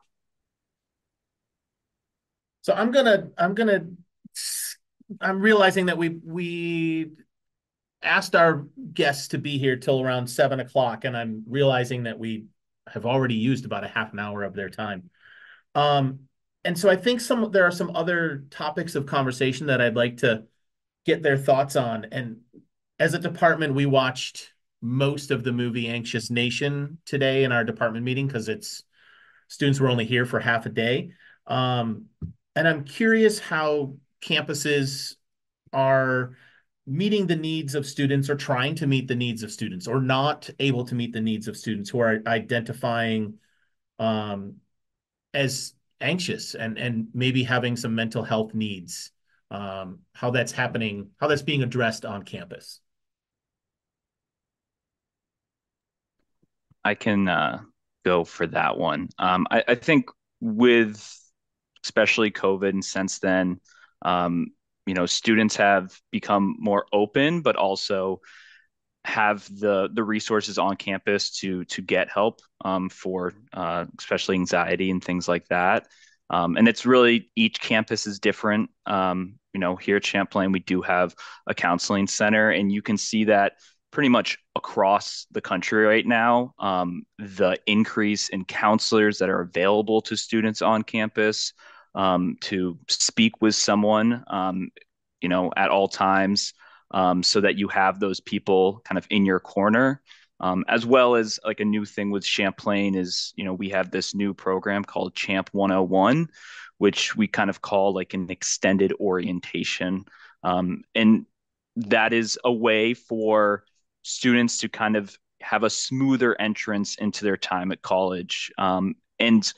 So 2.62 2.74
I'm 2.74 2.92
gonna 2.92 3.30
I'm 3.38 3.56
gonna 3.56 3.88
I'm 5.20 5.42
realizing 5.42 5.88
that 5.88 5.98
we 5.98 6.10
we 6.10 7.12
asked 8.02 8.36
our 8.36 8.68
guests 8.94 9.30
to 9.30 9.38
be 9.38 9.58
here 9.58 9.76
till 9.76 10.02
around 10.02 10.28
seven 10.28 10.60
o'clock, 10.60 11.04
and 11.04 11.18
I'm 11.18 11.44
realizing 11.48 12.04
that 12.04 12.20
we 12.20 12.46
have 12.88 13.06
already 13.06 13.36
used 13.36 13.66
about 13.66 13.84
a 13.84 13.88
half 13.88 14.14
an 14.14 14.20
hour 14.20 14.44
of 14.44 14.54
their 14.54 14.70
time. 14.70 15.10
Um, 15.76 16.20
and 16.64 16.78
so 16.78 16.90
I 16.90 16.96
think 16.96 17.22
some 17.22 17.52
there 17.52 17.66
are 17.66 17.72
some 17.72 17.96
other 17.96 18.46
topics 18.50 18.96
of 18.96 19.06
conversation 19.06 19.68
that 19.68 19.82
I'd 19.82 19.96
like 19.96 20.18
to 20.18 20.44
get 21.06 21.22
their 21.24 21.38
thoughts 21.38 21.76
on. 21.76 22.06
And 22.12 22.42
as 23.00 23.14
a 23.14 23.20
department, 23.20 23.76
we 23.76 23.86
watched 23.86 24.54
most 24.82 25.32
of 25.32 25.44
the 25.44 25.52
movie 25.52 25.88
Anxious 25.88 26.30
Nation 26.30 26.98
today 27.06 27.44
in 27.44 27.52
our 27.52 27.64
department 27.64 28.06
meeting 28.06 28.28
because 28.28 28.50
it's 28.50 28.84
students 29.48 29.80
were 29.80 29.90
only 29.90 30.06
here 30.06 30.26
for 30.26 30.40
half 30.40 30.66
a 30.66 30.70
day. 30.70 31.12
Um, 31.48 32.06
and 32.56 32.68
I'm 32.68 32.84
curious 32.84 33.40
how 33.40 33.96
campuses 34.22 35.16
are 35.74 36.36
meeting 36.86 37.28
the 37.28 37.36
needs 37.36 37.76
of 37.76 37.86
students 37.86 38.30
or 38.30 38.36
trying 38.36 38.76
to 38.76 38.88
meet 38.88 39.08
the 39.08 39.16
needs 39.16 39.44
of 39.44 39.52
students 39.52 39.88
or 39.88 40.02
not 40.02 40.50
able 40.60 40.86
to 40.86 40.96
meet 40.96 41.14
the 41.14 41.22
needs 41.22 41.48
of 41.48 41.56
students 41.56 41.90
who 41.90 42.00
are 42.00 42.22
identifying 42.26 43.36
um, 44.00 44.56
as 45.34 45.74
anxious 46.02 46.56
and 46.56 46.78
and 46.78 47.08
maybe 47.14 47.44
having 47.44 47.76
some 47.76 47.94
mental 47.94 48.24
health 48.24 48.54
needs 48.54 49.12
um, 49.52 50.00
how 50.14 50.32
that's 50.32 50.52
happening 50.52 51.10
how 51.20 51.28
that's 51.28 51.42
being 51.42 51.62
addressed 51.62 52.06
on 52.06 52.24
campus 52.24 52.80
I 56.84 56.96
can 56.96 57.28
uh, 57.28 57.62
go 58.06 58.24
for 58.24 58.48
that 58.48 58.78
one. 58.78 59.10
Um, 59.18 59.48
I, 59.52 59.64
I, 59.68 59.76
think 59.76 60.10
with 60.40 61.18
especially 61.84 62.32
COVID 62.32 62.70
and 62.70 62.86
since 62.86 63.20
then, 63.20 63.60
um, 64.02 64.48
you 64.86 64.94
know, 64.94 65.06
students 65.06 65.58
have 65.58 66.00
become 66.12 66.56
more 66.60 66.86
open, 66.92 67.42
but 67.42 67.56
also 67.56 68.22
have 69.06 69.48
the 69.60 69.90
the 69.94 70.04
resources 70.04 70.58
on 70.58 70.76
campus 70.76 71.32
to 71.40 71.64
to 71.66 71.82
get 71.82 72.10
help 72.10 72.42
um, 72.66 72.90
for 72.90 73.34
uh, 73.54 73.86
especially 73.98 74.36
anxiety 74.36 74.92
and 74.92 75.04
things 75.04 75.28
like 75.28 75.48
that. 75.50 75.88
Um, 76.30 76.58
and 76.58 76.68
it's 76.68 76.86
really 76.86 77.32
each 77.36 77.60
campus 77.60 78.06
is 78.06 78.20
different. 78.20 78.70
Um, 78.86 79.40
you 79.54 79.60
know, 79.60 79.76
here 79.76 79.98
at 79.98 80.06
Champlain, 80.06 80.52
we 80.52 80.60
do 80.60 80.82
have 80.82 81.16
a 81.48 81.56
counseling 81.56 82.08
center, 82.08 82.52
and 82.52 82.72
you 82.72 82.82
can 82.82 82.98
see 82.98 83.26
that 83.26 83.54
pretty 83.92 84.10
much 84.10 84.38
across 84.56 85.26
the 85.32 85.42
country 85.42 85.86
right 85.86 86.06
now. 86.06 86.54
Um, 86.60 87.04
the 87.18 87.58
increase 87.66 88.30
in 88.30 88.46
counselors 88.46 89.18
that 89.20 89.30
are 89.30 89.42
available 89.42 90.02
to 90.02 90.16
students 90.16 90.62
on 90.62 90.84
campus 90.84 91.54
um, 91.96 92.38
to 92.42 92.78
speak 92.88 93.42
with 93.42 93.56
someone, 93.56 94.24
um, 94.28 94.70
you 95.22 95.30
know, 95.30 95.52
at 95.58 95.70
all 95.70 95.88
times, 95.88 96.54
um, 96.92 97.24
so 97.24 97.42
that 97.42 97.58
you 97.58 97.68
have 97.68 98.00
those 98.00 98.20
people 98.20 98.82
kind 98.86 98.98
of 98.98 99.08
in 99.10 99.26
your 99.26 99.40
corner. 99.40 100.02
Um, 100.42 100.64
as 100.70 100.86
well 100.86 101.16
as 101.16 101.38
like 101.44 101.60
a 101.60 101.66
new 101.66 101.84
thing 101.84 102.12
with 102.12 102.26
Champlain 102.26 102.96
is, 102.96 103.34
you 103.36 103.44
know, 103.44 103.54
we 103.54 103.70
have 103.70 103.92
this 103.92 104.16
new 104.16 104.34
program 104.34 104.86
called 104.86 105.14
Champ 105.14 105.50
101, 105.52 106.30
which 106.78 107.14
we 107.18 107.28
kind 107.28 107.50
of 107.50 107.62
call 107.62 107.94
like 107.94 108.14
an 108.14 108.30
extended 108.30 108.94
orientation. 109.02 110.06
Um, 110.42 110.84
and 110.96 111.26
that 111.76 112.14
is 112.14 112.40
a 112.46 112.52
way 112.52 112.94
for 112.94 113.66
students 114.04 114.60
to 114.60 114.70
kind 114.70 114.96
of 114.96 115.16
have 115.42 115.64
a 115.64 115.70
smoother 115.70 116.40
entrance 116.40 116.96
into 116.96 117.24
their 117.24 117.38
time 117.38 117.72
at 117.72 117.82
college. 117.82 118.52
Um, 118.58 118.96
and 119.20 119.52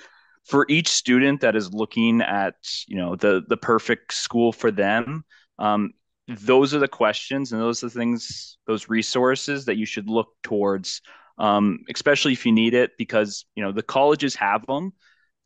for 0.45 0.65
each 0.69 0.87
student 0.89 1.41
that 1.41 1.55
is 1.55 1.73
looking 1.73 2.21
at 2.21 2.55
you 2.87 2.97
know 2.97 3.15
the 3.15 3.43
the 3.47 3.57
perfect 3.57 4.13
school 4.13 4.51
for 4.51 4.71
them, 4.71 5.23
um, 5.59 5.91
those 6.27 6.73
are 6.73 6.79
the 6.79 6.87
questions 6.87 7.51
and 7.51 7.61
those 7.61 7.83
are 7.83 7.87
the 7.87 7.93
things, 7.93 8.57
those 8.67 8.89
resources 8.89 9.65
that 9.65 9.77
you 9.77 9.85
should 9.85 10.09
look 10.09 10.29
towards, 10.43 11.01
um, 11.37 11.79
especially 11.93 12.33
if 12.33 12.45
you 12.45 12.51
need 12.51 12.73
it, 12.73 12.91
because 12.97 13.45
you 13.55 13.63
know 13.63 13.71
the 13.71 13.83
colleges 13.83 14.35
have 14.35 14.65
them. 14.65 14.93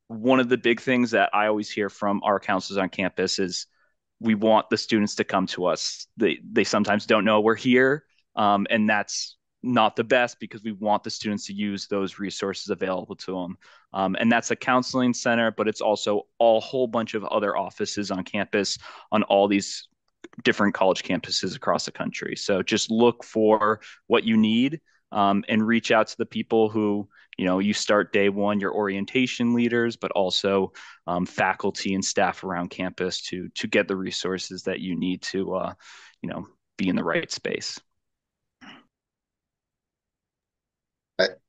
One 0.07 0.39
of 0.39 0.49
the 0.49 0.57
big 0.57 0.81
things 0.81 1.11
that 1.11 1.31
I 1.33 1.47
always 1.47 1.69
hear 1.69 1.89
from 1.89 2.21
our 2.23 2.39
counselors 2.39 2.77
on 2.77 2.89
campus 2.89 3.39
is 3.39 3.67
we 4.19 4.35
want 4.35 4.69
the 4.69 4.77
students 4.77 5.15
to 5.15 5.23
come 5.23 5.47
to 5.47 5.65
us. 5.65 6.07
They 6.17 6.39
they 6.49 6.63
sometimes 6.63 7.05
don't 7.05 7.25
know 7.25 7.41
we're 7.41 7.55
here 7.55 8.03
um, 8.35 8.67
and 8.69 8.89
that's 8.89 9.37
not 9.65 9.95
the 9.95 10.03
best 10.03 10.39
because 10.39 10.63
we 10.63 10.71
want 10.71 11.03
the 11.03 11.09
students 11.09 11.47
to 11.47 11.53
use 11.53 11.87
those 11.87 12.19
resources 12.19 12.69
available 12.69 13.15
to 13.15 13.33
them. 13.33 13.57
Um, 13.93 14.15
and 14.19 14.31
that's 14.31 14.51
a 14.51 14.55
counseling 14.55 15.13
center, 15.13 15.51
but 15.51 15.67
it's 15.67 15.81
also 15.81 16.27
a 16.39 16.59
whole 16.59 16.87
bunch 16.87 17.15
of 17.15 17.23
other 17.25 17.57
offices 17.57 18.11
on 18.11 18.23
campus 18.23 18.77
on 19.11 19.23
all 19.23 19.47
these 19.47 19.87
different 20.43 20.75
college 20.75 21.03
campuses 21.03 21.55
across 21.55 21.85
the 21.85 21.91
country. 21.91 22.35
So 22.35 22.61
just 22.61 22.91
look 22.91 23.23
for 23.23 23.81
what 24.07 24.23
you 24.23 24.37
need 24.37 24.81
um, 25.11 25.43
and 25.49 25.65
reach 25.65 25.91
out 25.91 26.07
to 26.07 26.17
the 26.17 26.25
people 26.25 26.69
who, 26.69 27.07
you 27.37 27.45
know, 27.45 27.59
you 27.59 27.73
start 27.73 28.13
day 28.13 28.29
one, 28.29 28.59
your 28.59 28.73
orientation 28.73 29.53
leaders, 29.53 29.95
but 29.95 30.11
also 30.11 30.73
um, 31.07 31.25
faculty 31.25 31.93
and 31.93 32.03
staff 32.03 32.43
around 32.43 32.69
campus 32.69 33.21
to 33.23 33.49
to 33.49 33.67
get 33.67 33.87
the 33.87 33.95
resources 33.95 34.63
that 34.63 34.79
you 34.79 34.97
need 34.97 35.21
to, 35.21 35.55
uh, 35.55 35.73
you 36.21 36.29
know, 36.29 36.47
be 36.77 36.89
in 36.89 36.95
the 36.95 37.03
right 37.03 37.31
space. 37.31 37.79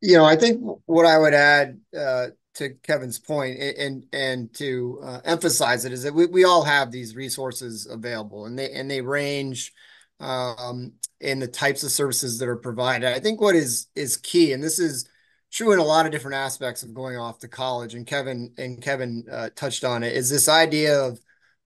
You 0.01 0.17
know, 0.17 0.25
I 0.25 0.37
think 0.37 0.61
what 0.87 1.07
I 1.07 1.19
would 1.19 1.35
add 1.35 1.81
uh, 1.97 2.29
to 2.55 2.71
Kevin's 2.83 3.19
point 3.19 3.59
and 3.59 4.05
and 4.12 4.53
to 4.55 5.01
uh, 5.03 5.21
emphasize 5.25 5.85
it 5.85 5.93
is 5.93 6.03
that 6.05 6.14
we, 6.14 6.27
we 6.27 6.45
all 6.45 6.64
have 6.64 6.91
these 6.91 7.17
resources 7.17 7.87
available 7.87 8.47
and 8.47 8.59
they 8.59 8.71
and 8.71 8.91
they 8.91 9.01
range 9.01 9.73
um, 10.21 10.93
in 11.21 11.39
the 11.39 11.49
types 11.49 11.83
of 11.83 11.91
services 11.91 12.39
that 12.39 12.49
are 12.49 12.57
provided. 12.57 13.14
I 13.14 13.21
think 13.21 13.41
what 13.41 13.55
is 13.55 13.89
is 13.95 14.17
key, 14.17 14.53
and 14.53 14.62
this 14.62 14.79
is 14.79 15.09
true 15.51 15.73
in 15.73 15.79
a 15.79 15.85
lot 15.85 16.07
of 16.07 16.12
different 16.12 16.37
aspects 16.37 16.83
of 16.83 16.95
going 16.95 17.17
off 17.17 17.39
to 17.41 17.49
college, 17.49 17.95
and 17.95 18.07
Kevin 18.07 18.53
and 18.59 18.81
Kevin 18.83 19.25
uh, 19.31 19.51
touched 19.55 19.85
on 19.85 20.03
it, 20.03 20.14
is 20.14 20.31
this 20.31 20.49
idea 20.49 21.01
of 21.01 21.21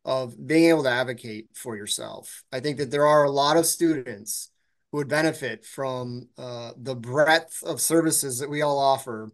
of 0.04 0.46
being 0.46 0.70
able 0.70 0.82
to 0.82 0.90
advocate 0.90 1.48
for 1.54 1.76
yourself. 1.76 2.42
I 2.52 2.60
think 2.60 2.78
that 2.78 2.90
there 2.90 3.06
are 3.06 3.24
a 3.24 3.30
lot 3.30 3.56
of 3.56 3.66
students 3.66 4.49
who 4.90 4.98
would 4.98 5.08
benefit 5.08 5.64
from 5.64 6.28
uh, 6.38 6.72
the 6.76 6.94
breadth 6.94 7.62
of 7.62 7.80
services 7.80 8.38
that 8.38 8.50
we 8.50 8.62
all 8.62 8.78
offer 8.78 9.30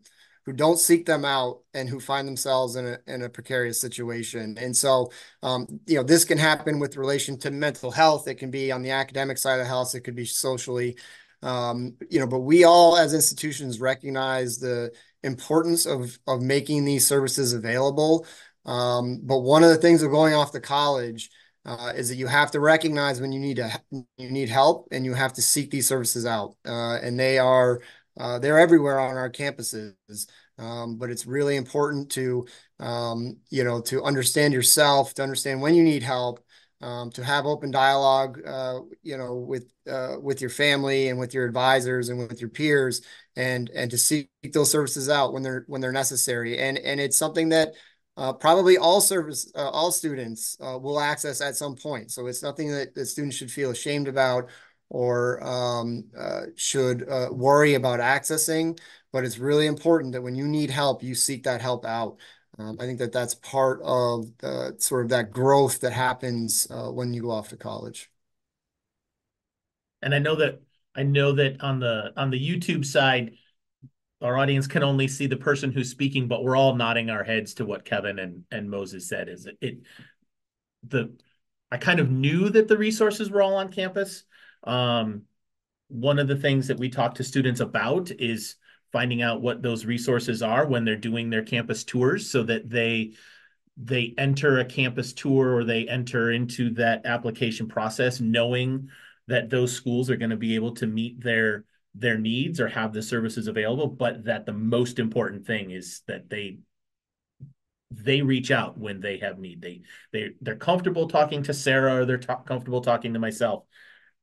who 0.46 0.52
don't 0.52 0.78
seek 0.78 1.04
them 1.06 1.24
out 1.24 1.58
and 1.74 1.88
who 1.88 1.98
find 1.98 2.26
themselves 2.26 2.76
in 2.76 2.86
a 2.86 2.98
in 3.08 3.22
a 3.22 3.28
precarious 3.28 3.80
situation. 3.80 4.56
And 4.58 4.74
so, 4.74 5.10
um, 5.42 5.66
you 5.86 5.96
know, 5.96 6.04
this 6.04 6.24
can 6.24 6.38
happen 6.38 6.78
with 6.78 6.96
relation 6.96 7.36
to 7.40 7.50
mental 7.50 7.90
health. 7.90 8.28
It 8.28 8.36
can 8.36 8.50
be 8.52 8.70
on 8.70 8.82
the 8.82 8.92
academic 8.92 9.38
side 9.38 9.54
of 9.54 9.66
the 9.66 9.68
house. 9.68 9.94
It 9.94 10.02
could 10.02 10.14
be 10.14 10.24
socially. 10.24 10.96
Um, 11.42 11.96
you 12.08 12.20
know, 12.20 12.26
but 12.28 12.40
we 12.40 12.64
all 12.64 12.96
as 12.96 13.12
institutions 13.12 13.80
recognize 13.80 14.58
the 14.58 14.92
importance 15.24 15.84
of 15.84 16.16
of 16.28 16.42
making 16.42 16.84
these 16.84 17.06
services 17.06 17.52
available. 17.52 18.24
Um, 18.64 19.20
but 19.24 19.40
one 19.40 19.64
of 19.64 19.70
the 19.70 19.76
things 19.76 20.02
of 20.02 20.10
going 20.12 20.34
off 20.34 20.52
to 20.52 20.60
college 20.60 21.30
uh, 21.66 21.92
is 21.94 22.08
that 22.08 22.16
you 22.16 22.28
have 22.28 22.50
to 22.52 22.60
recognize 22.60 23.20
when 23.20 23.32
you 23.32 23.40
need 23.40 23.56
to 23.56 23.82
you 23.90 24.30
need 24.30 24.48
help 24.48 24.88
and 24.92 25.04
you 25.04 25.12
have 25.14 25.32
to 25.34 25.42
seek 25.42 25.70
these 25.70 25.86
services 25.86 26.24
out. 26.24 26.54
Uh, 26.64 26.98
and 27.02 27.18
they 27.18 27.38
are 27.38 27.80
uh, 28.18 28.38
they're 28.38 28.58
everywhere 28.58 28.98
on 28.98 29.16
our 29.16 29.30
campuses. 29.30 29.94
Um, 30.58 30.96
but 30.96 31.10
it's 31.10 31.26
really 31.26 31.56
important 31.56 32.10
to, 32.12 32.46
um, 32.80 33.36
you 33.50 33.62
know, 33.62 33.80
to 33.82 34.02
understand 34.02 34.54
yourself, 34.54 35.12
to 35.14 35.22
understand 35.22 35.60
when 35.60 35.74
you 35.74 35.82
need 35.82 36.02
help, 36.02 36.42
um, 36.80 37.10
to 37.10 37.24
have 37.24 37.44
open 37.44 37.70
dialogue, 37.70 38.40
uh, 38.46 38.80
you 39.02 39.18
know, 39.18 39.34
with 39.34 39.70
uh, 39.90 40.16
with 40.20 40.40
your 40.40 40.50
family 40.50 41.08
and 41.08 41.18
with 41.18 41.34
your 41.34 41.44
advisors 41.44 42.08
and 42.08 42.18
with 42.18 42.40
your 42.40 42.50
peers, 42.50 43.02
and 43.34 43.70
and 43.74 43.90
to 43.90 43.98
seek 43.98 44.30
those 44.52 44.70
services 44.70 45.08
out 45.10 45.32
when 45.32 45.42
they're 45.42 45.64
when 45.66 45.80
they're 45.80 45.92
necessary. 45.92 46.58
And 46.58 46.78
and 46.78 47.00
it's 47.00 47.18
something 47.18 47.50
that 47.50 47.74
uh, 48.16 48.32
probably 48.32 48.78
all 48.78 49.00
service 49.00 49.50
uh, 49.54 49.68
all 49.70 49.92
students 49.92 50.56
uh, 50.60 50.78
will 50.78 51.00
access 51.00 51.40
at 51.40 51.56
some 51.56 51.76
point. 51.76 52.10
So 52.10 52.26
it's 52.26 52.42
nothing 52.42 52.70
that, 52.72 52.94
that 52.94 53.06
students 53.06 53.36
should 53.36 53.50
feel 53.50 53.70
ashamed 53.70 54.08
about 54.08 54.48
or 54.88 55.42
um, 55.44 56.04
uh, 56.16 56.42
should 56.54 57.08
uh, 57.08 57.28
worry 57.30 57.74
about 57.74 58.00
accessing. 58.00 58.78
But 59.12 59.24
it's 59.24 59.38
really 59.38 59.66
important 59.66 60.12
that 60.12 60.22
when 60.22 60.34
you 60.34 60.46
need 60.46 60.70
help, 60.70 61.02
you 61.02 61.14
seek 61.14 61.44
that 61.44 61.60
help 61.60 61.84
out. 61.84 62.16
Um, 62.58 62.76
I 62.80 62.84
think 62.84 62.98
that 63.00 63.12
that's 63.12 63.34
part 63.34 63.80
of 63.82 64.26
the, 64.38 64.74
sort 64.78 65.04
of 65.04 65.10
that 65.10 65.30
growth 65.30 65.80
that 65.80 65.92
happens 65.92 66.66
uh, 66.70 66.88
when 66.88 67.12
you 67.12 67.22
go 67.22 67.30
off 67.30 67.50
to 67.50 67.56
college. 67.56 68.10
And 70.02 70.14
I 70.14 70.18
know 70.18 70.36
that 70.36 70.60
I 70.94 71.02
know 71.02 71.32
that 71.32 71.60
on 71.60 71.80
the 71.80 72.12
on 72.16 72.30
the 72.30 72.40
YouTube 72.40 72.84
side, 72.84 73.32
our 74.22 74.38
audience 74.38 74.66
can 74.66 74.82
only 74.82 75.08
see 75.08 75.26
the 75.26 75.36
person 75.36 75.72
who's 75.72 75.90
speaking, 75.90 76.28
but 76.28 76.42
we're 76.42 76.56
all 76.56 76.74
nodding 76.74 77.10
our 77.10 77.24
heads 77.24 77.54
to 77.54 77.66
what 77.66 77.84
Kevin 77.84 78.18
and 78.18 78.44
and 78.50 78.70
Moses 78.70 79.08
said. 79.08 79.28
Is 79.28 79.46
it, 79.46 79.58
it 79.60 79.78
the 80.82 81.16
I 81.70 81.78
kind 81.78 82.00
of 82.00 82.10
knew 82.10 82.48
that 82.50 82.68
the 82.68 82.78
resources 82.78 83.30
were 83.30 83.42
all 83.42 83.56
on 83.56 83.72
campus, 83.72 84.24
um, 84.64 85.22
one 85.88 86.18
of 86.18 86.28
the 86.28 86.36
things 86.36 86.68
that 86.68 86.78
we 86.78 86.88
talk 86.88 87.14
to 87.16 87.24
students 87.24 87.60
about 87.60 88.10
is 88.10 88.56
finding 88.92 89.22
out 89.22 89.42
what 89.42 89.62
those 89.62 89.84
resources 89.84 90.42
are 90.42 90.66
when 90.66 90.84
they're 90.84 90.96
doing 90.96 91.28
their 91.28 91.42
campus 91.42 91.84
tours 91.84 92.30
so 92.30 92.42
that 92.42 92.68
they 92.68 93.12
they 93.76 94.14
enter 94.16 94.58
a 94.58 94.64
campus 94.64 95.12
tour 95.12 95.54
or 95.54 95.64
they 95.64 95.86
enter 95.86 96.32
into 96.32 96.70
that 96.70 97.04
application 97.04 97.68
process 97.68 98.20
knowing 98.20 98.88
that 99.26 99.50
those 99.50 99.72
schools 99.72 100.08
are 100.08 100.16
going 100.16 100.30
to 100.30 100.36
be 100.36 100.54
able 100.54 100.72
to 100.72 100.86
meet 100.86 101.22
their 101.22 101.64
their 101.98 102.18
needs 102.18 102.60
or 102.60 102.68
have 102.68 102.92
the 102.92 103.02
services 103.02 103.48
available 103.48 103.86
but 103.86 104.24
that 104.24 104.46
the 104.46 104.52
most 104.52 104.98
important 104.98 105.46
thing 105.46 105.70
is 105.70 106.02
that 106.06 106.28
they 106.28 106.58
they 107.90 108.20
reach 108.20 108.50
out 108.50 108.76
when 108.76 109.00
they 109.00 109.18
have 109.18 109.38
need 109.38 109.62
they 109.62 109.80
they 110.12 110.30
they're 110.40 110.56
comfortable 110.56 111.08
talking 111.08 111.42
to 111.42 111.54
sarah 111.54 112.02
or 112.02 112.04
they're 112.04 112.18
comfortable 112.18 112.80
talking 112.80 113.12
to 113.12 113.18
myself 113.18 113.64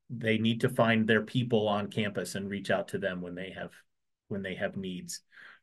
they 0.09 0.37
need 0.37 0.61
to 0.61 0.69
find 0.69 1.07
their 1.07 1.21
people 1.21 1.67
on 1.67 1.89
campus 1.89 2.35
and 2.35 2.49
reach 2.49 2.69
out 2.69 2.89
to 2.89 2.97
them 2.97 3.21
when 3.21 3.35
they 3.35 3.51
have 3.51 3.71
when 4.27 4.41
they 4.41 4.55
have 4.55 4.75
needs. 4.75 5.21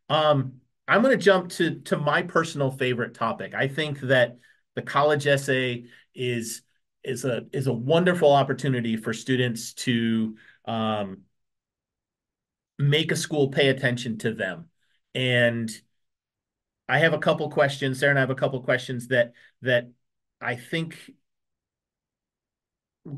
Um, 0.08 0.54
I'm 0.88 1.02
going 1.02 1.16
to 1.16 1.22
jump 1.22 1.50
to 1.52 1.80
to 1.80 1.96
my 1.96 2.22
personal 2.22 2.70
favorite 2.70 3.14
topic. 3.14 3.54
I 3.54 3.68
think 3.68 4.00
that 4.00 4.38
the 4.74 4.82
college 4.82 5.26
essay 5.26 5.84
is 6.14 6.62
is 7.04 7.24
a 7.24 7.46
is 7.52 7.66
a 7.66 7.72
wonderful 7.72 8.32
opportunity 8.32 8.96
for 8.96 9.12
students 9.12 9.74
to 9.74 10.36
um, 10.64 11.22
make 12.80 13.12
a 13.12 13.16
school 13.16 13.48
pay 13.48 13.68
attention 13.68 14.18
to 14.18 14.32
them. 14.32 14.68
And 15.14 15.70
I 16.88 16.98
have 16.98 17.12
a 17.12 17.18
couple 17.18 17.50
questions. 17.50 18.00
Sarah 18.00 18.10
and 18.10 18.18
I 18.18 18.22
have 18.22 18.30
a 18.30 18.34
couple 18.34 18.60
questions 18.62 19.08
that 19.08 19.32
that 19.62 19.90
I 20.40 20.56
think 20.56 20.96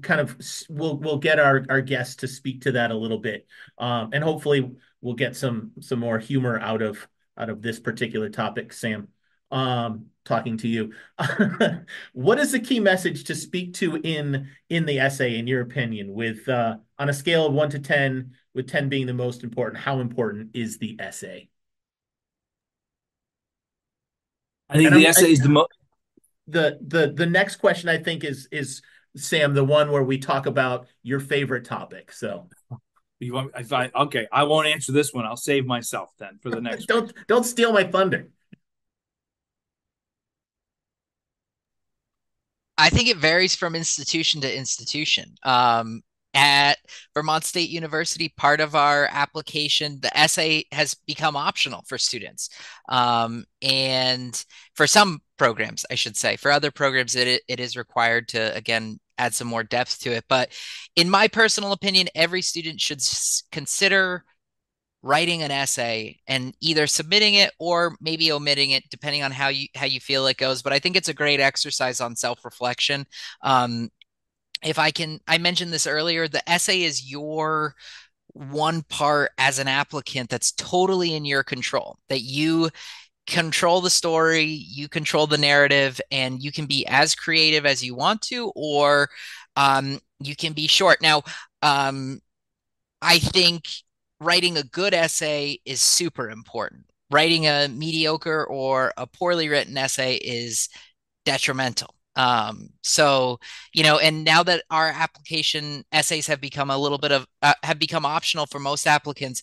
kind 0.01 0.21
of 0.21 0.37
we'll 0.69 0.97
we'll 0.99 1.19
get 1.19 1.41
our 1.41 1.65
our 1.69 1.81
guests 1.81 2.17
to 2.17 2.29
speak 2.29 2.63
to 2.63 2.73
that 2.73 2.91
a 2.91 2.97
little 2.97 3.19
bit 3.19 3.47
um, 3.79 4.11
and 4.13 4.23
hopefully 4.23 4.71
we'll 5.01 5.15
get 5.15 5.35
some 5.35 5.73
some 5.81 5.99
more 5.99 6.19
humor 6.19 6.59
out 6.61 6.83
of 6.83 7.07
out 7.37 7.51
of 7.51 7.63
this 7.63 7.81
particular 7.81 8.29
topic 8.29 8.73
sam 8.73 9.09
um, 9.51 10.07
talking 10.25 10.57
to 10.57 10.69
you 10.69 10.93
what 12.13 12.39
is 12.39 12.53
the 12.53 12.61
key 12.61 12.79
message 12.79 13.25
to 13.25 13.35
speak 13.35 13.75
to 13.75 13.97
in 13.97 14.49
in 14.69 14.87
the 14.87 15.01
essay 15.01 15.37
in 15.37 15.49
your 15.49 15.63
opinion 15.63 16.13
with 16.13 16.49
uh, 16.49 16.77
on 16.99 17.09
a 17.09 17.13
scale 17.13 17.47
of 17.47 17.53
1 17.53 17.71
to 17.71 17.81
10 17.81 18.33
with 18.55 18.69
10 18.69 18.89
being 18.89 19.07
the 19.07 19.15
most 19.15 19.45
important 19.45 19.83
how 19.83 20.01
important 20.01 20.51
is 20.55 20.79
the 20.79 20.97
essay 21.01 21.49
i 24.69 24.75
think 24.75 24.89
and 24.89 24.97
the 24.97 25.07
I'm, 25.07 25.11
essay 25.11 25.33
is 25.33 25.41
the 25.41 25.49
most 25.49 25.71
the 26.47 26.79
the 26.87 27.13
the 27.15 27.27
next 27.27 27.57
question 27.57 27.89
i 27.89 27.99
think 27.99 28.25
is 28.25 28.49
is 28.51 28.83
Sam, 29.17 29.55
the 29.55 29.65
one 29.65 29.91
where 29.91 30.03
we 30.03 30.19
talk 30.19 30.47
about 30.47 30.87
your 31.03 31.21
favorite 31.21 31.65
topic. 31.65 32.13
So 32.13 32.49
you 33.21 33.35
want 33.35 33.53
if 33.57 33.73
I 33.73 33.91
okay, 33.95 34.27
I 34.33 34.45
won't 34.45 34.67
answer 34.67 34.93
this 34.93 35.13
one. 35.13 35.27
I'll 35.27 35.37
save 35.37 35.67
myself 35.67 36.11
then 36.19 36.39
for 36.43 36.51
the 36.51 36.61
next 36.61 36.87
don't 36.87 37.07
one. 37.07 37.25
don't 37.29 37.45
steal 37.45 37.73
my 37.73 37.85
thunder. 37.85 38.29
I 42.79 42.89
think 42.89 43.09
it 43.09 43.19
varies 43.19 43.55
from 43.55 43.77
institution 43.77 44.41
to 44.41 44.57
institution. 44.57 45.35
Um, 45.43 46.03
at 46.35 46.79
Vermont 47.15 47.45
State 47.45 47.71
University, 47.71 48.33
part 48.37 48.61
of 48.61 48.75
our 48.75 49.09
application, 49.11 49.99
the 50.01 50.17
essay 50.17 50.65
has 50.73 50.95
become 50.95 51.37
optional 51.37 51.83
for 51.87 51.99
students. 51.99 52.49
Um, 52.89 53.45
and 53.61 54.43
for 54.75 54.87
some 54.87 55.21
programs, 55.37 55.85
I 55.91 55.95
should 55.95 56.17
say, 56.17 56.37
for 56.37 56.51
other 56.51 56.71
programs, 56.71 57.17
it, 57.17 57.43
it 57.49 57.61
is 57.61 57.77
required 57.77 58.29
to, 58.29 58.55
again, 58.57 58.99
add 59.19 59.35
some 59.35 59.49
more 59.49 59.63
depth 59.63 60.01
to 60.01 60.13
it. 60.13 60.25
But 60.29 60.53
in 60.97 61.11
my 61.11 61.29
personal 61.29 61.73
opinion, 61.73 62.09
every 62.15 62.43
student 62.43 62.81
should 62.81 63.03
consider 63.51 64.25
writing 65.03 65.43
an 65.43 65.51
essay 65.51 66.19
and 66.29 66.55
either 66.61 66.87
submitting 66.87 67.35
it 67.35 67.51
or 67.59 67.97
maybe 68.01 68.31
omitting 68.31 68.71
it 68.71 68.85
depending 68.89 69.23
on 69.23 69.33
how 69.33 69.49
you 69.49 69.67
how 69.75 69.85
you 69.85 69.99
feel 69.99 70.29
it 70.29 70.37
goes 70.37 70.63
but 70.63 70.73
i 70.73 70.79
think 70.79 70.97
it's 70.97 71.09
a 71.09 71.15
great 71.15 71.41
exercise 71.41 72.01
on 72.01 72.15
self-reflection 72.15 73.05
um, 73.43 73.91
if 74.63 74.79
I 74.79 74.91
can, 74.91 75.21
I 75.27 75.39
mentioned 75.39 75.73
this 75.73 75.87
earlier, 75.87 76.29
the 76.29 76.49
essay 76.49 76.83
is 76.83 77.11
your 77.11 77.75
one 78.35 78.83
part 78.83 79.33
as 79.39 79.59
an 79.59 79.69
applicant 79.69 80.31
that's 80.31 80.53
totally 80.53 81.15
in 81.15 81.25
your 81.25 81.43
control, 81.43 81.99
that 82.09 82.21
you 82.21 82.71
control 83.27 83.81
the 83.81 83.91
story, 83.91 84.45
you 84.45 84.89
control 84.89 85.27
the 85.27 85.39
narrative, 85.39 86.01
and 86.11 86.43
you 86.43 86.51
can 86.51 86.67
be 86.67 86.87
as 86.87 87.15
creative 87.15 87.67
as 87.67 87.85
you 87.85 87.95
want 87.95 88.23
to, 88.23 88.53
or 88.57 89.09
um, 89.57 90.01
you 90.21 90.35
can 90.35 90.53
be 90.53 90.67
short. 90.67 91.03
Now, 91.03 91.23
um, 91.61 92.21
I 93.01 93.19
think 93.19 93.65
writing 94.21 94.57
a 94.57 94.63
good 94.63 94.95
essay 94.95 95.59
is 95.65 95.81
super 95.81 96.31
important. 96.31 96.87
Writing 97.11 97.47
a 97.47 97.69
mediocre 97.69 98.45
or 98.45 98.93
a 98.97 99.07
poorly 99.07 99.49
written 99.49 99.77
essay 99.77 100.15
is 100.15 100.69
detrimental. 101.25 101.95
Um, 102.17 102.69
so, 102.83 103.39
you 103.73 103.83
know, 103.83 103.99
and 103.99 104.25
now 104.25 104.43
that 104.43 104.65
our 104.71 104.89
application 104.89 105.85
essays 105.93 106.27
have 106.27 106.41
become 106.41 106.71
a 106.71 106.79
little 106.79 106.99
bit 106.99 107.13
of, 107.13 107.27
uh, 107.43 107.55
have 107.63 107.79
become 107.79 108.05
optional 108.05 108.47
for 108.47 108.59
most 108.59 108.87
applicants, 108.87 109.43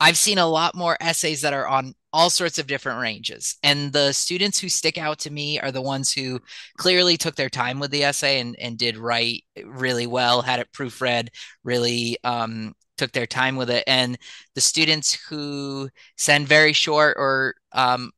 I've 0.00 0.16
seen 0.16 0.38
a 0.38 0.46
lot 0.46 0.74
more 0.74 0.96
essays 1.00 1.42
that 1.42 1.52
are 1.52 1.68
on 1.68 1.94
all 2.12 2.30
sorts 2.30 2.58
of 2.58 2.66
different 2.66 3.00
ranges. 3.00 3.56
And 3.62 3.92
the 3.92 4.12
students 4.12 4.58
who 4.58 4.68
stick 4.68 4.98
out 4.98 5.18
to 5.20 5.30
me 5.30 5.60
are 5.60 5.70
the 5.70 5.82
ones 5.82 6.10
who 6.10 6.40
clearly 6.78 7.16
took 7.16 7.36
their 7.36 7.50
time 7.50 7.78
with 7.78 7.90
the 7.90 8.04
essay 8.04 8.40
and, 8.40 8.56
and 8.58 8.78
did 8.78 8.96
write 8.96 9.44
really 9.64 10.06
well, 10.06 10.42
had 10.42 10.58
it 10.58 10.72
proofread, 10.72 11.28
really 11.64 12.16
um, 12.24 12.74
took 12.96 13.12
their 13.12 13.26
time 13.26 13.56
with 13.56 13.70
it. 13.70 13.84
And 13.86 14.18
the 14.54 14.60
students 14.60 15.12
who 15.28 15.90
send 16.16 16.48
very 16.48 16.72
short 16.72 17.16
or 17.18 17.54
um, 17.72 18.10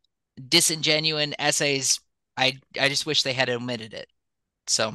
disingenuine 0.49 1.35
essays 1.39 2.01
I 2.43 2.59
I 2.81 2.89
just 2.89 3.07
wish 3.07 3.23
they 3.23 3.33
had 3.33 3.51
omitted 3.51 3.95
it. 3.95 4.09
So. 4.67 4.95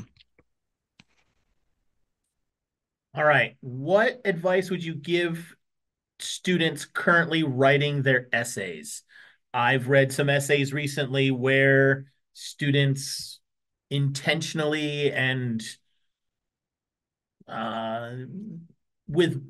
All 3.16 3.24
right. 3.24 3.56
What 3.62 4.22
advice 4.26 4.70
would 4.70 4.84
you 4.84 4.94
give 4.94 5.56
students 6.20 6.86
currently 6.86 7.44
writing 7.44 8.02
their 8.02 8.28
essays? 8.34 9.04
I've 9.54 9.88
read 9.88 10.12
some 10.12 10.30
essays 10.30 10.74
recently 10.74 11.32
where 11.32 12.12
students 12.34 13.40
intentionally 13.90 15.12
and 15.14 15.64
uh, 17.48 18.12
with 19.08 19.42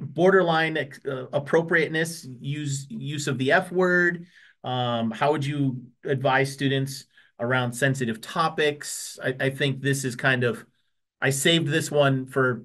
borderline 0.00 0.76
uh, 0.76 1.26
appropriateness, 1.32 2.26
use 2.40 2.86
use 2.90 3.28
of 3.28 3.38
the 3.38 3.52
F 3.52 3.70
word. 3.70 4.26
Um, 4.64 5.10
how 5.12 5.30
would 5.32 5.46
you 5.46 5.80
advise 6.04 6.52
students 6.52 7.06
around 7.40 7.72
sensitive 7.72 8.20
topics? 8.20 9.18
I, 9.22 9.34
I 9.40 9.50
think 9.50 9.80
this 9.80 10.04
is 10.04 10.16
kind 10.16 10.44
of. 10.44 10.64
I 11.20 11.30
saved 11.30 11.68
this 11.68 11.90
one 11.90 12.26
for 12.26 12.64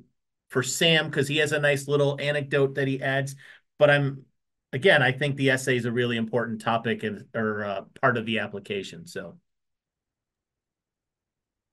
for 0.50 0.64
Sam 0.64 1.10
because 1.10 1.28
he 1.28 1.38
has 1.38 1.52
a 1.52 1.60
nice 1.60 1.88
little 1.88 2.18
anecdote 2.20 2.76
that 2.76 2.88
he 2.88 3.02
adds. 3.02 3.36
But 3.80 3.90
I'm 3.90 4.26
again, 4.72 5.02
I 5.02 5.12
think 5.12 5.36
the 5.36 5.50
essay 5.50 5.78
is 5.78 5.86
a 5.86 5.92
really 5.92 6.18
important 6.18 6.62
topic 6.62 7.04
and 7.04 7.26
or 7.34 7.66
uh, 7.66 7.82
part 8.02 8.18
of 8.18 8.26
the 8.26 8.40
application. 8.40 9.08
So. 9.08 9.38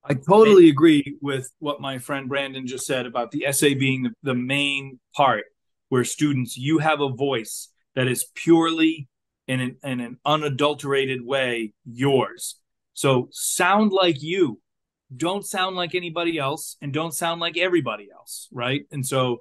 I 0.05 0.15
totally 0.15 0.69
agree 0.69 1.17
with 1.21 1.49
what 1.59 1.79
my 1.79 1.97
friend 1.97 2.27
Brandon 2.27 2.67
just 2.67 2.85
said 2.85 3.05
about 3.05 3.31
the 3.31 3.45
essay 3.45 3.73
being 3.73 4.03
the, 4.03 4.11
the 4.21 4.35
main 4.35 4.99
part 5.15 5.45
where 5.87 6.03
students, 6.03 6.57
you 6.57 6.79
have 6.79 6.99
a 6.99 7.07
voice 7.07 7.69
that 7.95 8.07
is 8.07 8.25
purely 8.35 9.07
in 9.47 9.59
an, 9.61 9.77
in 9.81 9.99
an 10.01 10.17
unadulterated 10.25 11.23
way 11.23 11.73
yours. 11.85 12.59
So 12.93 13.29
sound 13.31 13.91
like 13.91 14.21
you. 14.21 14.59
Don't 15.15 15.45
sound 15.45 15.75
like 15.75 15.93
anybody 15.93 16.39
else 16.39 16.75
and 16.81 16.91
don't 16.91 17.13
sound 17.13 17.39
like 17.39 17.57
everybody 17.57 18.09
else, 18.11 18.47
right? 18.51 18.81
And 18.91 19.05
so 19.05 19.37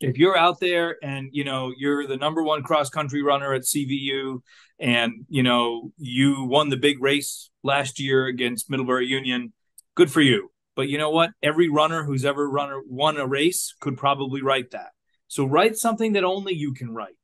if 0.00 0.18
you're 0.18 0.36
out 0.36 0.58
there 0.58 0.96
and 1.02 1.28
you 1.32 1.44
know 1.44 1.72
you're 1.76 2.06
the 2.08 2.16
number 2.16 2.42
one 2.42 2.62
cross 2.64 2.90
country 2.90 3.22
runner 3.22 3.54
at 3.54 3.62
CVU 3.62 4.40
and 4.80 5.24
you 5.28 5.44
know 5.44 5.92
you 5.96 6.44
won 6.44 6.70
the 6.70 6.76
big 6.76 7.00
race 7.00 7.50
last 7.62 8.00
year 8.00 8.26
against 8.26 8.68
Middlebury 8.68 9.06
Union 9.06 9.52
good 9.94 10.10
for 10.10 10.20
you. 10.20 10.50
But 10.74 10.88
you 10.88 10.98
know 10.98 11.10
what? 11.10 11.30
Every 11.42 11.68
runner 11.68 12.02
who's 12.02 12.24
ever 12.24 12.48
run 12.48 12.82
won 12.88 13.18
a 13.18 13.26
race 13.26 13.74
could 13.80 13.96
probably 13.96 14.42
write 14.42 14.70
that. 14.70 14.90
So 15.28 15.44
write 15.44 15.76
something 15.76 16.14
that 16.14 16.24
only 16.24 16.54
you 16.54 16.72
can 16.72 16.94
write. 16.94 17.16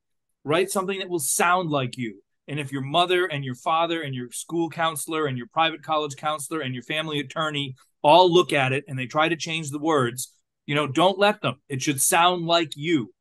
Write 0.44 0.70
something 0.70 0.98
that 0.98 1.08
will 1.08 1.18
sound 1.18 1.70
like 1.70 1.96
you. 1.96 2.22
And 2.48 2.58
if 2.58 2.72
your 2.72 2.82
mother 2.82 3.26
and 3.26 3.44
your 3.44 3.54
father 3.54 4.02
and 4.02 4.14
your 4.14 4.30
school 4.32 4.70
counselor 4.70 5.26
and 5.26 5.36
your 5.36 5.46
private 5.48 5.82
college 5.82 6.16
counselor 6.16 6.60
and 6.60 6.74
your 6.74 6.82
family 6.82 7.20
attorney 7.20 7.76
all 8.02 8.32
look 8.32 8.52
at 8.52 8.72
it 8.72 8.84
and 8.88 8.98
they 8.98 9.06
try 9.06 9.28
to 9.28 9.36
change 9.36 9.70
the 9.70 9.78
words, 9.78 10.32
you 10.66 10.74
know, 10.74 10.86
don't 10.86 11.18
let 11.18 11.42
them. 11.42 11.56
It 11.68 11.82
should 11.82 12.00
sound 12.00 12.46
like 12.46 12.72
you. 12.74 13.12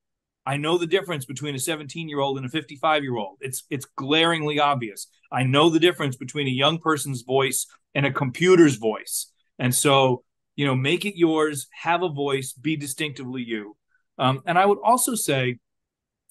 I 0.45 0.55
know 0.55 0.78
the 0.78 0.88
difference 0.88 1.25
between 1.25 1.55
a 1.55 1.59
17 1.59 2.07
year 2.07 2.21
old 2.21 2.38
and 2.38 2.45
a 2.45 2.49
55 2.49 3.03
year 3.03 3.17
old. 3.17 3.38
It's 3.41 3.63
it's 3.69 3.86
glaringly 3.97 4.59
obvious. 4.59 5.07
I 5.30 5.43
know 5.43 5.69
the 5.69 5.80
difference 5.80 6.15
between 6.15 6.47
a 6.47 6.51
young 6.51 6.80
person's 6.80 7.23
voice 7.23 7.67
and 7.93 8.05
a 8.05 8.13
computer's 8.13 8.78
voice. 8.78 9.32
And 9.59 9.75
so, 9.75 10.23
you 10.55 10.65
know, 10.65 10.75
make 10.75 11.03
it 11.03 11.17
yours, 11.17 11.67
have 11.71 12.01
a 12.01 12.09
voice, 12.09 12.53
be 12.53 12.78
distinctively 12.78 13.43
you. 13.43 13.75
Um, 14.17 14.41
and 14.45 14.57
I 14.57 14.65
would 14.65 14.80
also 14.84 15.15
say, 15.15 15.59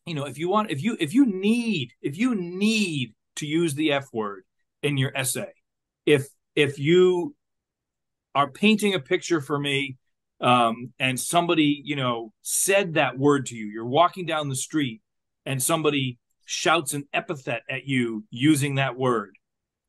you 0.07 0.15
know, 0.15 0.25
if 0.25 0.39
you 0.39 0.49
want, 0.49 0.71
if 0.71 0.83
you 0.83 0.97
if 1.01 1.15
you 1.15 1.27
need, 1.27 1.93
if 2.01 2.17
you 2.17 2.35
need 2.35 3.15
to 3.37 3.47
use 3.47 3.75
the 3.75 3.93
F 3.93 4.07
word 4.13 4.45
in 4.83 4.97
your 4.97 5.17
essay, 5.17 5.53
if 6.05 6.29
if 6.55 6.79
you 6.79 7.35
are 8.35 8.51
painting 8.51 8.95
a 8.95 9.01
picture 9.01 9.41
for 9.41 9.59
me 9.59 9.97
um, 10.41 10.93
and 10.99 11.19
somebody 11.19 11.83
you 11.85 11.97
know 11.97 12.33
said 12.43 12.95
that 12.95 13.19
word 13.19 13.47
to 13.47 13.57
you 13.57 13.67
you're 13.67 13.87
walking 13.87 14.27
down 14.27 14.51
the 14.51 14.57
street 14.57 15.01
and 15.47 15.63
somebody 15.63 16.19
shouts 16.45 16.93
an 16.93 17.05
epithet 17.15 17.63
at 17.71 17.87
you 17.87 18.25
using 18.31 18.75
that 18.75 18.97
word 18.97 19.31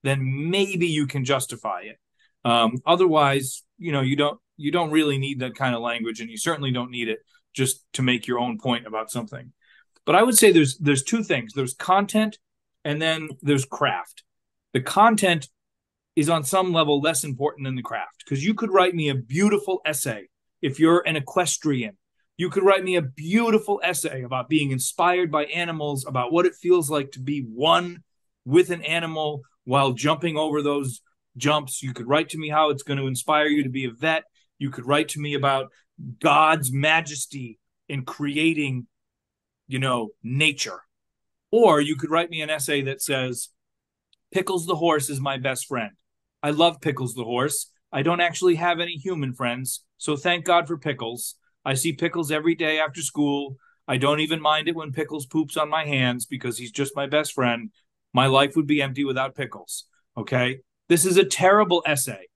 then 0.03 0.49
maybe 0.49 0.88
you 0.88 1.05
can 1.05 1.26
justify 1.26 1.82
it 1.82 1.97
um, 2.47 2.78
otherwise, 2.86 3.63
you 3.78 3.91
know, 3.91 3.99
you 3.99 4.15
don't 4.15 4.39
you 4.55 4.72
don't 4.72 4.91
really 4.91 5.18
need 5.18 5.41
that 5.41 5.55
kind 5.55 5.76
of 5.76 5.82
language, 5.82 6.22
and 6.22 6.30
you 6.30 6.38
certainly 6.38 6.72
don't 6.72 6.91
need 6.91 7.09
it 7.09 7.20
just 7.53 7.86
to 7.93 8.01
make 8.01 8.26
your 8.26 8.39
own 8.39 8.57
point 8.57 8.88
about 8.88 9.11
something. 9.11 9.51
But 10.08 10.16
I 10.16 10.24
would 10.24 10.38
say 10.38 10.51
there's 10.51 10.78
there's 10.78 11.03
two 11.03 11.22
things. 11.22 11.53
There's 11.53 11.76
content, 11.76 12.39
and 12.84 12.99
then 12.99 13.30
there's 13.41 13.66
craft. 13.66 14.24
The 14.74 14.82
content 14.82 15.49
is 16.16 16.30
on 16.30 16.43
some 16.43 16.74
level 16.74 16.99
less 16.99 17.24
important 17.24 17.66
than 17.66 17.76
the 17.76 17.84
craft 17.84 18.24
because 18.26 18.43
you 18.43 18.55
could 18.55 18.72
write 18.72 18.95
me 18.95 19.10
a 19.10 19.16
beautiful 19.16 19.82
essay 19.86 20.30
if 20.64 20.80
you're 20.80 21.03
an 21.05 21.16
equestrian. 21.16 21.97
You 22.38 22.49
could 22.49 22.64
write 22.64 22.84
me 22.84 22.95
a 22.95 23.01
beautiful 23.01 23.82
essay 23.84 24.24
about 24.24 24.47
being 24.47 24.72
inspired 24.72 25.32
by 25.32 25.45
animals, 25.45 26.05
about 26.08 26.32
what 26.32 26.45
it 26.45 26.55
feels 26.55 26.89
like 26.89 27.12
to 27.12 27.20
be 27.20 27.41
one 27.41 28.03
with 28.45 28.70
an 28.70 28.84
animal 28.84 29.41
while 29.66 29.91
jumping 29.91 30.38
over 30.38 30.62
those 30.62 31.01
jumps. 31.36 31.84
You 31.84 31.93
could 31.93 32.08
write 32.08 32.30
to 32.30 32.38
me 32.38 32.47
how 32.49 32.70
it's 32.70 32.84
going 32.84 32.99
to 32.99 33.08
inspire 33.08 33.47
you 33.47 33.64
to 33.64 33.70
be 33.70 33.86
a 33.86 33.91
vet. 33.91 34.24
You 34.58 34.70
could 34.70 34.88
write 34.88 35.10
to 35.10 35.20
me 35.20 35.34
about 35.34 35.72
God's 36.20 36.72
majesty 36.72 37.60
in 37.89 38.05
creating, 38.05 38.88
you 39.68 39.80
know, 39.80 40.09
nature. 40.24 40.82
Or 41.51 41.80
you 41.80 41.95
could 41.95 42.09
write 42.09 42.30
me 42.30 42.41
an 42.41 42.49
essay 42.49 42.82
that 42.84 43.01
says, 43.01 43.49
Pickles 44.32 44.65
the 44.65 44.76
horse 44.76 45.09
is 45.09 45.20
my 45.20 45.38
best 45.38 45.68
friend. 45.68 45.91
I 46.43 46.51
love 46.51 46.82
Pickles 46.82 47.13
the 47.13 47.24
horse. 47.24 47.72
I 47.91 48.01
don't 48.01 48.22
actually 48.22 48.55
have 48.55 48.80
any 48.80 48.95
human 48.95 49.34
friends, 49.34 49.84
so 49.97 50.18
thank 50.18 50.45
God 50.45 50.68
for 50.68 50.78
Pickles. 50.78 51.36
I 51.63 51.74
see 51.74 51.93
Pickles 51.93 52.32
every 52.32 52.55
day 52.55 52.80
after 52.80 53.01
school. 53.01 53.55
I 53.88 53.97
don't 53.97 54.20
even 54.20 54.41
mind 54.41 54.68
it 54.68 54.76
when 54.76 54.91
Pickles 54.91 55.26
poops 55.26 55.55
on 55.55 55.70
my 55.70 55.86
hands 55.86 56.26
because 56.26 56.57
he's 56.57 56.72
just 56.72 56.95
my 56.95 57.07
best 57.07 57.34
friend. 57.34 57.72
My 58.13 58.28
life 58.28 58.55
would 58.55 58.68
be 58.68 58.82
empty 58.82 59.05
without 59.05 59.36
Pickles. 59.36 59.86
Okay. 60.18 60.59
This 60.89 61.05
is 61.05 61.18
a 61.18 61.26
terrible 61.26 61.84
essay. 61.86 62.28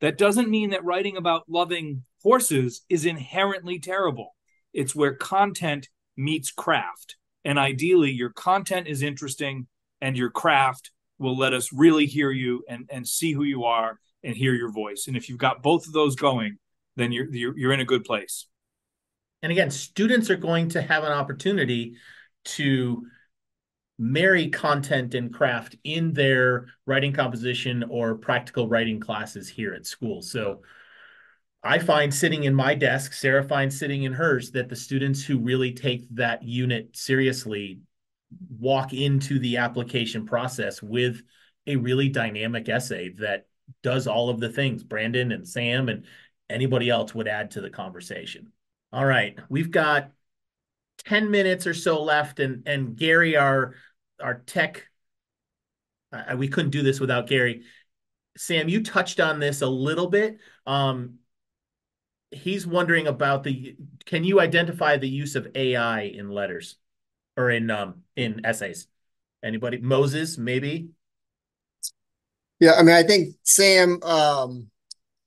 That 0.00 0.18
doesn't 0.18 0.50
mean 0.50 0.70
that 0.70 0.84
writing 0.84 1.16
about 1.16 1.48
loving 1.48 2.04
horses 2.22 2.82
is 2.88 3.06
inherently 3.06 3.78
terrible. 3.78 4.34
It's 4.72 4.94
where 4.94 5.14
content 5.14 5.88
meets 6.16 6.50
craft. 6.50 7.16
And 7.44 7.58
ideally, 7.58 8.10
your 8.10 8.30
content 8.30 8.86
is 8.86 9.02
interesting 9.02 9.66
and 10.00 10.16
your 10.16 10.30
craft 10.30 10.90
will 11.18 11.36
let 11.36 11.52
us 11.52 11.72
really 11.72 12.06
hear 12.06 12.30
you 12.30 12.64
and, 12.68 12.88
and 12.90 13.06
see 13.06 13.32
who 13.32 13.44
you 13.44 13.64
are 13.64 13.98
and 14.22 14.36
hear 14.36 14.54
your 14.54 14.72
voice. 14.72 15.04
And 15.06 15.16
if 15.16 15.28
you've 15.28 15.38
got 15.38 15.62
both 15.62 15.86
of 15.86 15.92
those 15.92 16.16
going, 16.16 16.58
then 16.96 17.12
you're, 17.12 17.32
you're, 17.32 17.58
you're 17.58 17.72
in 17.72 17.80
a 17.80 17.84
good 17.84 18.04
place. 18.04 18.46
And 19.42 19.52
again, 19.52 19.70
students 19.70 20.30
are 20.30 20.36
going 20.36 20.70
to 20.70 20.82
have 20.82 21.04
an 21.04 21.12
opportunity 21.12 21.96
to 22.44 23.02
marry 23.98 24.48
content 24.48 25.14
and 25.14 25.32
craft 25.32 25.76
in 25.84 26.12
their 26.12 26.66
writing 26.86 27.12
composition 27.12 27.84
or 27.88 28.16
practical 28.16 28.68
writing 28.68 28.98
classes 28.98 29.48
here 29.48 29.74
at 29.74 29.86
school. 29.86 30.22
So 30.22 30.62
I 31.64 31.78
find 31.78 32.12
sitting 32.12 32.44
in 32.44 32.54
my 32.54 32.74
desk, 32.74 33.14
Sarah 33.14 33.42
finds 33.42 33.78
sitting 33.78 34.02
in 34.02 34.12
hers, 34.12 34.50
that 34.50 34.68
the 34.68 34.76
students 34.76 35.24
who 35.24 35.38
really 35.38 35.72
take 35.72 36.06
that 36.10 36.42
unit 36.42 36.94
seriously 36.94 37.80
walk 38.58 38.92
into 38.92 39.38
the 39.38 39.56
application 39.56 40.26
process 40.26 40.82
with 40.82 41.22
a 41.66 41.76
really 41.76 42.08
dynamic 42.08 42.68
essay 42.68 43.10
that 43.18 43.46
does 43.82 44.06
all 44.06 44.28
of 44.28 44.40
the 44.40 44.50
things 44.50 44.84
Brandon 44.84 45.32
and 45.32 45.48
Sam 45.48 45.88
and 45.88 46.04
anybody 46.50 46.90
else 46.90 47.14
would 47.14 47.28
add 47.28 47.52
to 47.52 47.62
the 47.62 47.70
conversation. 47.70 48.52
All 48.92 49.06
right, 49.06 49.38
we've 49.48 49.70
got 49.70 50.10
10 51.06 51.30
minutes 51.30 51.66
or 51.66 51.74
so 51.74 52.02
left 52.02 52.40
and 52.40 52.66
and 52.68 52.96
Gary 52.96 53.36
our 53.36 53.74
our 54.20 54.34
tech 54.46 54.86
uh, 56.12 56.36
we 56.36 56.48
couldn't 56.48 56.70
do 56.70 56.82
this 56.82 57.00
without 57.00 57.26
Gary. 57.26 57.62
Sam, 58.36 58.68
you 58.68 58.82
touched 58.82 59.20
on 59.20 59.40
this 59.40 59.62
a 59.62 59.66
little 59.66 60.08
bit. 60.08 60.38
Um, 60.66 61.18
he's 62.34 62.66
wondering 62.66 63.06
about 63.06 63.44
the 63.44 63.76
can 64.06 64.24
you 64.24 64.40
identify 64.40 64.96
the 64.96 65.08
use 65.08 65.34
of 65.36 65.48
AI 65.54 66.02
in 66.02 66.30
letters 66.30 66.76
or 67.36 67.50
in 67.50 67.70
um 67.70 68.02
in 68.16 68.44
essays? 68.44 68.86
Anybody? 69.42 69.78
Moses, 69.78 70.38
maybe? 70.38 70.88
Yeah, 72.60 72.72
I 72.72 72.82
mean, 72.82 72.94
I 72.94 73.02
think 73.02 73.34
Sam 73.42 74.02
um 74.02 74.70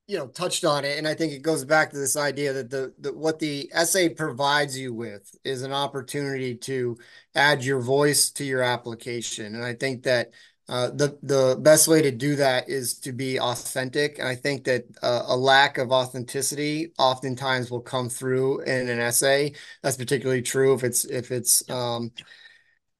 you 0.08 0.18
know 0.18 0.28
touched 0.28 0.64
on 0.64 0.86
it 0.86 0.97
and 0.97 1.08
i 1.08 1.14
think 1.14 1.34
it 1.34 1.41
goes 1.41 1.66
back 1.66 1.91
to 1.91 1.97
this 1.97 2.16
idea 2.16 2.53
that 2.53 2.70
the, 2.70 2.93
the 2.97 3.14
what 3.14 3.39
the 3.39 3.70
essay 3.74 4.10
provides 4.10 4.78
you 4.78 4.93
with 4.93 5.36
is 5.43 5.62
an 5.62 5.74
opportunity 5.74 6.55
to 6.55 6.97
add 7.36 7.64
your 7.64 7.82
voice 7.82 8.32
to 8.32 8.45
your 8.45 8.62
application 8.64 9.53
and 9.53 9.64
i 9.64 9.74
think 9.74 10.03
that 10.03 10.32
uh, 10.70 10.89
the 10.89 11.18
the 11.24 11.57
best 11.61 11.88
way 11.88 12.01
to 12.01 12.11
do 12.11 12.36
that 12.36 12.70
is 12.70 12.99
to 12.99 13.11
be 13.11 13.39
authentic 13.39 14.20
and 14.20 14.28
i 14.28 14.36
think 14.36 14.63
that 14.63 14.84
uh, 15.01 15.24
a 15.28 15.36
lack 15.38 15.78
of 15.78 15.91
authenticity 15.91 16.91
oftentimes 16.97 17.72
will 17.72 17.82
come 17.82 18.09
through 18.09 18.61
in 18.61 18.89
an 18.89 18.99
essay 18.99 19.53
that's 19.82 19.97
particularly 19.97 20.41
true 20.41 20.74
if 20.74 20.84
it's 20.84 21.05
if 21.05 21.32
it's 21.32 21.68
um, 21.70 22.11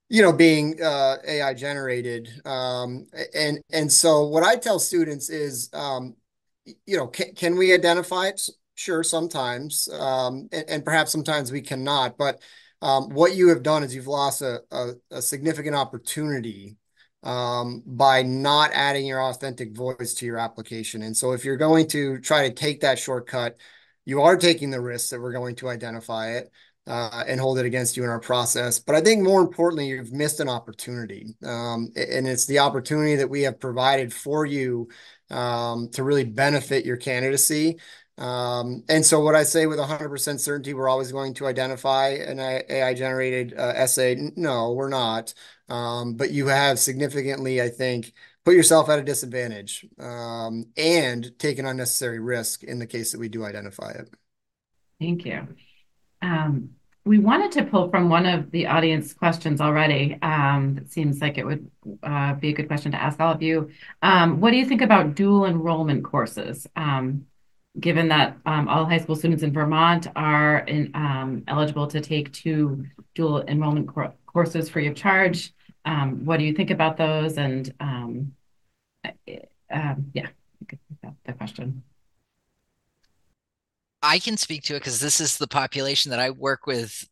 you 0.10 0.22
know 0.22 0.32
being 0.32 0.82
uh, 0.82 1.18
ai 1.28 1.54
generated 1.54 2.30
um, 2.46 3.06
and 3.34 3.60
and 3.72 3.92
so 3.92 4.28
what 4.28 4.44
i 4.44 4.56
tell 4.56 4.80
students 4.80 5.30
is 5.30 5.70
um, 5.74 6.16
you 6.86 6.98
know, 6.98 7.08
can, 7.08 7.34
can 7.34 7.56
we 7.56 7.74
identify 7.74 8.28
it? 8.28 8.50
Sure, 8.76 9.04
sometimes, 9.04 9.88
um, 9.90 10.50
and, 10.52 10.66
and, 10.70 10.86
perhaps 10.86 11.12
sometimes 11.12 11.52
we 11.52 11.62
cannot. 11.62 12.18
But 12.18 12.42
um, 12.82 13.10
what 13.10 13.36
you 13.36 13.50
have 13.50 13.64
done 13.64 13.84
is 13.84 13.96
you've 13.96 14.08
lost 14.08 14.42
a, 14.42 14.62
a, 14.72 14.92
a 15.12 15.22
significant 15.22 15.76
opportunity 15.76 16.78
by 17.86 18.22
not 18.24 18.72
adding 18.74 19.06
your 19.06 19.22
authentic 19.24 19.76
voice 19.76 20.14
to 20.16 20.26
your 20.26 20.38
application. 20.38 21.02
And 21.02 21.16
so, 21.16 21.32
if 21.34 21.44
you're 21.46 21.58
going 21.58 21.88
to 21.90 22.20
try 22.20 22.48
to 22.48 22.54
take 22.54 22.82
that 22.82 23.00
shortcut, 23.00 23.58
you 24.06 24.22
are 24.22 24.38
taking 24.38 24.70
the 24.70 24.82
risk 24.82 25.10
that 25.10 25.20
we're 25.22 25.34
going 25.34 25.56
to 25.58 25.70
identify 25.70 26.32
it. 26.38 26.52
uh, 26.88 27.22
and 27.28 27.38
hold 27.42 27.60
it 27.60 27.66
against 27.66 27.98
you 27.98 28.04
in 28.04 28.10
our 28.10 28.20
process. 28.20 28.80
But 28.80 28.96
I 28.96 29.02
think 29.02 29.22
more 29.22 29.42
importantly, 29.42 29.88
you've 29.88 30.14
missed 30.14 30.40
an 30.40 30.48
opportunity. 30.48 31.36
Um, 31.44 31.90
and 31.98 32.26
it's 32.26 32.46
the 32.46 32.60
opportunity 32.60 33.18
that 33.18 33.30
we 33.30 33.42
have 33.42 33.60
provided 33.60 34.14
for 34.14 34.46
you 34.46 34.88
um, 35.30 35.90
to 35.90 36.04
really 36.04 36.24
benefit 36.24 36.86
your 36.86 36.96
candidacy. 36.96 37.78
Um, 38.18 38.84
and 38.90 39.06
so 39.06 39.20
what 39.20 39.36
I 39.36 39.44
say 39.44 39.66
with 39.68 39.80
100% 39.80 40.40
certainty, 40.40 40.74
we're 40.74 40.88
always 40.88 41.12
going 41.12 41.34
to 41.36 41.46
identify 41.46 42.08
an 42.10 42.40
AI 42.40 42.94
generated 42.94 43.54
uh, 43.58 43.74
essay. 43.76 44.32
No, 44.38 44.72
we're 44.72 44.90
not. 44.90 45.34
Um, 45.70 46.14
but 46.14 46.32
you 46.32 46.48
have 46.48 46.80
significantly, 46.80 47.62
I 47.62 47.70
think, 47.70 48.14
put 48.46 48.56
yourself 48.56 48.90
at 48.90 49.00
a 49.00 49.04
disadvantage 49.04 49.86
um, 50.00 50.66
and 50.78 51.38
taken 51.38 51.66
unnecessary 51.66 52.20
risk 52.20 52.64
in 52.64 52.80
the 52.80 52.88
case 52.88 53.12
that 53.12 53.20
we 53.20 53.28
do 53.28 53.44
identify 53.44 53.92
it. 53.92 54.10
Thank 55.00 55.26
you. 55.26 55.48
Um, 56.22 56.70
we 57.04 57.20
wanted 57.20 57.52
to 57.54 57.64
pull 57.64 57.90
from 57.90 58.10
one 58.10 58.26
of 58.26 58.52
the 58.52 58.68
audience 58.68 59.14
questions 59.14 59.62
already. 59.62 60.18
It 60.22 60.92
seems 60.92 61.22
like 61.22 61.38
it 61.38 61.46
would 61.46 61.70
uh, 62.04 62.34
be 62.34 62.50
a 62.50 62.54
good 62.54 62.68
question 62.68 62.92
to 62.92 63.02
ask 63.02 63.20
all 63.20 63.32
of 63.32 63.42
you. 63.42 63.70
What 64.02 64.52
do 64.52 64.58
you 64.58 64.66
think 64.66 64.82
about 64.82 65.16
dual 65.16 65.46
enrollment 65.46 66.04
courses? 66.04 66.68
Given 67.80 68.08
that 68.08 68.38
all 68.46 68.86
high 68.86 68.98
school 68.98 69.16
students 69.16 69.44
in 69.44 69.54
Vermont 69.54 70.08
are 70.16 70.66
eligible 71.48 71.88
to 71.88 72.02
take 72.02 72.34
two 72.34 72.86
dual 73.16 73.42
enrollment 73.44 73.90
courses 74.26 74.70
free 74.70 74.88
of 74.88 74.96
charge, 74.96 75.54
um, 75.88 76.26
what 76.26 76.38
do 76.38 76.44
you 76.44 76.54
think 76.54 76.70
about 76.70 76.98
those? 76.98 77.38
And 77.38 77.74
uh, 77.80 79.94
yeah, 80.14 80.28
the 81.26 81.34
question. 81.34 81.82
I 84.04 84.20
can 84.20 84.38
speak 84.38 84.64
to 84.64 84.76
it 84.76 84.80
because 84.80 85.00
this 85.00 85.20
is 85.20 85.38
the 85.38 85.48
population 85.48 86.12
that 86.12 86.20
I 86.20 86.30
work 86.30 86.68
with 86.68 87.08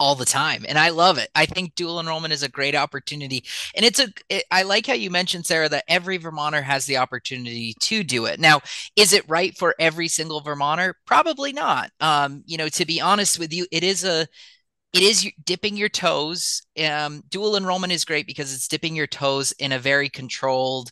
all 0.00 0.14
the 0.14 0.24
time 0.24 0.64
and 0.68 0.78
i 0.78 0.90
love 0.90 1.18
it 1.18 1.28
i 1.34 1.44
think 1.44 1.74
dual 1.74 1.98
enrollment 1.98 2.32
is 2.32 2.44
a 2.44 2.48
great 2.48 2.76
opportunity 2.76 3.42
and 3.74 3.84
it's 3.84 3.98
a. 3.98 4.06
It, 4.28 4.44
I 4.48 4.62
like 4.62 4.86
how 4.86 4.92
you 4.92 5.10
mentioned 5.10 5.44
sarah 5.44 5.68
that 5.68 5.82
every 5.88 6.18
vermonter 6.18 6.62
has 6.62 6.86
the 6.86 6.98
opportunity 6.98 7.74
to 7.80 8.04
do 8.04 8.26
it 8.26 8.38
now 8.38 8.60
is 8.94 9.12
it 9.12 9.28
right 9.28 9.58
for 9.58 9.74
every 9.80 10.06
single 10.06 10.40
vermonter 10.40 10.94
probably 11.04 11.52
not 11.52 11.90
um 11.98 12.44
you 12.46 12.56
know 12.56 12.68
to 12.68 12.86
be 12.86 13.00
honest 13.00 13.40
with 13.40 13.52
you 13.52 13.66
it 13.72 13.82
is 13.82 14.04
a 14.04 14.28
it 14.92 15.02
is 15.02 15.30
dipping 15.44 15.76
your 15.76 15.88
toes 15.88 16.62
um 16.86 17.22
dual 17.28 17.56
enrollment 17.56 17.92
is 17.92 18.04
great 18.04 18.26
because 18.26 18.54
it's 18.54 18.68
dipping 18.68 18.96
your 18.96 19.06
toes 19.06 19.52
in 19.52 19.72
a 19.72 19.78
very 19.78 20.08
controlled 20.08 20.90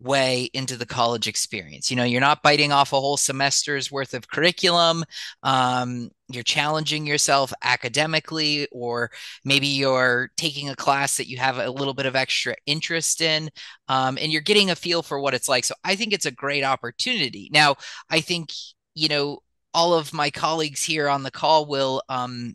way 0.00 0.50
into 0.52 0.76
the 0.76 0.86
college 0.86 1.26
experience. 1.26 1.90
You 1.90 1.96
know, 1.96 2.04
you're 2.04 2.20
not 2.20 2.42
biting 2.42 2.72
off 2.72 2.92
a 2.92 3.00
whole 3.00 3.16
semester's 3.16 3.90
worth 3.90 4.14
of 4.14 4.28
curriculum. 4.28 5.04
Um, 5.42 6.10
you're 6.28 6.42
challenging 6.42 7.06
yourself 7.06 7.52
academically, 7.62 8.68
or 8.72 9.10
maybe 9.44 9.66
you're 9.68 10.30
taking 10.36 10.68
a 10.68 10.76
class 10.76 11.16
that 11.16 11.28
you 11.28 11.38
have 11.38 11.58
a 11.58 11.70
little 11.70 11.94
bit 11.94 12.06
of 12.06 12.16
extra 12.16 12.54
interest 12.66 13.20
in, 13.20 13.50
um, 13.88 14.18
and 14.20 14.32
you're 14.32 14.42
getting 14.42 14.70
a 14.70 14.76
feel 14.76 15.02
for 15.02 15.20
what 15.20 15.34
it's 15.34 15.48
like. 15.48 15.64
So 15.64 15.74
I 15.84 15.96
think 15.96 16.12
it's 16.12 16.26
a 16.26 16.30
great 16.30 16.64
opportunity. 16.64 17.48
Now, 17.52 17.76
I 18.10 18.20
think, 18.20 18.50
you 18.94 19.08
know, 19.08 19.38
all 19.72 19.94
of 19.94 20.12
my 20.12 20.30
colleagues 20.30 20.82
here 20.82 21.08
on 21.08 21.22
the 21.22 21.30
call 21.30 21.66
will 21.66 22.02
um, 22.08 22.54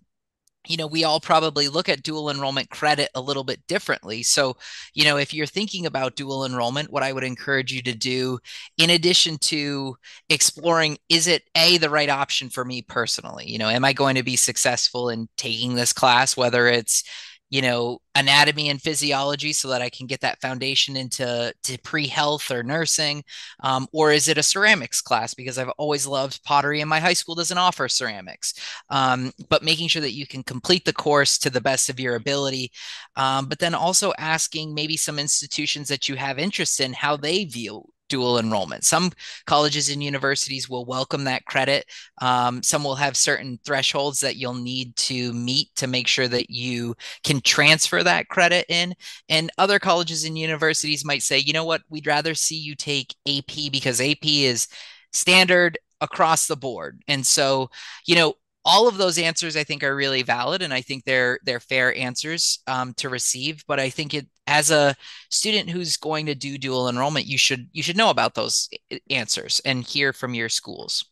you 0.68 0.78
know, 0.78 0.88
we 0.88 1.04
all 1.04 1.20
probably 1.20 1.68
look 1.68 1.90
at 1.90 2.04
dual 2.04 2.30
enrollment 2.30 2.70
credit 2.70 3.10
a 3.16 3.22
little 3.22 3.44
bit 3.44 3.66
differently. 3.68 4.22
So, 4.22 4.58
you 4.94 5.04
know, 5.04 5.18
if 5.18 5.34
you're 5.34 5.48
thinking 5.48 5.86
about 5.86 6.16
dual 6.16 6.46
enrollment, 6.46 6.92
what 6.92 7.04
I 7.04 7.12
would 7.12 7.24
encourage 7.24 7.74
you 7.74 7.82
to 7.84 7.96
do, 7.96 8.40
in 8.78 8.92
addition 8.92 9.38
to 9.40 9.96
exploring, 10.30 10.98
is 11.10 11.28
it 11.28 11.44
A, 11.56 11.78
the 11.78 11.90
right 11.90 12.10
option 12.10 12.50
for 12.50 12.64
me 12.64 12.84
personally? 12.84 13.50
You 13.50 13.58
know, 13.58 13.70
am 13.70 13.84
I 13.84 13.94
going 13.94 14.16
to 14.16 14.24
be 14.24 14.36
successful 14.36 15.10
in 15.10 15.28
taking 15.38 15.74
this 15.74 15.94
class, 15.94 16.38
whether 16.38 16.68
it's 16.68 17.04
you 17.52 17.62
know 17.62 18.00
anatomy 18.16 18.70
and 18.70 18.82
physiology 18.82 19.54
so 19.54 19.68
that 19.68 19.82
i 19.82 19.90
can 19.90 20.08
get 20.08 20.22
that 20.22 20.42
foundation 20.42 20.96
into 20.96 21.54
to 21.64 21.78
pre-health 21.84 22.50
or 22.50 22.64
nursing 22.64 23.24
um, 23.60 23.88
or 23.94 24.12
is 24.12 24.28
it 24.28 24.38
a 24.38 24.44
ceramics 24.44 25.02
class? 25.02 25.34
Because 25.34 25.60
i've 25.60 25.70
always 25.78 26.08
loved 26.08 26.44
pottery 26.44 26.82
and 26.82 26.90
my 26.90 27.00
high 27.00 27.14
school 27.14 27.36
doesn't 27.36 27.58
offer 27.58 27.88
ceramics 27.88 28.54
um, 28.90 29.32
but 29.50 29.64
making 29.64 29.88
sure 29.88 30.02
that 30.02 30.14
you 30.14 30.26
can 30.26 30.42
complete 30.42 30.86
the 30.86 30.94
course 30.94 31.38
to 31.38 31.50
the 31.50 31.62
best 31.62 31.90
of 31.90 32.00
your 32.00 32.16
ability 32.16 32.72
um, 33.16 33.46
but 33.46 33.60
then 33.60 33.76
also 33.76 34.14
asking 34.18 34.74
maybe 34.74 34.98
some 34.98 35.20
institutions 35.20 35.88
that 35.90 36.10
you 36.10 36.16
have 36.16 36.40
interest 36.40 36.80
in 36.80 36.94
how 36.94 37.16
they 37.16 37.44
view 37.44 37.84
dual 38.12 38.38
enrollment. 38.38 38.84
Some 38.84 39.12
colleges 39.46 39.90
and 39.90 40.04
universities 40.04 40.70
will 40.70 40.84
welcome 40.84 41.24
that 41.24 41.46
credit. 41.46 41.86
Um, 42.22 42.62
some 42.62 42.84
will 42.84 42.96
have 42.96 43.16
certain 43.16 43.58
thresholds 43.66 44.20
that 44.20 44.36
you'll 44.36 44.54
need 44.54 44.94
to 44.98 45.32
meet 45.32 45.74
to 45.78 45.88
make 45.88 46.08
sure 46.08 46.28
that 46.28 46.50
you 46.50 46.94
can 47.24 47.40
transfer 47.40 48.04
that 48.04 48.28
credit 48.28 48.66
in. 48.68 48.94
And 49.30 49.50
other 49.58 49.80
colleges 49.80 50.26
and 50.26 50.38
universities 50.38 51.06
might 51.06 51.24
say, 51.24 51.38
you 51.38 51.54
know 51.54 51.64
what, 51.64 51.84
we'd 51.90 52.06
rather 52.06 52.36
see 52.36 52.58
you 52.58 52.76
take 52.76 53.16
AP 53.26 53.72
because 53.72 54.02
AP 54.02 54.26
is 54.26 54.68
standard 55.14 55.80
across 56.02 56.48
the 56.48 56.58
board. 56.58 57.02
And 57.08 57.26
so, 57.26 57.70
you 58.06 58.16
know, 58.16 58.34
all 58.64 58.88
of 58.88 58.98
those 58.98 59.18
answers 59.18 59.58
I 59.58 59.64
think 59.64 59.84
are 59.84 59.96
really 59.96 60.22
valid, 60.22 60.62
and 60.62 60.74
I 60.74 60.82
think 60.82 61.04
they're 61.04 61.40
they're 61.44 61.60
fair 61.60 61.96
answers 61.98 62.60
um, 62.68 62.94
to 62.96 63.10
receive. 63.10 63.64
But 63.68 63.80
I 63.80 63.90
think 63.90 64.14
it 64.14 64.28
as 64.48 64.72
a 64.72 64.96
student 65.30 65.70
who's 65.70 65.98
going 65.98 66.28
to 66.28 66.36
do 66.36 66.58
dual 66.58 66.90
enrollment, 66.90 67.26
you 67.26 67.38
should 67.38 67.70
you 67.72 67.84
should 67.84 67.98
know 67.98 68.10
about 68.10 68.36
those 68.36 68.70
answers 69.10 69.62
and 69.66 69.84
hear 69.84 70.14
from 70.14 70.34
your 70.34 70.50
schools. 70.50 71.06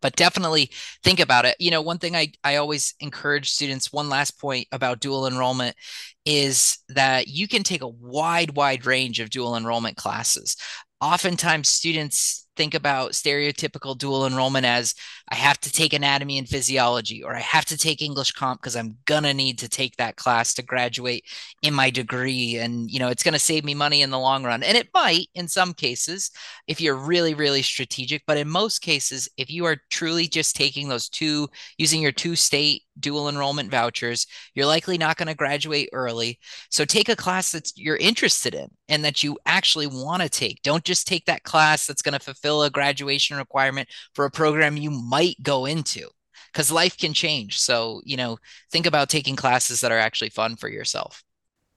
But 0.00 0.16
definitely 0.16 0.70
think 1.04 1.20
about 1.20 1.44
it. 1.44 1.56
You 1.58 1.70
know, 1.70 1.82
one 1.82 1.98
thing 1.98 2.16
I, 2.16 2.32
I 2.42 2.56
always 2.56 2.94
encourage 3.00 3.50
students, 3.50 3.92
one 3.92 4.08
last 4.08 4.40
point 4.40 4.66
about 4.72 5.00
dual 5.00 5.26
enrollment 5.26 5.76
is 6.24 6.78
that 6.88 7.28
you 7.28 7.46
can 7.46 7.62
take 7.62 7.82
a 7.82 7.88
wide, 7.88 8.56
wide 8.56 8.86
range 8.86 9.20
of 9.20 9.28
dual 9.28 9.56
enrollment 9.56 9.98
classes. 9.98 10.56
Oftentimes, 11.02 11.68
students 11.68 12.46
think 12.60 12.74
about 12.74 13.12
stereotypical 13.12 13.96
dual 13.96 14.26
enrollment 14.26 14.66
as 14.66 14.94
I 15.30 15.36
have 15.36 15.58
to 15.60 15.72
take 15.72 15.94
anatomy 15.94 16.36
and 16.36 16.46
physiology, 16.46 17.22
or 17.24 17.34
I 17.34 17.40
have 17.40 17.64
to 17.66 17.78
take 17.78 18.02
English 18.02 18.32
comp 18.32 18.60
because 18.60 18.76
I'm 18.76 18.98
gonna 19.06 19.32
need 19.32 19.58
to 19.60 19.68
take 19.68 19.96
that 19.96 20.16
class 20.16 20.52
to 20.54 20.62
graduate 20.62 21.24
in 21.62 21.72
my 21.72 21.88
degree. 21.88 22.58
And, 22.58 22.90
you 22.90 22.98
know, 22.98 23.08
it's 23.08 23.22
gonna 23.22 23.38
save 23.38 23.64
me 23.64 23.72
money 23.72 24.02
in 24.02 24.10
the 24.10 24.18
long 24.18 24.44
run. 24.44 24.62
And 24.62 24.76
it 24.76 24.90
might 24.92 25.28
in 25.34 25.48
some 25.48 25.72
cases 25.72 26.32
if 26.66 26.82
you're 26.82 26.96
really, 26.96 27.32
really 27.32 27.62
strategic. 27.62 28.24
But 28.26 28.36
in 28.36 28.46
most 28.46 28.82
cases, 28.82 29.26
if 29.38 29.50
you 29.50 29.64
are 29.64 29.78
truly 29.88 30.28
just 30.28 30.54
taking 30.54 30.90
those 30.90 31.08
two, 31.08 31.48
using 31.78 32.02
your 32.02 32.12
two 32.12 32.36
state 32.36 32.82
dual 33.00 33.28
enrollment 33.28 33.70
vouchers, 33.70 34.26
you're 34.54 34.66
likely 34.66 34.98
not 34.98 35.16
going 35.16 35.28
to 35.28 35.34
graduate 35.34 35.88
early. 35.92 36.38
So 36.68 36.84
take 36.84 37.08
a 37.08 37.16
class 37.16 37.52
that 37.52 37.72
you're 37.76 37.96
interested 37.96 38.54
in 38.54 38.68
and 38.88 39.04
that 39.04 39.22
you 39.24 39.38
actually 39.46 39.86
want 39.86 40.22
to 40.22 40.28
take. 40.28 40.62
Don't 40.62 40.84
just 40.84 41.06
take 41.06 41.24
that 41.26 41.44
class 41.44 41.86
that's 41.86 42.02
going 42.02 42.18
to 42.18 42.24
fulfill 42.24 42.49
a 42.58 42.70
graduation 42.70 43.36
requirement 43.36 43.88
for 44.14 44.24
a 44.24 44.30
program 44.30 44.76
you 44.76 44.90
might 44.90 45.36
go 45.42 45.66
into 45.66 46.08
because 46.52 46.70
life 46.70 46.96
can 46.96 47.12
change. 47.12 47.58
So, 47.58 48.00
you 48.04 48.16
know, 48.16 48.38
think 48.70 48.86
about 48.86 49.08
taking 49.08 49.36
classes 49.36 49.80
that 49.80 49.92
are 49.92 49.98
actually 49.98 50.30
fun 50.30 50.56
for 50.56 50.68
yourself. 50.68 51.22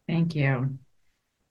Thank 0.07 0.35
you. 0.35 0.77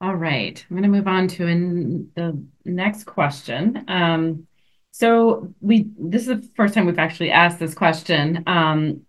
All 0.00 0.16
right, 0.16 0.64
I'm 0.68 0.76
going 0.76 0.82
to 0.82 0.88
move 0.88 1.06
on 1.06 1.28
to 1.28 1.46
in 1.46 2.10
the 2.16 2.42
next 2.64 3.04
question. 3.04 3.84
Um, 3.86 4.46
so 4.90 5.54
we 5.60 5.86
this 5.96 6.22
is 6.22 6.28
the 6.28 6.48
first 6.56 6.74
time 6.74 6.86
we've 6.86 6.98
actually 6.98 7.30
asked 7.30 7.58
this 7.58 7.74
question. 7.74 8.42
Um, 8.46 9.02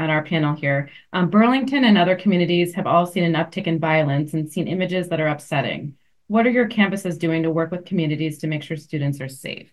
on 0.00 0.10
our 0.10 0.24
panel 0.24 0.54
here. 0.54 0.88
Um, 1.12 1.30
Burlington 1.30 1.84
and 1.84 1.98
other 1.98 2.16
communities 2.16 2.74
have 2.74 2.86
all 2.86 3.06
seen 3.06 3.24
an 3.24 3.34
uptick 3.34 3.66
in 3.66 3.78
violence 3.78 4.32
and 4.32 4.50
seen 4.50 4.66
images 4.66 5.08
that 5.08 5.20
are 5.20 5.28
upsetting. 5.28 5.96
What 6.30 6.46
are 6.46 6.50
your 6.50 6.68
campuses 6.68 7.18
doing 7.18 7.42
to 7.42 7.50
work 7.50 7.72
with 7.72 7.84
communities 7.84 8.38
to 8.38 8.46
make 8.46 8.62
sure 8.62 8.76
students 8.76 9.20
are 9.20 9.28
safe? 9.28 9.72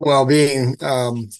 Well, 0.00 0.26
being, 0.26 0.74
um, 0.80 1.30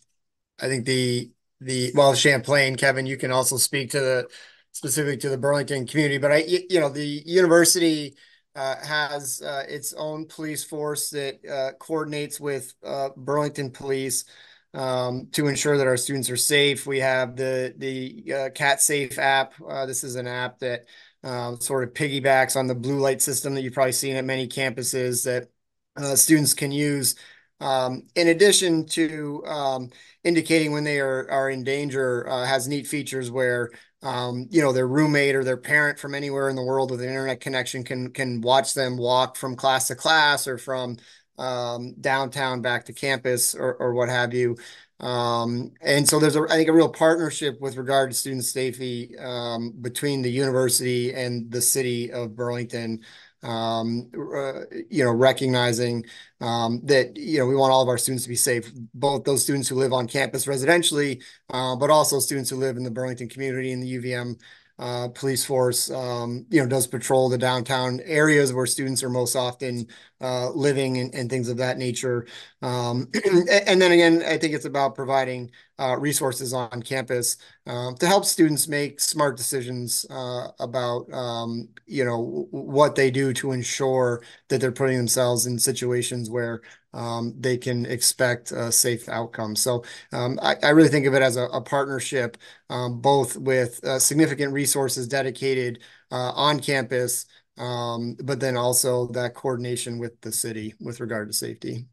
I 0.61 0.69
think 0.69 0.87
the 0.87 1.33
the 1.61 1.91
well 1.97 2.15
Champlain, 2.15 2.77
Kevin, 2.77 3.07
you 3.07 3.17
can 3.17 3.33
also 3.33 3.57
speak 3.57 3.91
to 3.91 3.99
the 3.99 4.29
specific 4.71 5.19
to 5.21 5.31
the 5.31 5.37
Burlington 5.37 5.85
community, 5.85 6.19
but 6.19 6.31
I, 6.31 6.45
you 6.47 6.79
know, 6.79 6.89
the 6.89 7.25
university 7.27 8.15
uh, 8.55 8.77
has 8.77 9.43
uh, 9.43 9.65
its 9.69 9.95
own 9.95 10.27
police 10.27 10.63
force 10.63 11.11
that 11.11 11.45
uh, 11.45 11.73
coordinates 11.81 12.39
with 12.39 12.73
uh, 12.85 13.09
Burlington 13.17 13.73
Police 13.73 14.27
um, 14.75 15.27
to 15.33 15.49
ensure 15.49 15.77
that 15.77 15.89
our 15.89 15.97
students 15.97 16.31
are 16.31 16.37
safe. 16.37 16.87
We 16.87 17.01
have 17.01 17.35
the 17.35 17.75
the 17.77 18.33
uh, 18.33 18.51
Cat 18.51 18.81
Safe 18.81 19.19
app. 19.19 19.55
Uh, 19.61 19.87
this 19.87 20.05
is 20.05 20.15
an 20.15 20.29
app 20.29 20.61
that 20.61 20.85
uh, 21.25 21.57
sort 21.57 21.85
of 21.85 21.95
piggybacks 21.95 22.57
on 22.57 22.67
the 22.67 22.75
blue 22.75 22.99
light 22.99 23.23
system 23.23 23.55
that 23.55 23.63
you've 23.63 23.75
probably 23.75 23.93
seen 23.93 24.17
at 24.17 24.25
many 24.25 24.49
campuses 24.49 25.25
that 25.25 25.49
uh, 25.97 26.17
students 26.17 26.55
can 26.55 26.73
use. 26.73 27.15
Um, 27.61 28.05
in 28.17 28.29
addition 28.29 28.87
to 28.87 29.45
um, 29.47 29.91
indicating 30.25 30.73
when 30.73 30.85
they 30.85 30.99
are 30.99 31.31
are 31.31 31.51
in 31.51 31.63
danger, 31.63 32.27
uh, 32.29 32.47
has 32.47 32.67
neat 32.69 32.87
features 32.87 33.31
where 33.31 33.71
um, 34.03 34.47
you 34.51 34.63
know 34.63 34.73
their 34.73 34.89
roommate 34.89 35.35
or 35.35 35.45
their 35.45 35.59
parent 35.59 35.99
from 35.99 36.15
anywhere 36.15 36.49
in 36.49 36.57
the 36.57 36.65
world 36.65 36.91
with 36.91 37.03
an 37.03 37.09
internet 37.09 37.41
connection 37.41 37.85
can 37.85 38.13
can 38.13 38.41
watch 38.41 38.73
them 38.73 38.97
walk 38.97 39.37
from 39.37 39.57
class 39.57 39.89
to 39.89 39.95
class 39.95 40.47
or 40.47 40.57
from 40.57 40.97
um, 41.39 41.95
downtown 42.01 42.63
back 42.63 42.85
to 42.87 42.93
campus 42.93 43.55
or, 43.55 43.75
or 43.75 43.95
what 43.95 44.09
have 44.09 44.33
you. 44.33 44.57
Um, 45.01 45.73
and 45.81 46.07
so 46.07 46.19
there's 46.19 46.37
a, 46.37 46.43
I 46.43 46.57
think 46.57 46.69
a 46.69 46.73
real 46.73 46.89
partnership 46.89 47.59
with 47.61 47.77
regard 47.77 48.11
to 48.11 48.17
student 48.17 48.45
safety 48.45 49.17
um, 49.19 49.73
between 49.81 50.21
the 50.23 50.31
university 50.31 51.15
and 51.15 51.51
the 51.51 51.63
city 51.63 52.13
of 52.13 52.37
Burlington. 52.37 53.01
Um, 53.43 54.11
uh, 54.15 54.65
you 54.91 55.03
know, 55.03 55.13
recognizing 55.13 56.05
that 56.41 57.13
you 57.17 57.39
know 57.39 57.47
we 57.47 57.57
want 57.57 57.73
all 57.73 57.81
of 57.81 57.89
our 57.89 57.97
students 57.97 58.25
to 58.25 58.29
be 58.29 58.37
safe, 58.37 58.71
both 58.93 59.25
those 59.25 59.43
students 59.43 59.67
who 59.67 59.77
live 59.77 59.95
on 59.95 60.07
campus 60.07 60.45
residentially, 60.45 61.23
uh, 61.49 61.75
but 61.77 61.89
also 61.89 62.19
students 62.19 62.51
who 62.51 62.57
live 62.57 62.77
in 62.77 62.85
the 62.85 62.91
Burlington 62.91 63.31
community 63.31 63.73
and 63.73 63.83
the 63.83 63.97
UVM 63.99 64.39
uh, 64.79 65.09
police 65.09 65.43
force, 65.43 65.89
you 65.89 66.45
know, 66.51 66.67
does 66.67 66.87
patrol 66.87 67.31
the 67.31 67.39
downtown 67.39 68.01
areas 68.05 68.53
where 68.53 68.67
students 68.67 69.03
are 69.03 69.11
most 69.11 69.35
often 69.35 69.87
uh, 70.21 70.51
living 70.51 70.99
and, 70.99 71.15
and, 71.15 71.31
things 71.31 71.49
of 71.49 71.57
that 71.57 71.79
nature. 71.79 72.27
Um, 72.61 73.09
and 73.67 73.81
then 73.81 73.93
again, 73.93 74.23
I 74.27 74.37
think 74.37 74.53
it's 74.53 74.67
about 74.67 74.95
providing 74.95 75.51
uh, 75.79 75.97
resources 75.99 76.53
on 76.53 76.83
campus 76.83 77.39
um, 77.67 77.95
to 77.97 78.07
help 78.07 78.27
students 78.27 78.69
make 78.69 79.01
smart 79.01 79.39
decisions 79.39 80.05
uh, 80.11 80.49
about, 80.61 81.11
um, 81.13 81.71
you 81.87 82.05
know, 82.05 82.47
what 82.51 82.95
they 82.97 83.11
do 83.11 83.33
to 83.33 83.53
ensure 83.53 84.23
that 84.49 84.61
they're 84.61 84.73
putting 84.73 84.99
themselves 84.99 85.47
in 85.47 85.59
situations 85.59 86.29
where 86.29 86.61
um, 86.93 87.35
they 87.39 87.57
can 87.57 87.87
expect 87.87 88.53
a 88.53 88.71
safe 88.71 89.09
outcome. 89.09 89.57
So 89.57 89.85
um, 90.13 90.39
I, 90.43 90.57
I, 90.63 90.71
really 90.71 90.89
think 90.89 91.07
of 91.07 91.15
it 91.15 91.23
as 91.23 91.37
a, 91.37 91.45
a 91.45 91.61
partnership, 91.61 92.37
um, 92.69 93.01
both 93.01 93.37
with 93.37 93.83
uh, 93.85 94.01
significant 94.01 94.53
resources 94.53 95.09
dedicated 95.09 95.79
on 96.11 96.59
campus, 96.59 97.27
um, 97.61 98.17
but 98.25 98.41
then 98.41 98.57
also 98.57 99.07
that 99.09 99.35
coordination 99.35 99.99
with 99.99 100.21
the 100.23 100.33
city 100.33 100.75
with 100.81 100.99
regard 100.99 101.29
to 101.29 101.35
safety. 101.35 101.87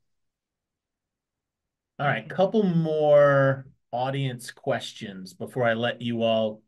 All 2.00 2.08
right, 2.08 2.28
couple 2.30 2.64
more 2.64 3.68
audience 3.92 4.52
questions 4.52 5.34
before 5.34 5.66
I 5.66 5.74
let 5.74 6.02
you 6.02 6.24
all 6.24 6.62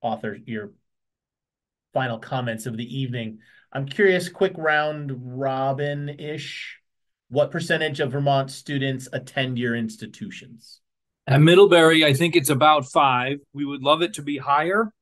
author 0.00 0.38
your 0.46 0.72
final 1.92 2.18
comments 2.18 2.66
of 2.66 2.76
the 2.76 2.98
evening. 2.98 3.38
I'm 3.72 3.86
curious, 3.86 4.28
quick 4.28 4.52
round 4.56 5.38
robin-ish 5.38 6.80
what 7.28 7.50
percentage 7.50 7.98
of 7.98 8.12
Vermont 8.12 8.50
students 8.50 9.08
attend 9.12 9.58
your 9.58 9.74
institutions? 9.74 10.80
At 11.26 11.40
Middlebury, 11.40 12.04
I 12.04 12.12
think 12.12 12.36
it's 12.36 12.50
about 12.50 12.86
five. 12.86 13.38
We 13.52 13.64
would 13.64 13.82
love 13.82 14.00
it 14.02 14.14
to 14.14 14.22
be 14.22 14.38
higher. 14.38 14.92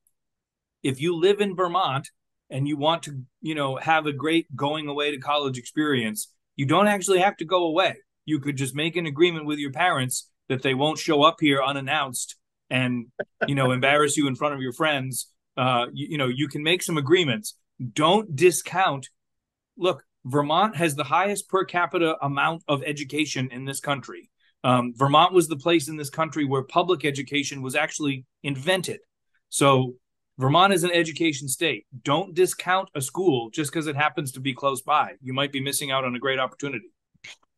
If 0.82 1.00
you 1.02 1.16
live 1.16 1.40
in 1.40 1.55
Vermont 1.55 2.09
and 2.51 2.68
you 2.68 2.76
want 2.76 3.05
to, 3.05 3.22
you 3.40 3.55
know, 3.55 3.76
have 3.76 4.07
a 4.07 4.12
great 4.12 4.55
going 4.55 4.88
away 4.88 5.11
to 5.11 5.18
college 5.18 5.59
experience, 5.59 6.28
you 6.57 6.66
don't 6.66 6.86
actually 6.86 7.20
have 7.20 7.36
to 7.38 7.45
go 7.45 7.64
away. 7.64 7.97
You 8.24 8.40
could 8.40 8.57
just 8.57 8.74
make 8.74 8.97
an 8.97 9.07
agreement 9.07 9.47
with 9.47 9.59
your 9.59 9.72
parents 9.72 10.30
that 10.49 10.62
they 10.62 10.74
won't 10.74 10.99
show 10.99 11.22
up 11.22 11.36
here 11.40 11.62
unannounced 11.62 12.36
and, 12.70 13.07
you 13.47 13.55
know, 13.55 13.70
embarrass 13.72 14.16
you 14.16 14.26
in 14.28 14.36
front 14.36 14.55
of 14.55 14.61
your 14.61 14.72
friends. 14.72 15.30
Uh, 15.57 15.86
you, 15.92 16.09
you 16.11 16.18
know, 16.18 16.28
you 16.28 16.49
can 16.49 16.62
make 16.62 16.82
some 16.82 16.99
agreements. 16.99 17.55
Don't 17.92 18.34
discount. 18.36 19.09
Look, 19.76 20.05
Vermont 20.24 20.76
has 20.76 20.95
the 20.95 21.05
highest 21.05 21.49
per 21.49 21.64
capita 21.64 22.16
amount 22.22 22.62
of 22.68 22.82
education 22.84 23.49
in 23.51 23.64
this 23.64 23.80
country. 23.80 24.30
Um, 24.62 24.95
Vermont 24.97 25.34
was 25.34 25.49
the 25.49 25.57
place 25.57 25.88
in 25.88 25.97
this 25.97 26.09
country 26.09 26.47
where 26.47 26.62
public 26.62 27.05
education 27.05 27.61
was 27.61 27.74
actually 27.74 28.24
invented. 28.42 29.01
So 29.51 29.95
Vermont 30.39 30.72
is 30.72 30.85
an 30.85 30.91
education 30.91 31.49
state. 31.49 31.87
Don't 32.03 32.35
discount 32.35 32.89
a 32.95 33.01
school 33.01 33.51
just 33.51 33.70
because 33.70 33.87
it 33.87 33.97
happens 33.97 34.32
to 34.32 34.41
be 34.41 34.53
close 34.53 34.82
by. 34.82 35.12
You 35.22 35.32
might 35.32 35.53
be 35.53 35.61
missing 35.61 35.91
out 35.91 36.05
on 36.05 36.16
a 36.16 36.18
great 36.18 36.39
opportunity. 36.39 36.87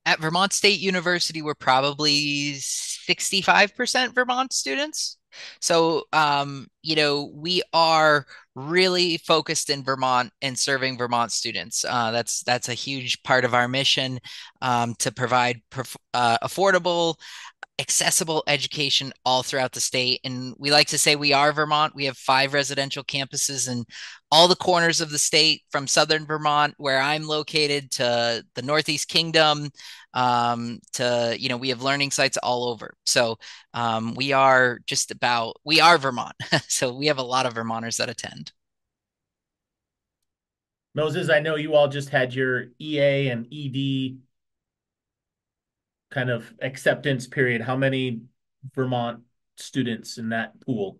At 0.04 0.20
Vermont 0.20 0.52
State 0.52 0.78
University, 0.78 1.42
we're 1.42 1.54
probably 1.54 2.52
65% 2.52 4.14
Vermont 4.14 4.52
students. 4.52 5.18
So, 5.60 6.04
um, 6.12 6.66
you 6.82 6.96
know, 6.96 7.30
we 7.34 7.62
are 7.72 8.26
really 8.54 9.18
focused 9.18 9.68
in 9.68 9.84
Vermont 9.84 10.32
and 10.40 10.58
serving 10.58 10.96
Vermont 10.96 11.32
students. 11.32 11.84
Uh, 11.84 12.10
that's 12.10 12.42
that's 12.44 12.68
a 12.68 12.74
huge 12.74 13.22
part 13.22 13.44
of 13.44 13.54
our 13.54 13.68
mission 13.68 14.18
um, 14.62 14.94
to 14.98 15.12
provide 15.12 15.60
uh, 16.14 16.38
affordable, 16.42 17.16
accessible 17.78 18.42
education 18.46 19.12
all 19.24 19.42
throughout 19.42 19.72
the 19.72 19.80
state. 19.80 20.20
And 20.24 20.54
we 20.58 20.70
like 20.70 20.88
to 20.88 20.98
say 20.98 21.14
we 21.14 21.32
are 21.32 21.52
Vermont. 21.52 21.94
We 21.94 22.06
have 22.06 22.16
five 22.16 22.54
residential 22.54 23.04
campuses 23.04 23.70
in 23.70 23.84
all 24.30 24.48
the 24.48 24.56
corners 24.56 25.00
of 25.00 25.10
the 25.10 25.18
state, 25.18 25.62
from 25.70 25.86
southern 25.86 26.26
Vermont, 26.26 26.74
where 26.78 27.00
I'm 27.00 27.26
located, 27.26 27.90
to 27.92 28.44
the 28.54 28.62
Northeast 28.62 29.08
Kingdom, 29.08 29.70
um, 30.14 30.80
to 30.94 31.36
you 31.38 31.48
know 31.48 31.56
we 31.56 31.68
have 31.68 31.82
learning 31.82 32.10
sites 32.10 32.38
all 32.38 32.68
over. 32.68 32.94
So 33.04 33.38
um, 33.74 34.14
we 34.14 34.32
are 34.32 34.78
just 34.86 35.10
about 35.10 35.56
we 35.64 35.80
are 35.80 35.98
Vermont. 35.98 36.34
so 36.68 36.94
we 36.94 37.06
have 37.06 37.18
a 37.18 37.22
lot 37.22 37.46
of 37.46 37.54
Vermonters 37.54 37.98
that 37.98 38.08
attend. 38.08 38.52
Moses, 40.94 41.28
I 41.28 41.40
know 41.40 41.56
you 41.56 41.74
all 41.74 41.88
just 41.88 42.08
had 42.08 42.34
your 42.34 42.68
EA 42.80 43.28
and 43.28 43.46
ED 43.52 44.16
kind 46.16 46.30
of 46.30 46.50
acceptance 46.62 47.26
period. 47.26 47.60
How 47.60 47.76
many 47.76 48.22
Vermont 48.74 49.20
students 49.56 50.16
in 50.16 50.30
that 50.30 50.58
pool? 50.62 50.98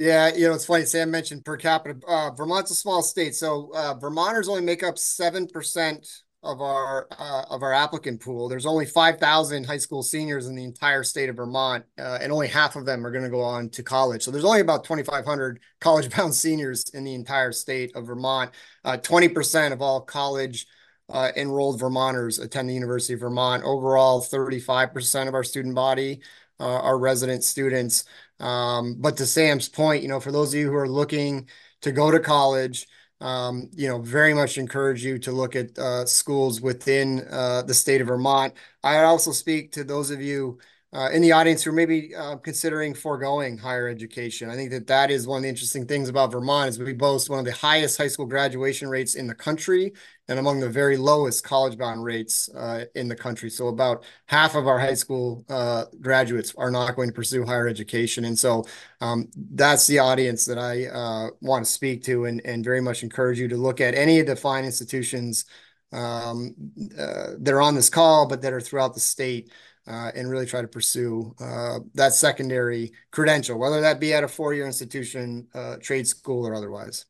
Yeah, 0.00 0.34
you 0.34 0.48
know, 0.48 0.54
it's 0.54 0.66
funny. 0.66 0.84
Sam 0.84 1.12
mentioned 1.12 1.44
per 1.44 1.56
capita. 1.56 1.98
Uh, 2.06 2.30
Vermont's 2.32 2.72
a 2.72 2.74
small 2.74 3.02
state, 3.02 3.36
so 3.36 3.70
uh, 3.72 3.94
Vermonters 3.94 4.48
only 4.48 4.62
make 4.62 4.82
up 4.82 4.98
seven 4.98 5.46
percent 5.46 6.08
of 6.42 6.60
our 6.60 7.06
uh, 7.16 7.44
of 7.50 7.62
our 7.62 7.72
applicant 7.72 8.20
pool. 8.20 8.48
There's 8.48 8.66
only 8.66 8.86
5,000 8.86 9.64
high 9.64 9.76
school 9.78 10.02
seniors 10.02 10.46
in 10.46 10.54
the 10.54 10.64
entire 10.64 11.02
state 11.02 11.28
of 11.28 11.36
Vermont, 11.36 11.84
uh, 11.98 12.18
and 12.20 12.32
only 12.32 12.48
half 12.48 12.74
of 12.74 12.84
them 12.84 13.06
are 13.06 13.10
going 13.10 13.24
to 13.24 13.30
go 13.30 13.40
on 13.40 13.70
to 13.70 13.82
college. 13.82 14.22
So 14.22 14.30
there's 14.30 14.44
only 14.44 14.60
about 14.60 14.84
2,500 14.84 15.60
college-bound 15.80 16.34
seniors 16.44 16.84
in 16.94 17.04
the 17.04 17.14
entire 17.14 17.52
state 17.52 17.94
of 17.96 18.06
Vermont. 18.06 18.52
20% 18.84 19.70
uh, 19.70 19.72
of 19.72 19.82
all 19.82 20.00
college 20.00 20.66
uh, 21.08 21.30
enrolled 21.36 21.80
Vermonters 21.80 22.38
attend 22.38 22.68
the 22.68 22.74
University 22.74 23.14
of 23.14 23.20
Vermont. 23.20 23.64
Overall, 23.64 24.20
35% 24.20 25.28
of 25.28 25.34
our 25.34 25.44
student 25.44 25.74
body 25.74 26.20
uh, 26.60 26.80
are 26.80 26.98
resident 26.98 27.44
students. 27.44 28.04
Um, 28.40 28.96
but 28.98 29.16
to 29.16 29.26
Sam's 29.26 29.68
point, 29.68 30.02
you 30.02 30.08
know, 30.08 30.20
for 30.20 30.32
those 30.32 30.52
of 30.52 30.60
you 30.60 30.68
who 30.68 30.76
are 30.76 30.88
looking 30.88 31.48
to 31.82 31.92
go 31.92 32.10
to 32.10 32.20
college, 32.20 32.86
um, 33.20 33.68
you 33.74 33.88
know, 33.88 33.98
very 34.00 34.32
much 34.32 34.58
encourage 34.58 35.04
you 35.04 35.18
to 35.18 35.32
look 35.32 35.56
at 35.56 35.76
uh, 35.78 36.06
schools 36.06 36.60
within 36.60 37.26
uh, 37.30 37.62
the 37.62 37.74
state 37.74 38.00
of 38.00 38.06
Vermont. 38.06 38.54
I 38.84 39.02
also 39.02 39.32
speak 39.32 39.72
to 39.72 39.84
those 39.84 40.10
of 40.10 40.22
you 40.22 40.58
uh, 40.92 41.10
in 41.12 41.20
the 41.20 41.32
audience 41.32 41.62
who 41.62 41.70
are 41.70 41.74
maybe 41.74 42.14
uh, 42.14 42.36
considering 42.36 42.94
foregoing 42.94 43.58
higher 43.58 43.88
education. 43.88 44.48
I 44.48 44.54
think 44.54 44.70
that 44.70 44.86
that 44.86 45.10
is 45.10 45.26
one 45.26 45.38
of 45.38 45.42
the 45.42 45.48
interesting 45.48 45.86
things 45.86 46.08
about 46.08 46.32
Vermont 46.32 46.70
is 46.70 46.78
we 46.78 46.94
boast 46.94 47.28
one 47.28 47.38
of 47.38 47.44
the 47.44 47.52
highest 47.52 47.98
high 47.98 48.08
school 48.08 48.24
graduation 48.24 48.88
rates 48.88 49.14
in 49.14 49.26
the 49.26 49.34
country 49.34 49.92
and 50.28 50.38
among 50.38 50.60
the 50.60 50.68
very 50.68 50.96
lowest 50.96 51.44
college 51.44 51.76
bound 51.76 52.04
rates 52.04 52.48
uh, 52.54 52.86
in 52.94 53.06
the 53.06 53.14
country. 53.16 53.50
So 53.50 53.68
about 53.68 54.04
half 54.26 54.54
of 54.54 54.66
our 54.66 54.78
high 54.78 54.94
school 54.94 55.44
uh, 55.50 55.84
graduates 56.00 56.54
are 56.56 56.70
not 56.70 56.96
going 56.96 57.08
to 57.08 57.14
pursue 57.14 57.44
higher 57.44 57.68
education. 57.68 58.24
And 58.24 58.38
so 58.38 58.64
um, 59.02 59.28
that's 59.34 59.86
the 59.86 59.98
audience 59.98 60.46
that 60.46 60.58
I 60.58 60.86
uh, 60.86 61.30
want 61.42 61.66
to 61.66 61.70
speak 61.70 62.02
to 62.04 62.24
and, 62.24 62.40
and 62.46 62.64
very 62.64 62.80
much 62.80 63.02
encourage 63.02 63.38
you 63.38 63.48
to 63.48 63.56
look 63.56 63.82
at 63.82 63.94
any 63.94 64.20
of 64.20 64.26
the 64.26 64.36
fine 64.36 64.64
institutions 64.64 65.44
um, 65.92 66.54
uh, 66.98 67.32
that 67.38 67.54
are 67.54 67.62
on 67.62 67.74
this 67.74 67.88
call, 67.88 68.26
but 68.26 68.42
that 68.42 68.52
are 68.52 68.60
throughout 68.60 68.94
the 68.94 69.00
state 69.00 69.50
uh, 69.88 70.10
and 70.14 70.30
really 70.30 70.46
try 70.46 70.60
to 70.60 70.68
pursue 70.68 71.34
uh, 71.40 71.78
that 71.94 72.12
secondary 72.12 72.92
credential, 73.10 73.58
whether 73.58 73.80
that 73.80 74.00
be 74.00 74.12
at 74.12 74.24
a 74.24 74.28
four-year 74.28 74.66
institution, 74.66 75.48
uh, 75.54 75.76
trade 75.80 76.06
school, 76.06 76.46
or 76.46 76.54
otherwise. 76.54 77.06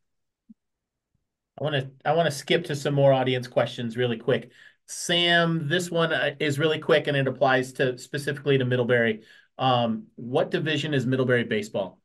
I 1.61 1.65
want 1.65 1.75
to 1.75 1.91
I 2.05 2.13
want 2.13 2.27
to 2.27 2.31
skip 2.31 2.65
to 2.67 2.77
some 2.77 2.95
more 2.95 3.13
audience 3.13 3.49
questions 3.49 3.97
really 3.97 4.17
quick. 4.17 4.53
Sam, 4.87 5.69
this 5.69 5.91
one 5.91 6.13
uh, 6.13 6.35
is 6.39 6.59
really 6.59 6.79
quick 6.79 7.09
and 7.09 7.17
it 7.17 7.27
applies 7.27 7.73
to 7.75 7.99
specifically 7.99 8.59
to 8.59 8.65
Middlebury. 8.65 9.23
Um, 9.59 10.07
what 10.15 10.51
division 10.51 10.95
is 10.95 11.05
Middlebury 11.05 11.45
baseball? 11.45 12.01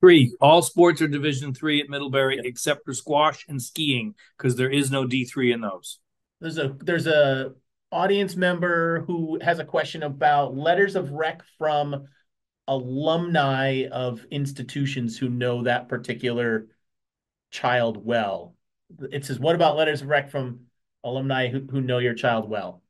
Three. 0.00 0.34
All 0.40 0.62
sports 0.62 1.00
are 1.02 1.08
Division 1.08 1.54
three 1.54 1.80
at 1.80 1.88
Middlebury 1.88 2.36
yeah. 2.36 2.42
except 2.44 2.84
for 2.84 2.92
squash 2.92 3.44
and 3.48 3.62
skiing 3.62 4.14
because 4.36 4.56
there 4.56 4.70
is 4.70 4.90
no 4.90 5.06
D 5.06 5.24
three 5.24 5.52
in 5.52 5.60
those. 5.60 6.00
There's 6.40 6.58
a 6.58 6.74
there's 6.80 7.06
a 7.06 7.52
audience 7.92 8.36
member 8.36 9.00
who 9.06 9.38
has 9.42 9.58
a 9.58 9.64
question 9.64 10.02
about 10.02 10.56
letters 10.56 10.96
of 10.96 11.12
rec 11.12 11.42
from 11.58 12.06
alumni 12.68 13.86
of 13.90 14.24
institutions 14.30 15.18
who 15.18 15.28
know 15.28 15.64
that 15.64 15.88
particular 15.88 16.68
child 17.50 18.04
well. 18.04 18.54
It 19.10 19.24
says, 19.24 19.38
what 19.38 19.54
about 19.54 19.76
letters 19.76 20.02
of 20.02 20.08
rec 20.08 20.30
from 20.30 20.66
alumni 21.02 21.48
who, 21.48 21.66
who 21.70 21.80
know 21.80 21.98
your 21.98 22.14
child 22.14 22.48
well? 22.48 22.82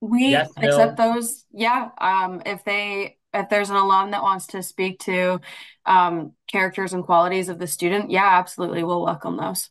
We 0.00 0.28
yes, 0.28 0.50
accept 0.56 0.98
no? 0.98 1.14
those. 1.14 1.44
Yeah. 1.52 1.90
Um, 1.98 2.42
if 2.44 2.64
they 2.64 3.18
if 3.34 3.48
there's 3.48 3.70
an 3.70 3.76
alum 3.76 4.10
that 4.10 4.22
wants 4.22 4.48
to 4.48 4.62
speak 4.62 4.98
to 5.00 5.40
um, 5.86 6.32
characters 6.50 6.92
and 6.92 7.04
qualities 7.04 7.48
of 7.48 7.58
the 7.58 7.66
student, 7.66 8.10
yeah, 8.10 8.38
absolutely, 8.38 8.82
we'll 8.82 9.04
welcome 9.04 9.36
those. 9.36 9.70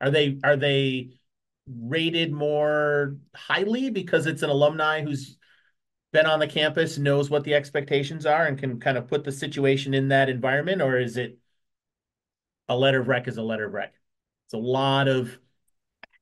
Are 0.00 0.10
they 0.10 0.38
are 0.42 0.56
they 0.56 1.10
rated 1.66 2.32
more 2.32 3.16
highly 3.34 3.90
because 3.90 4.26
it's 4.26 4.42
an 4.42 4.50
alumni 4.50 5.02
who's 5.02 5.36
been 6.12 6.26
on 6.26 6.40
the 6.40 6.46
campus, 6.48 6.98
knows 6.98 7.30
what 7.30 7.44
the 7.44 7.54
expectations 7.54 8.26
are, 8.26 8.46
and 8.46 8.58
can 8.58 8.80
kind 8.80 8.98
of 8.98 9.08
put 9.08 9.24
the 9.24 9.32
situation 9.32 9.94
in 9.94 10.08
that 10.08 10.28
environment, 10.30 10.82
or 10.82 10.98
is 10.98 11.16
it 11.18 11.38
a 12.68 12.76
letter 12.76 13.00
of 13.00 13.08
rec 13.08 13.28
is 13.28 13.36
a 13.36 13.42
letter 13.42 13.66
of 13.66 13.72
rec? 13.72 13.94
It's 14.46 14.54
a 14.54 14.58
lot 14.58 15.08
of 15.08 15.38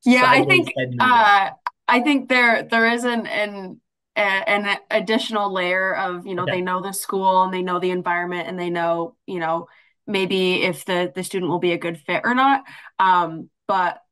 Yeah, 0.04 0.26
I 0.28 0.42
think 0.44 0.68
uh 0.98 1.50
I 1.88 2.00
think 2.00 2.28
there 2.28 2.62
there 2.64 2.86
is 2.92 3.04
an 3.04 3.26
an 3.26 3.80
an 4.16 4.78
additional 4.90 5.52
layer 5.52 5.94
of, 5.96 6.26
you 6.26 6.34
know, 6.34 6.46
Okay. 6.46 6.52
they 6.52 6.60
know 6.60 6.82
the 6.82 6.92
school 6.92 7.42
and 7.44 7.54
they 7.54 7.62
know 7.62 7.78
the 7.80 7.90
environment 7.90 8.48
and 8.48 8.58
they 8.58 8.68
know, 8.70 9.16
you 9.26 9.38
know, 9.40 9.68
maybe 10.06 10.62
if 10.64 10.84
the 10.84 11.12
the 11.14 11.24
student 11.24 11.50
will 11.50 11.58
be 11.58 11.72
a 11.72 11.78
good 11.78 11.98
fit 11.98 12.22
or 12.24 12.34
not. 12.34 12.64
Um, 12.98 13.48
but 13.66 14.02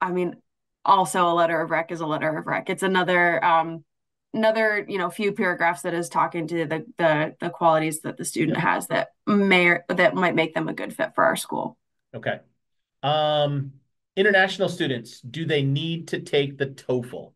I 0.00 0.12
mean, 0.12 0.36
also 0.84 1.28
a 1.28 1.34
letter 1.34 1.60
of 1.60 1.70
rec 1.70 1.90
is 1.90 2.00
a 2.00 2.06
letter 2.06 2.36
of 2.36 2.46
rec. 2.46 2.70
It's 2.70 2.82
another 2.82 3.42
um 3.44 3.84
another, 4.32 4.84
you 4.88 4.98
know, 4.98 5.10
few 5.10 5.32
paragraphs 5.32 5.82
that 5.82 5.94
is 5.94 6.08
talking 6.08 6.46
to 6.48 6.66
the 6.66 6.86
the 6.98 7.34
the 7.40 7.50
qualities 7.50 8.00
that 8.02 8.16
the 8.16 8.24
student 8.24 8.58
Yeah. 8.58 8.72
has 8.72 8.86
that 8.88 9.08
may 9.26 9.66
or, 9.66 9.84
that 9.88 10.14
might 10.14 10.34
make 10.34 10.54
them 10.54 10.68
a 10.68 10.74
good 10.74 10.94
fit 10.94 11.14
for 11.14 11.24
our 11.24 11.36
school. 11.36 11.76
Okay. 12.14 12.40
Um, 13.02 13.72
international 14.16 14.68
students, 14.68 15.20
do 15.20 15.46
they 15.46 15.62
need 15.62 16.08
to 16.08 16.20
take 16.20 16.58
the 16.58 16.66
TOEFL? 16.66 17.32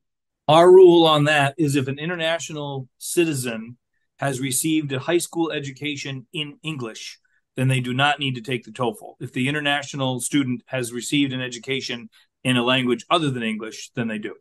Our 0.46 0.70
rule 0.70 1.06
on 1.06 1.24
that 1.24 1.54
is 1.56 1.74
if 1.74 1.88
an 1.88 1.98
international 1.98 2.88
citizen 2.98 3.78
has 4.18 4.40
received 4.40 4.92
a 4.92 4.98
high 4.98 5.18
school 5.18 5.50
education 5.50 6.26
in 6.32 6.58
English, 6.62 7.18
then 7.56 7.68
they 7.68 7.80
do 7.80 7.94
not 7.94 8.18
need 8.18 8.34
to 8.34 8.42
take 8.42 8.64
the 8.64 8.70
TOEFL. 8.70 9.14
If 9.20 9.32
the 9.32 9.48
international 9.48 10.20
student 10.20 10.62
has 10.66 10.92
received 10.92 11.32
an 11.32 11.40
education 11.40 12.10
in 12.44 12.56
a 12.56 12.62
language 12.62 13.04
other 13.10 13.30
than 13.30 13.42
English, 13.42 13.90
than 13.94 14.06
they 14.08 14.18
do. 14.18 14.34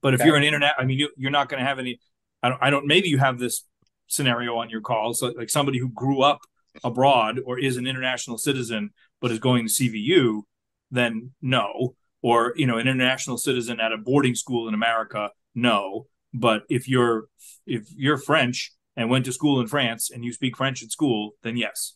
But 0.00 0.14
if 0.14 0.20
Okay. 0.20 0.28
you're 0.28 0.36
an 0.36 0.44
internet, 0.44 0.74
I 0.78 0.84
mean, 0.84 0.98
you, 0.98 1.10
you're 1.16 1.30
not 1.30 1.48
going 1.48 1.60
to 1.60 1.66
have 1.66 1.78
any. 1.78 2.00
I 2.42 2.48
don't. 2.48 2.62
I 2.62 2.70
don't. 2.70 2.86
Maybe 2.86 3.08
you 3.08 3.18
have 3.18 3.38
this 3.38 3.64
scenario 4.06 4.56
on 4.56 4.70
your 4.70 4.80
call. 4.80 5.12
So, 5.14 5.28
like 5.36 5.50
somebody 5.50 5.78
who 5.78 5.88
grew 5.90 6.22
up 6.22 6.40
abroad 6.84 7.40
or 7.44 7.58
is 7.58 7.76
an 7.76 7.86
international 7.86 8.38
citizen 8.38 8.90
but 9.20 9.32
is 9.32 9.40
going 9.40 9.66
to 9.66 9.72
CVU, 9.72 10.42
then 10.92 11.32
no. 11.42 11.96
Or 12.22 12.52
you 12.56 12.66
know, 12.66 12.78
an 12.78 12.86
international 12.86 13.38
citizen 13.38 13.80
at 13.80 13.92
a 13.92 13.96
boarding 13.96 14.36
school 14.36 14.68
in 14.68 14.74
America, 14.74 15.30
no. 15.54 16.06
But 16.32 16.62
if 16.68 16.88
you're 16.88 17.24
if 17.66 17.88
you're 17.96 18.18
French 18.18 18.72
and 18.96 19.10
went 19.10 19.24
to 19.24 19.32
school 19.32 19.60
in 19.60 19.66
France 19.66 20.10
and 20.10 20.24
you 20.24 20.32
speak 20.32 20.56
French 20.56 20.82
at 20.82 20.92
school, 20.92 21.32
then 21.42 21.56
yes. 21.56 21.94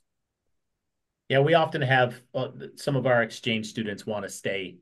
Yeah, 1.33 1.41
we 1.41 1.55
often 1.55 1.81
have 1.81 2.21
uh, 2.35 2.49
some 2.77 2.95
of 2.95 3.07
our 3.07 3.23
exchange 3.23 3.71
students 3.71 4.05
want 4.05 4.27
to 4.27 4.29
stay 4.29 4.77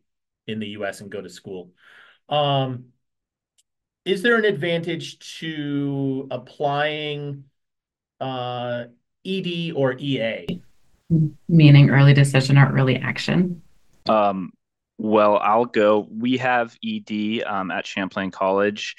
in 0.48 0.58
the 0.58 0.66
US 0.70 1.00
and 1.00 1.08
go 1.08 1.20
to 1.20 1.28
school. 1.28 1.70
Um, 2.28 2.86
is 4.04 4.22
there 4.22 4.36
an 4.36 4.44
advantage 4.44 5.38
to 5.38 6.26
applying 6.28 7.44
uh, 8.18 8.86
ED 9.24 9.74
or 9.76 9.94
EA? 9.96 10.60
Meaning 11.48 11.90
early 11.90 12.14
decision 12.14 12.58
or 12.58 12.72
early 12.76 12.96
action. 12.96 13.62
Um, 14.08 14.50
well, 14.98 15.38
I'll 15.38 15.66
go. 15.66 16.08
We 16.10 16.38
have 16.38 16.76
ED 16.84 17.44
um, 17.44 17.70
at 17.70 17.86
Champlain 17.86 18.32
College. 18.32 18.96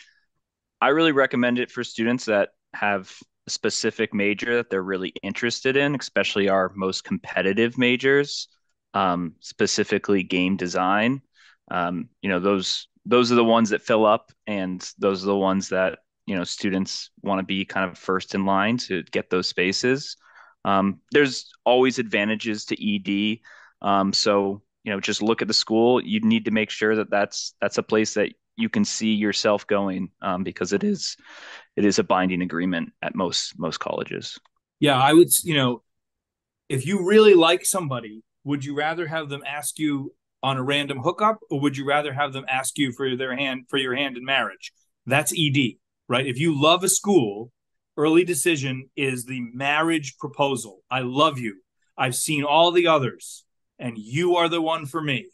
I 0.80 0.88
really 0.88 1.12
recommend 1.12 1.60
it 1.60 1.70
for 1.70 1.84
students 1.84 2.24
that 2.26 2.52
have 2.74 3.10
a 3.10 3.26
specific 3.48 4.14
major 4.14 4.58
that 4.58 4.70
they're 4.70 4.84
really 4.84 5.14
interested 5.24 5.76
in, 5.76 5.96
especially 5.96 6.50
our 6.50 6.72
most 6.76 7.04
competitive 7.04 7.78
majors, 7.78 8.48
um, 8.94 9.36
specifically 9.40 10.24
game 10.24 10.58
design. 10.58 11.22
Um, 11.70 12.10
you 12.22 12.30
know, 12.30 12.40
those 12.40 12.88
those 13.06 13.32
are 13.32 13.36
the 13.36 13.44
ones 13.44 13.70
that 13.70 13.82
fill 13.82 14.06
up, 14.06 14.32
and 14.48 14.88
those 15.00 15.24
are 15.24 15.28
the 15.28 15.38
ones 15.38 15.70
that 15.70 16.00
you 16.26 16.36
know 16.36 16.44
students 16.44 17.10
want 17.24 17.40
to 17.40 17.46
be 17.46 17.66
kind 17.66 17.90
of 17.90 17.98
first 17.98 18.36
in 18.36 18.46
line 18.46 18.78
to 18.78 19.04
get 19.12 19.30
those 19.30 19.48
spaces. 19.48 20.18
Um, 20.66 21.00
there's 21.12 21.52
always 21.66 22.00
advantages 22.00 22.66
to 22.66 22.96
ED. 22.96 23.40
Um, 23.82 24.14
so 24.14 24.62
you 24.84 24.92
know, 24.92 25.00
just 25.00 25.22
look 25.22 25.42
at 25.42 25.48
the 25.48 25.54
school. 25.54 26.04
You 26.04 26.20
need 26.22 26.46
to 26.46 26.52
make 26.52 26.70
sure 26.70 26.96
that 26.96 27.10
that's 27.12 27.54
that's 27.62 27.78
a 27.78 27.84
place 27.84 28.16
that 28.16 28.34
you 28.56 28.70
can 28.70 28.86
see 28.86 29.14
yourself 29.14 29.66
going 29.68 30.12
um, 30.22 30.44
because 30.44 30.74
it 30.74 30.84
is 30.84 31.18
it 31.76 31.86
is 31.86 32.00
a 32.00 32.04
binding 32.04 32.42
agreement 32.42 32.92
at 33.02 33.16
most 33.16 33.58
most 33.58 33.80
colleges. 33.80 34.40
Yeah, 34.80 34.98
I 34.98 35.14
would. 35.14 35.30
You 35.44 35.56
know, 35.56 35.84
if 36.70 36.86
you 36.86 37.08
really 37.08 37.34
like 37.34 37.66
somebody, 37.66 38.24
would 38.44 38.66
you 38.66 38.76
rather 38.76 39.08
have 39.08 39.30
them 39.30 39.44
ask 39.46 39.80
you 39.80 40.14
on 40.44 40.58
a 40.58 40.64
random 40.64 41.00
hookup, 41.00 41.40
or 41.50 41.60
would 41.60 41.78
you 41.78 41.86
rather 41.86 42.14
have 42.14 42.34
them 42.34 42.46
ask 42.50 42.78
you 42.78 42.92
for 42.92 43.16
their 43.16 43.36
hand 43.36 43.66
for 43.70 43.78
your 43.78 43.96
hand 43.96 44.18
in 44.18 44.26
marriage? 44.26 44.74
That's 45.06 45.34
ED, 45.38 45.76
right? 46.08 46.26
If 46.26 46.40
you 46.40 46.60
love 46.60 46.84
a 46.84 46.90
school, 46.90 47.52
early 47.98 48.24
decision 48.24 48.90
is 48.96 49.26
the 49.26 49.42
marriage 49.54 50.18
proposal. 50.18 50.82
I 50.90 51.02
love 51.02 51.38
you. 51.38 51.62
I've 51.98 52.16
seen 52.16 52.44
all 52.44 52.72
the 52.72 52.88
others, 52.88 53.46
and 53.78 53.98
you 53.98 54.36
are 54.38 54.50
the 54.50 54.62
one 54.62 54.86
for 54.86 55.02
me. 55.02 55.28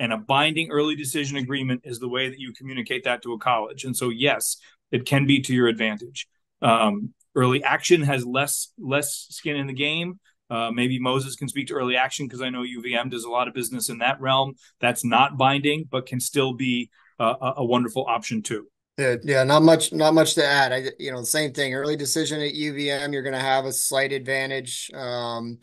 And 0.00 0.12
a 0.12 0.16
binding 0.16 0.70
early 0.70 0.96
decision 0.96 1.36
agreement 1.36 1.82
is 1.84 2.00
the 2.00 2.08
way 2.08 2.28
that 2.28 2.40
you 2.40 2.52
communicate 2.52 3.04
that 3.04 3.22
to 3.22 3.34
a 3.34 3.38
college. 3.38 3.84
And 3.84 3.96
so, 3.96 4.08
yes, 4.08 4.56
it 4.90 5.06
can 5.06 5.26
be 5.26 5.40
to 5.42 5.54
your 5.54 5.68
advantage. 5.68 6.26
Um, 6.62 7.14
early 7.36 7.62
action 7.62 8.02
has 8.02 8.26
less 8.26 8.72
less 8.78 9.26
skin 9.30 9.56
in 9.56 9.66
the 9.66 9.72
game. 9.72 10.18
Uh, 10.48 10.70
maybe 10.72 10.98
Moses 10.98 11.36
can 11.36 11.48
speak 11.48 11.68
to 11.68 11.74
early 11.74 11.96
action 11.96 12.26
because 12.26 12.42
I 12.42 12.50
know 12.50 12.62
UVM 12.62 13.10
does 13.10 13.24
a 13.24 13.30
lot 13.30 13.46
of 13.46 13.54
business 13.54 13.88
in 13.88 13.98
that 13.98 14.20
realm. 14.20 14.54
That's 14.80 15.04
not 15.04 15.36
binding, 15.36 15.84
but 15.88 16.06
can 16.06 16.18
still 16.18 16.54
be 16.54 16.90
a, 17.20 17.52
a 17.58 17.64
wonderful 17.64 18.04
option 18.08 18.42
too. 18.42 18.66
Yeah, 18.98 19.16
yeah, 19.22 19.44
not 19.44 19.62
much, 19.62 19.92
not 19.92 20.12
much 20.14 20.34
to 20.34 20.44
add. 20.44 20.72
I, 20.72 20.90
you 20.98 21.12
know, 21.12 21.22
same 21.22 21.52
thing. 21.52 21.74
Early 21.74 21.96
decision 21.96 22.40
at 22.40 22.52
UVM, 22.52 23.12
you're 23.12 23.22
going 23.22 23.34
to 23.34 23.38
have 23.38 23.64
a 23.64 23.72
slight 23.72 24.12
advantage 24.12 24.90
um, 24.92 25.58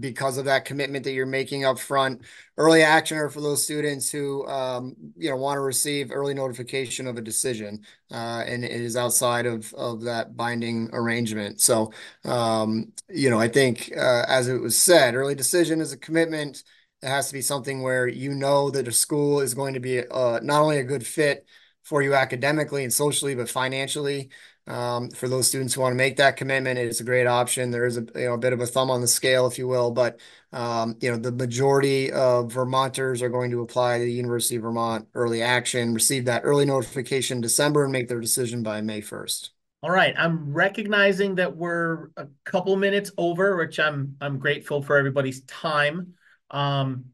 because 0.00 0.38
of 0.38 0.46
that 0.46 0.64
commitment 0.64 1.04
that 1.04 1.12
you're 1.12 1.26
making 1.26 1.64
up 1.64 1.78
front. 1.78 2.22
Early 2.56 2.82
action 2.82 3.18
are 3.18 3.28
for 3.28 3.40
those 3.40 3.62
students 3.64 4.10
who, 4.10 4.46
um, 4.46 4.94
you 5.16 5.28
know, 5.30 5.36
want 5.36 5.56
to 5.56 5.60
receive 5.60 6.10
early 6.12 6.34
notification 6.34 7.06
of 7.06 7.16
a 7.18 7.22
decision, 7.22 7.84
uh, 8.10 8.42
and 8.46 8.64
it 8.64 8.70
is 8.70 8.96
outside 8.96 9.46
of 9.46 9.72
of 9.74 10.02
that 10.02 10.36
binding 10.36 10.88
arrangement. 10.92 11.60
So, 11.60 11.92
um, 12.24 12.92
you 13.08 13.30
know, 13.30 13.38
I 13.40 13.48
think 13.48 13.90
uh, 13.96 14.24
as 14.28 14.48
it 14.48 14.60
was 14.60 14.76
said, 14.78 15.14
early 15.14 15.34
decision 15.34 15.80
is 15.80 15.92
a 15.92 15.96
commitment. 15.98 16.62
It 17.02 17.08
has 17.08 17.26
to 17.28 17.32
be 17.32 17.42
something 17.42 17.82
where 17.82 18.06
you 18.06 18.34
know 18.34 18.70
that 18.70 18.86
a 18.88 18.92
school 18.92 19.40
is 19.40 19.54
going 19.54 19.74
to 19.74 19.80
be 19.80 20.06
uh, 20.06 20.40
not 20.42 20.62
only 20.62 20.78
a 20.78 20.84
good 20.84 21.06
fit 21.06 21.46
for 21.82 22.00
you 22.02 22.14
academically 22.14 22.84
and 22.84 22.92
socially, 22.92 23.34
but 23.34 23.50
financially. 23.50 24.30
Um, 24.68 25.10
for 25.10 25.28
those 25.28 25.48
students 25.48 25.74
who 25.74 25.80
want 25.80 25.92
to 25.92 25.96
make 25.96 26.16
that 26.18 26.36
commitment, 26.36 26.78
it's 26.78 27.00
a 27.00 27.04
great 27.04 27.26
option. 27.26 27.72
There 27.72 27.84
is 27.84 27.96
a 27.96 28.06
you 28.14 28.26
know 28.26 28.34
a 28.34 28.38
bit 28.38 28.52
of 28.52 28.60
a 28.60 28.66
thumb 28.66 28.90
on 28.90 29.00
the 29.00 29.08
scale, 29.08 29.46
if 29.46 29.58
you 29.58 29.66
will, 29.66 29.90
but 29.90 30.20
um, 30.52 30.96
you 31.00 31.10
know 31.10 31.16
the 31.16 31.32
majority 31.32 32.12
of 32.12 32.52
Vermonters 32.52 33.22
are 33.22 33.28
going 33.28 33.50
to 33.50 33.62
apply 33.62 33.98
to 33.98 34.04
the 34.04 34.12
University 34.12 34.56
of 34.56 34.62
Vermont 34.62 35.08
early 35.14 35.42
action, 35.42 35.94
receive 35.94 36.26
that 36.26 36.42
early 36.44 36.64
notification 36.64 37.40
December, 37.40 37.82
and 37.82 37.92
make 37.92 38.08
their 38.08 38.20
decision 38.20 38.62
by 38.62 38.80
May 38.80 39.00
first. 39.00 39.50
All 39.82 39.90
right, 39.90 40.14
I'm 40.16 40.52
recognizing 40.52 41.34
that 41.36 41.56
we're 41.56 42.10
a 42.16 42.28
couple 42.44 42.76
minutes 42.76 43.10
over, 43.18 43.56
which 43.56 43.80
I'm 43.80 44.16
I'm 44.20 44.38
grateful 44.38 44.80
for 44.80 44.96
everybody's 44.96 45.42
time. 45.42 46.14
Um, 46.52 47.06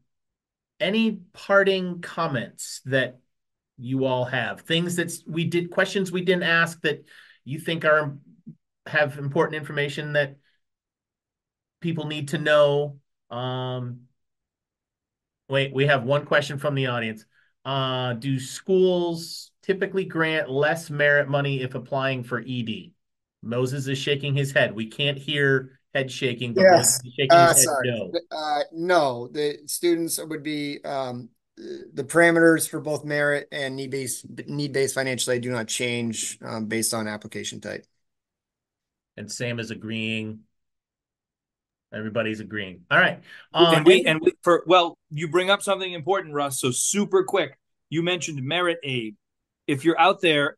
any 0.79 1.19
parting 1.33 2.01
comments 2.01 2.81
that 2.85 3.19
you 3.79 4.05
all 4.05 4.25
have? 4.25 4.61
Things 4.61 4.97
that 4.97 5.11
we 5.25 5.45
did, 5.45 5.71
questions 5.71 6.11
we 6.11 6.21
didn't 6.21 6.43
ask 6.43 6.79
that 6.81 7.03
you 7.45 7.59
think 7.59 7.85
are 7.85 8.17
have 8.85 9.17
important 9.17 9.55
information 9.55 10.13
that 10.13 10.37
people 11.81 12.05
need 12.05 12.29
to 12.29 12.37
know? 12.37 12.99
Um, 13.29 14.01
wait, 15.47 15.73
we 15.73 15.85
have 15.87 16.03
one 16.03 16.25
question 16.25 16.57
from 16.57 16.75
the 16.75 16.87
audience. 16.87 17.25
Uh, 17.65 18.13
do 18.13 18.39
schools 18.39 19.51
typically 19.63 20.05
grant 20.05 20.49
less 20.49 20.89
merit 20.89 21.27
money 21.27 21.61
if 21.61 21.75
applying 21.75 22.23
for 22.23 22.39
ED? 22.39 22.93
Moses 23.41 23.87
is 23.87 23.97
shaking 23.97 24.35
his 24.35 24.51
head. 24.51 24.73
We 24.73 24.87
can't 24.87 25.17
hear 25.17 25.79
head 25.93 26.11
shaking, 26.11 26.53
but 26.53 26.63
Yes. 26.63 27.01
Shaking 27.17 27.39
Uh, 27.39 27.47
his 27.47 27.57
head 27.57 27.65
sorry. 27.65 27.89
no. 27.89 28.11
Uh, 28.31 28.63
no, 28.71 29.27
the 29.27 29.59
students 29.65 30.19
would 30.23 30.43
be, 30.43 30.83
um, 30.83 31.29
the 31.93 32.03
parameters 32.03 32.69
for 32.69 32.79
both 32.79 33.03
merit 33.03 33.47
and 33.51 33.75
need-based, 33.75 34.25
need-based 34.47 34.95
financial 34.95 35.33
aid 35.33 35.41
do 35.41 35.51
not 35.51 35.67
change, 35.67 36.37
um, 36.41 36.67
based 36.67 36.93
on 36.93 37.07
application 37.07 37.59
type. 37.59 37.85
And 39.17 39.29
Sam 39.29 39.59
is 39.59 39.69
agreeing. 39.69 40.39
Everybody's 41.93 42.39
agreeing. 42.39 42.81
All 42.89 42.97
right. 42.97 43.19
Uh, 43.53 43.73
and 43.75 43.85
we 43.85 44.05
and 44.05 44.21
we, 44.21 44.33
for 44.43 44.63
well, 44.67 44.97
you 45.09 45.27
bring 45.27 45.49
up 45.49 45.61
something 45.61 45.91
important, 45.91 46.33
Russ. 46.33 46.61
So 46.61 46.71
super 46.71 47.23
quick, 47.23 47.57
you 47.89 48.03
mentioned 48.03 48.41
merit 48.43 48.77
aid. 48.83 49.15
If 49.67 49.83
you're 49.83 49.99
out 49.99 50.21
there, 50.21 50.55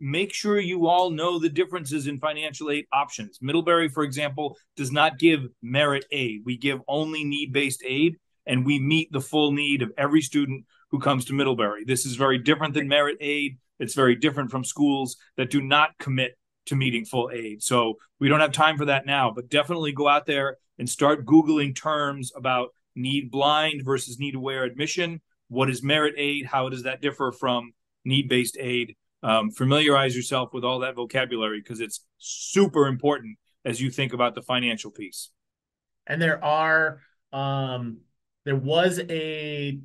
make 0.00 0.34
sure 0.34 0.58
you 0.58 0.88
all 0.88 1.10
know 1.10 1.38
the 1.38 1.48
differences 1.48 2.08
in 2.08 2.18
financial 2.18 2.70
aid 2.70 2.86
options. 2.92 3.38
Middlebury, 3.40 3.88
for 3.88 4.02
example, 4.02 4.58
does 4.76 4.90
not 4.90 5.18
give 5.18 5.46
merit 5.62 6.04
aid. 6.10 6.42
We 6.44 6.58
give 6.58 6.80
only 6.88 7.24
need-based 7.24 7.82
aid, 7.86 8.16
and 8.46 8.64
we 8.64 8.78
meet 8.78 9.12
the 9.12 9.20
full 9.20 9.52
need 9.52 9.82
of 9.82 9.92
every 9.96 10.20
student 10.20 10.64
who 10.90 10.98
comes 10.98 11.24
to 11.26 11.32
Middlebury. 11.32 11.84
This 11.84 12.06
is 12.06 12.16
very 12.16 12.38
different 12.38 12.74
than 12.74 12.88
merit 12.88 13.16
aid. 13.20 13.58
It's 13.78 13.94
very 13.94 14.14
different 14.14 14.50
from 14.50 14.64
schools 14.64 15.16
that 15.36 15.50
do 15.50 15.60
not 15.60 15.98
commit 15.98 16.38
to 16.66 16.76
meeting 16.76 17.04
full 17.04 17.30
aid. 17.32 17.62
So 17.62 17.94
we 18.20 18.28
don't 18.28 18.40
have 18.40 18.52
time 18.52 18.76
for 18.76 18.84
that 18.86 19.06
now, 19.06 19.32
but 19.34 19.48
definitely 19.48 19.92
go 19.92 20.08
out 20.08 20.26
there 20.26 20.58
and 20.78 20.88
start 20.88 21.26
Googling 21.26 21.74
terms 21.74 22.32
about 22.34 22.70
need 22.94 23.30
blind 23.30 23.84
versus 23.84 24.18
need 24.18 24.34
aware 24.34 24.64
admission. 24.64 25.20
What 25.48 25.68
is 25.68 25.82
merit 25.82 26.14
aid? 26.16 26.46
How 26.46 26.68
does 26.68 26.84
that 26.84 27.00
differ 27.00 27.32
from 27.32 27.72
need 28.04 28.28
based 28.28 28.56
aid? 28.58 28.96
Um, 29.22 29.50
familiarize 29.50 30.14
yourself 30.14 30.52
with 30.52 30.64
all 30.64 30.80
that 30.80 30.94
vocabulary 30.94 31.60
because 31.60 31.80
it's 31.80 32.04
super 32.18 32.86
important 32.86 33.38
as 33.64 33.80
you 33.80 33.90
think 33.90 34.12
about 34.12 34.34
the 34.34 34.42
financial 34.42 34.90
piece. 34.90 35.30
And 36.06 36.20
there 36.20 36.42
are, 36.44 37.00
um, 37.32 38.00
there 38.44 38.56
was 38.56 39.00
a 39.08 39.80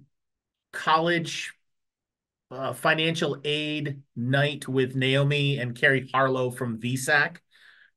college 0.72 1.54
uh, 2.52 2.74
financial 2.74 3.38
aid 3.44 4.02
night 4.16 4.68
with 4.68 4.96
Naomi 4.96 5.60
and 5.60 5.80
Carrie 5.80 6.10
Harlow 6.14 6.52
from 6.52 6.80
VSAC 6.80 7.38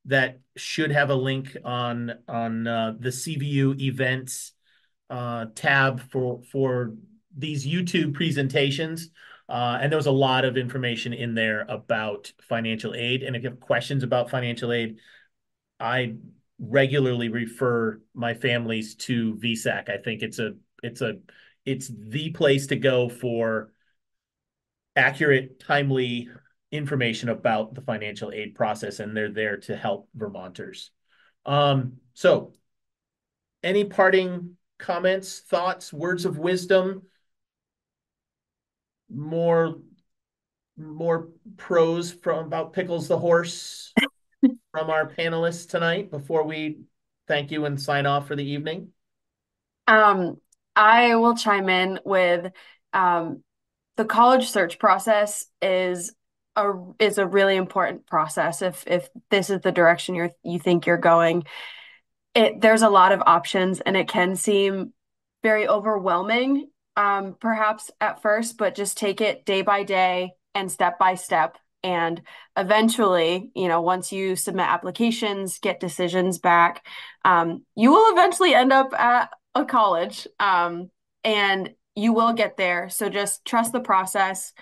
that 0.06 0.40
should 0.56 0.90
have 0.90 1.10
a 1.10 1.14
link 1.14 1.56
on 1.64 2.12
on 2.28 2.66
uh, 2.66 2.94
the 2.98 3.08
CVU 3.10 3.80
events 3.80 4.52
uh, 5.10 5.46
tab 5.54 6.00
for 6.10 6.42
for 6.50 6.94
these 7.36 7.66
YouTube 7.66 8.14
presentations. 8.14 9.10
Uh, 9.48 9.78
and 9.80 9.92
there 9.92 9.98
was 9.98 10.06
a 10.06 10.10
lot 10.10 10.44
of 10.44 10.56
information 10.56 11.12
in 11.12 11.34
there 11.34 11.66
about 11.68 12.32
financial 12.48 12.94
aid. 12.94 13.22
And 13.22 13.36
if 13.36 13.42
you 13.42 13.50
have 13.50 13.60
questions 13.60 14.02
about 14.02 14.30
financial 14.30 14.72
aid, 14.72 14.98
I 15.78 16.14
regularly 16.62 17.28
refer 17.28 18.00
my 18.14 18.34
families 18.34 18.94
to 18.94 19.34
VSAC. 19.34 19.90
I 19.90 19.98
think 19.98 20.22
it's 20.22 20.38
a 20.38 20.52
it's 20.82 21.00
a 21.00 21.18
it's 21.66 21.88
the 21.88 22.30
place 22.30 22.68
to 22.68 22.76
go 22.76 23.08
for 23.08 23.72
accurate, 24.94 25.58
timely 25.58 26.28
information 26.70 27.28
about 27.28 27.74
the 27.74 27.80
financial 27.80 28.30
aid 28.30 28.54
process, 28.54 29.00
and 29.00 29.16
they're 29.16 29.32
there 29.32 29.56
to 29.58 29.76
help 29.76 30.08
Vermonters. 30.14 30.90
Um, 31.44 31.94
so, 32.14 32.52
any 33.62 33.84
parting 33.84 34.56
comments, 34.78 35.40
thoughts, 35.40 35.92
words 35.92 36.24
of 36.24 36.38
wisdom? 36.38 37.02
More, 39.10 39.76
more 40.78 41.28
pros 41.56 42.12
from 42.12 42.46
about 42.46 42.72
Pickles 42.72 43.08
the 43.08 43.18
horse 43.18 43.92
from 44.72 44.90
our 44.90 45.08
panelists 45.08 45.68
tonight 45.68 46.10
before 46.10 46.44
we 46.44 46.80
thank 47.28 47.50
you 47.50 47.66
and 47.66 47.80
sign 47.80 48.06
off 48.06 48.26
for 48.26 48.34
the 48.34 48.44
evening. 48.44 48.88
Um, 49.86 50.38
I 50.74 51.14
will 51.16 51.36
chime 51.36 51.68
in 51.68 52.00
with 52.04 52.50
um, 52.92 53.44
the 53.96 54.04
college 54.04 54.50
search 54.50 54.78
process 54.78 55.46
is 55.60 56.12
a 56.56 56.72
is 56.98 57.18
a 57.18 57.26
really 57.26 57.56
important 57.56 58.06
process 58.06 58.60
if 58.60 58.84
if 58.86 59.08
this 59.30 59.48
is 59.48 59.60
the 59.62 59.72
direction 59.72 60.14
you're 60.14 60.30
you 60.42 60.58
think 60.58 60.84
you're 60.84 60.98
going 60.98 61.44
it 62.34 62.60
there's 62.60 62.82
a 62.82 62.90
lot 62.90 63.12
of 63.12 63.22
options 63.24 63.80
and 63.80 63.96
it 63.96 64.06
can 64.06 64.36
seem 64.36 64.92
very 65.42 65.66
overwhelming 65.66 66.68
um 66.96 67.36
perhaps 67.40 67.90
at 68.02 68.20
first 68.20 68.58
but 68.58 68.74
just 68.74 68.98
take 68.98 69.22
it 69.22 69.46
day 69.46 69.62
by 69.62 69.82
day 69.82 70.32
and 70.54 70.70
step 70.70 70.98
by 70.98 71.14
step 71.14 71.56
and 71.82 72.22
eventually 72.56 73.50
you 73.54 73.68
know 73.68 73.80
once 73.80 74.12
you 74.12 74.36
submit 74.36 74.66
applications 74.66 75.58
get 75.58 75.80
decisions 75.80 76.38
back 76.38 76.86
um, 77.24 77.64
you 77.76 77.90
will 77.90 78.12
eventually 78.12 78.54
end 78.54 78.72
up 78.72 78.92
at 78.94 79.30
a 79.54 79.64
college 79.64 80.26
um, 80.40 80.90
and 81.24 81.70
you 81.94 82.12
will 82.12 82.32
get 82.32 82.56
there. 82.56 82.88
So 82.88 83.08
just 83.08 83.44
trust 83.44 83.72
the 83.72 83.80
process. 83.80 84.52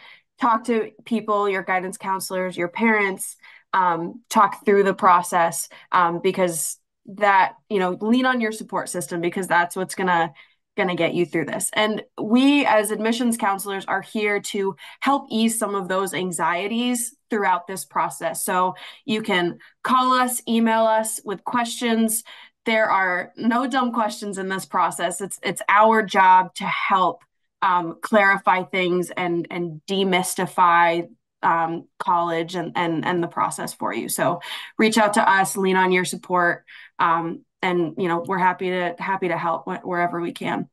Talk 0.40 0.64
to 0.64 0.90
people, 1.04 1.48
your 1.48 1.62
guidance 1.62 1.96
counselors, 1.96 2.56
your 2.56 2.68
parents, 2.68 3.36
um, 3.72 4.22
talk 4.28 4.64
through 4.64 4.84
the 4.84 4.94
process 4.94 5.68
um, 5.92 6.20
because 6.22 6.78
that, 7.06 7.54
you 7.68 7.78
know, 7.78 7.96
lean 8.00 8.26
on 8.26 8.40
your 8.40 8.52
support 8.52 8.88
system 8.88 9.20
because 9.20 9.46
that's 9.46 9.76
what's 9.76 9.94
going 9.94 10.08
to 10.08 10.32
going 10.81 10.97
to 10.97 11.03
get 11.05 11.14
you 11.14 11.26
through 11.26 11.45
this. 11.45 11.70
And 11.74 12.03
we 12.20 12.64
as 12.64 12.91
admissions 12.91 13.37
counselors 13.37 13.85
are 13.85 14.03
here 14.03 14.41
to 14.41 14.76
help 15.01 15.26
ease 15.31 15.59
some 15.59 15.74
of 15.74 15.89
those 15.89 16.14
anxieties 16.14 17.14
throughout 17.28 17.66
this 17.66 17.85
process. 17.85 18.45
So 18.45 18.74
you 19.05 19.22
can 19.22 19.59
call 19.85 20.14
us, 20.14 20.43
email 20.49 20.85
us 20.85 21.20
with 21.24 21.45
questions, 21.45 22.24
there 22.66 22.91
are 22.91 23.33
no 23.37 23.66
dumb 23.66 23.93
questions 23.93 24.39
in 24.39 24.49
this 24.49 24.66
process. 24.66 25.20
It's 25.20 25.39
it's 25.43 25.62
our 25.68 26.03
job 26.03 26.55
to 26.57 26.64
help 26.64 27.22
um, 27.62 27.97
clarify 28.03 28.64
things 28.64 29.11
and 29.11 29.47
and 29.51 29.81
demystify 29.89 31.09
um, 31.43 31.89
college 31.99 32.55
and 32.55 32.72
and 32.76 33.05
and 33.05 33.22
the 33.22 33.28
process 33.28 33.72
for 33.72 33.95
you. 33.95 34.09
So 34.09 34.41
reach 34.78 34.99
out 34.99 35.14
to 35.14 35.28
us, 35.28 35.57
lean 35.57 35.76
on 35.76 35.93
your 35.93 36.05
support, 36.05 36.64
um, 36.99 37.45
and 37.62 37.94
you 37.98 38.08
know 38.08 38.24
we're 38.26 38.38
happy 38.38 38.70
to 38.70 38.94
happy 38.98 39.28
to 39.28 39.36
help 39.36 39.64
wh- 39.64 39.86
wherever 39.86 40.20
we 40.20 40.32
can. 40.32 40.68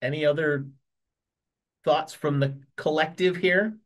Any 0.00 0.24
other 0.24 0.66
thoughts 1.84 2.12
from 2.12 2.40
the 2.40 2.58
collective 2.76 3.36
here? 3.36 3.76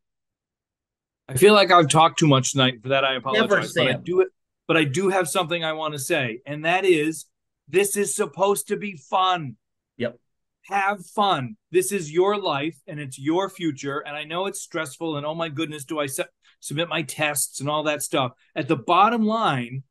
I 1.28 1.34
feel 1.34 1.55
like 1.55 1.70
I've 1.70 1.89
talked 1.89 2.18
too 2.18 2.26
much 2.26 2.53
tonight. 2.53 2.82
For 2.82 2.89
that, 2.91 3.05
I 3.05 3.16
apologize. 3.16 3.74
Never, 3.74 3.89
but 3.91 3.97
I 3.97 4.01
do 4.01 4.20
it. 4.20 4.28
But 4.68 4.76
I 4.76 4.84
do 4.84 5.09
have 5.11 5.28
something 5.28 5.64
I 5.64 5.72
want 5.74 5.95
to 5.95 5.99
say, 5.99 6.41
and 6.47 6.64
that 6.64 6.84
is, 6.84 7.26
this 7.68 7.97
is 7.97 8.14
supposed 8.14 8.68
to 8.68 8.76
be 8.76 8.97
fun. 8.97 9.57
Yep. 9.97 10.18
Have 10.62 11.07
fun. 11.07 11.57
This 11.70 11.93
is 11.93 12.11
your 12.11 12.37
life, 12.37 12.76
and 12.87 12.99
it's 12.99 13.18
your 13.18 13.49
future. 13.49 14.01
And 14.01 14.16
I 14.16 14.24
know 14.24 14.47
it's 14.47 14.61
stressful. 14.61 15.16
And 15.16 15.26
oh 15.26 15.34
my 15.34 15.49
goodness, 15.49 15.84
do 15.84 16.01
I 16.01 16.07
se- 16.07 16.24
submit 16.67 16.89
my 16.89 17.03
tests 17.03 17.61
and 17.61 17.69
all 17.69 17.85
that 17.85 18.03
stuff? 18.03 18.33
At 18.55 18.69
the 18.69 18.77
bottom 18.77 19.25
line, 19.25 19.85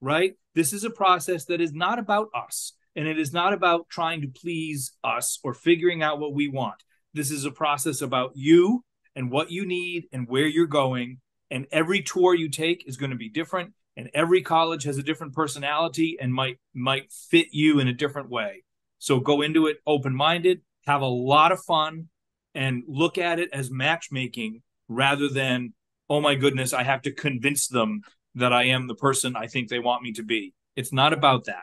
right? 0.00 0.34
This 0.54 0.72
is 0.72 0.84
a 0.84 0.90
process 0.90 1.44
that 1.46 1.60
is 1.60 1.72
not 1.72 1.98
about 1.98 2.28
us, 2.34 2.72
and 2.96 3.06
it 3.08 3.18
is 3.18 3.32
not 3.32 3.52
about 3.52 3.88
trying 3.88 4.20
to 4.22 4.28
please 4.28 4.92
us 5.02 5.38
or 5.42 5.54
figuring 5.54 6.02
out 6.02 6.20
what 6.20 6.34
we 6.34 6.48
want. 6.48 6.82
This 7.12 7.30
is 7.30 7.44
a 7.44 7.50
process 7.50 8.00
about 8.00 8.32
you 8.34 8.84
and 9.16 9.30
what 9.30 9.50
you 9.50 9.66
need 9.66 10.06
and 10.12 10.28
where 10.28 10.46
you're 10.46 10.66
going. 10.66 11.20
And 11.50 11.66
every 11.70 12.02
tour 12.02 12.34
you 12.34 12.48
take 12.48 12.84
is 12.86 12.96
going 12.96 13.10
to 13.10 13.16
be 13.16 13.28
different. 13.28 13.72
And 13.96 14.10
every 14.12 14.42
college 14.42 14.82
has 14.84 14.98
a 14.98 15.04
different 15.04 15.34
personality 15.34 16.16
and 16.20 16.34
might 16.34 16.58
might 16.74 17.12
fit 17.12 17.48
you 17.52 17.78
in 17.78 17.86
a 17.86 17.92
different 17.92 18.28
way. 18.28 18.64
So 18.98 19.20
go 19.20 19.42
into 19.42 19.66
it 19.66 19.76
open-minded, 19.86 20.62
have 20.86 21.02
a 21.02 21.06
lot 21.06 21.52
of 21.52 21.62
fun, 21.62 22.08
and 22.54 22.82
look 22.88 23.18
at 23.18 23.38
it 23.38 23.50
as 23.52 23.70
matchmaking 23.70 24.62
rather 24.88 25.28
than, 25.28 25.74
oh 26.08 26.20
my 26.20 26.34
goodness, 26.34 26.72
I 26.72 26.82
have 26.82 27.02
to 27.02 27.12
convince 27.12 27.68
them 27.68 28.02
that 28.34 28.52
I 28.52 28.64
am 28.64 28.86
the 28.86 28.94
person 28.94 29.36
I 29.36 29.46
think 29.46 29.68
they 29.68 29.78
want 29.78 30.02
me 30.02 30.12
to 30.12 30.22
be. 30.22 30.54
It's 30.76 30.92
not 30.92 31.12
about 31.12 31.44
that. 31.44 31.62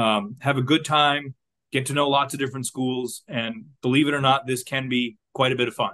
Um, 0.00 0.36
have 0.40 0.58
a 0.58 0.62
good 0.62 0.84
time, 0.84 1.34
get 1.72 1.86
to 1.86 1.94
know 1.94 2.08
lots 2.08 2.34
of 2.34 2.40
different 2.40 2.66
schools, 2.66 3.22
and 3.26 3.64
believe 3.82 4.06
it 4.06 4.14
or 4.14 4.20
not, 4.20 4.46
this 4.46 4.62
can 4.62 4.88
be 4.88 5.16
quite 5.32 5.52
a 5.52 5.56
bit 5.56 5.68
of 5.68 5.74
fun. 5.74 5.92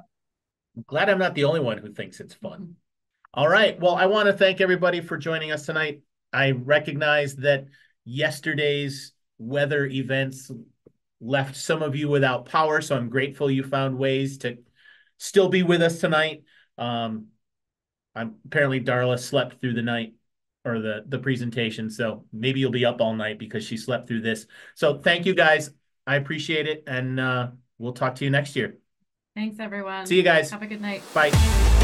I'm 0.77 0.85
glad 0.87 1.09
I'm 1.09 1.19
not 1.19 1.35
the 1.35 1.45
only 1.45 1.61
one 1.61 1.79
who 1.79 1.93
thinks 1.93 2.21
it's 2.21 2.35
fun. 2.35 2.77
All 3.33 3.49
right. 3.49 3.79
Well, 3.81 3.95
I 3.95 4.07
want 4.07 4.27
to 4.27 4.33
thank 4.33 4.61
everybody 4.61 5.01
for 5.01 5.17
joining 5.17 5.53
us 5.53 5.67
tonight. 5.67 6.01
I 6.33 6.53
recognize 6.53 7.37
that 7.37 7.67
yesterday's 8.05 9.13
weather 9.39 9.87
events 9.87 10.51
left 11.21 11.57
some 11.57 11.83
of 11.83 11.97
you 11.97 12.09
without 12.09 12.47
power, 12.47 12.81
so 12.81 12.97
I'm 12.97 13.09
grateful 13.09 13.51
you 13.51 13.63
found 13.63 13.99
ways 13.99 14.39
to 14.39 14.59
still 15.19 15.49
be 15.49 15.63
with 15.63 15.83
us 15.83 16.01
tonight. 16.01 16.43
Um, 16.79 17.29
I'm 18.17 18.37
apparently 18.47 18.81
Darla 18.81 19.19
slept 19.19 19.61
through 19.61 19.75
the 19.75 19.83
night 19.83 20.15
or 20.65 20.81
the 20.81 21.05
the 21.07 21.19
presentation, 21.19 21.91
so 21.91 22.25
maybe 22.33 22.59
you'll 22.59 22.73
be 22.73 22.85
up 22.85 23.01
all 23.01 23.15
night 23.15 23.39
because 23.39 23.65
she 23.65 23.77
slept 23.77 24.09
through 24.09 24.23
this. 24.23 24.47
So 24.75 24.99
thank 24.99 25.27
you 25.27 25.35
guys. 25.35 25.71
I 26.07 26.17
appreciate 26.17 26.67
it, 26.67 26.85
and 26.87 27.21
uh, 27.21 27.51
we'll 27.79 27.93
talk 27.93 28.17
to 28.17 28.25
you 28.25 28.31
next 28.31 28.57
year. 28.57 28.79
Thanks, 29.35 29.61
everyone. 29.61 30.07
See 30.07 30.17
you 30.17 30.23
guys. 30.23 30.51
Have 30.51 30.63
a 30.63 30.67
good 30.67 30.81
night. 30.81 31.03
Bye. 31.13 31.76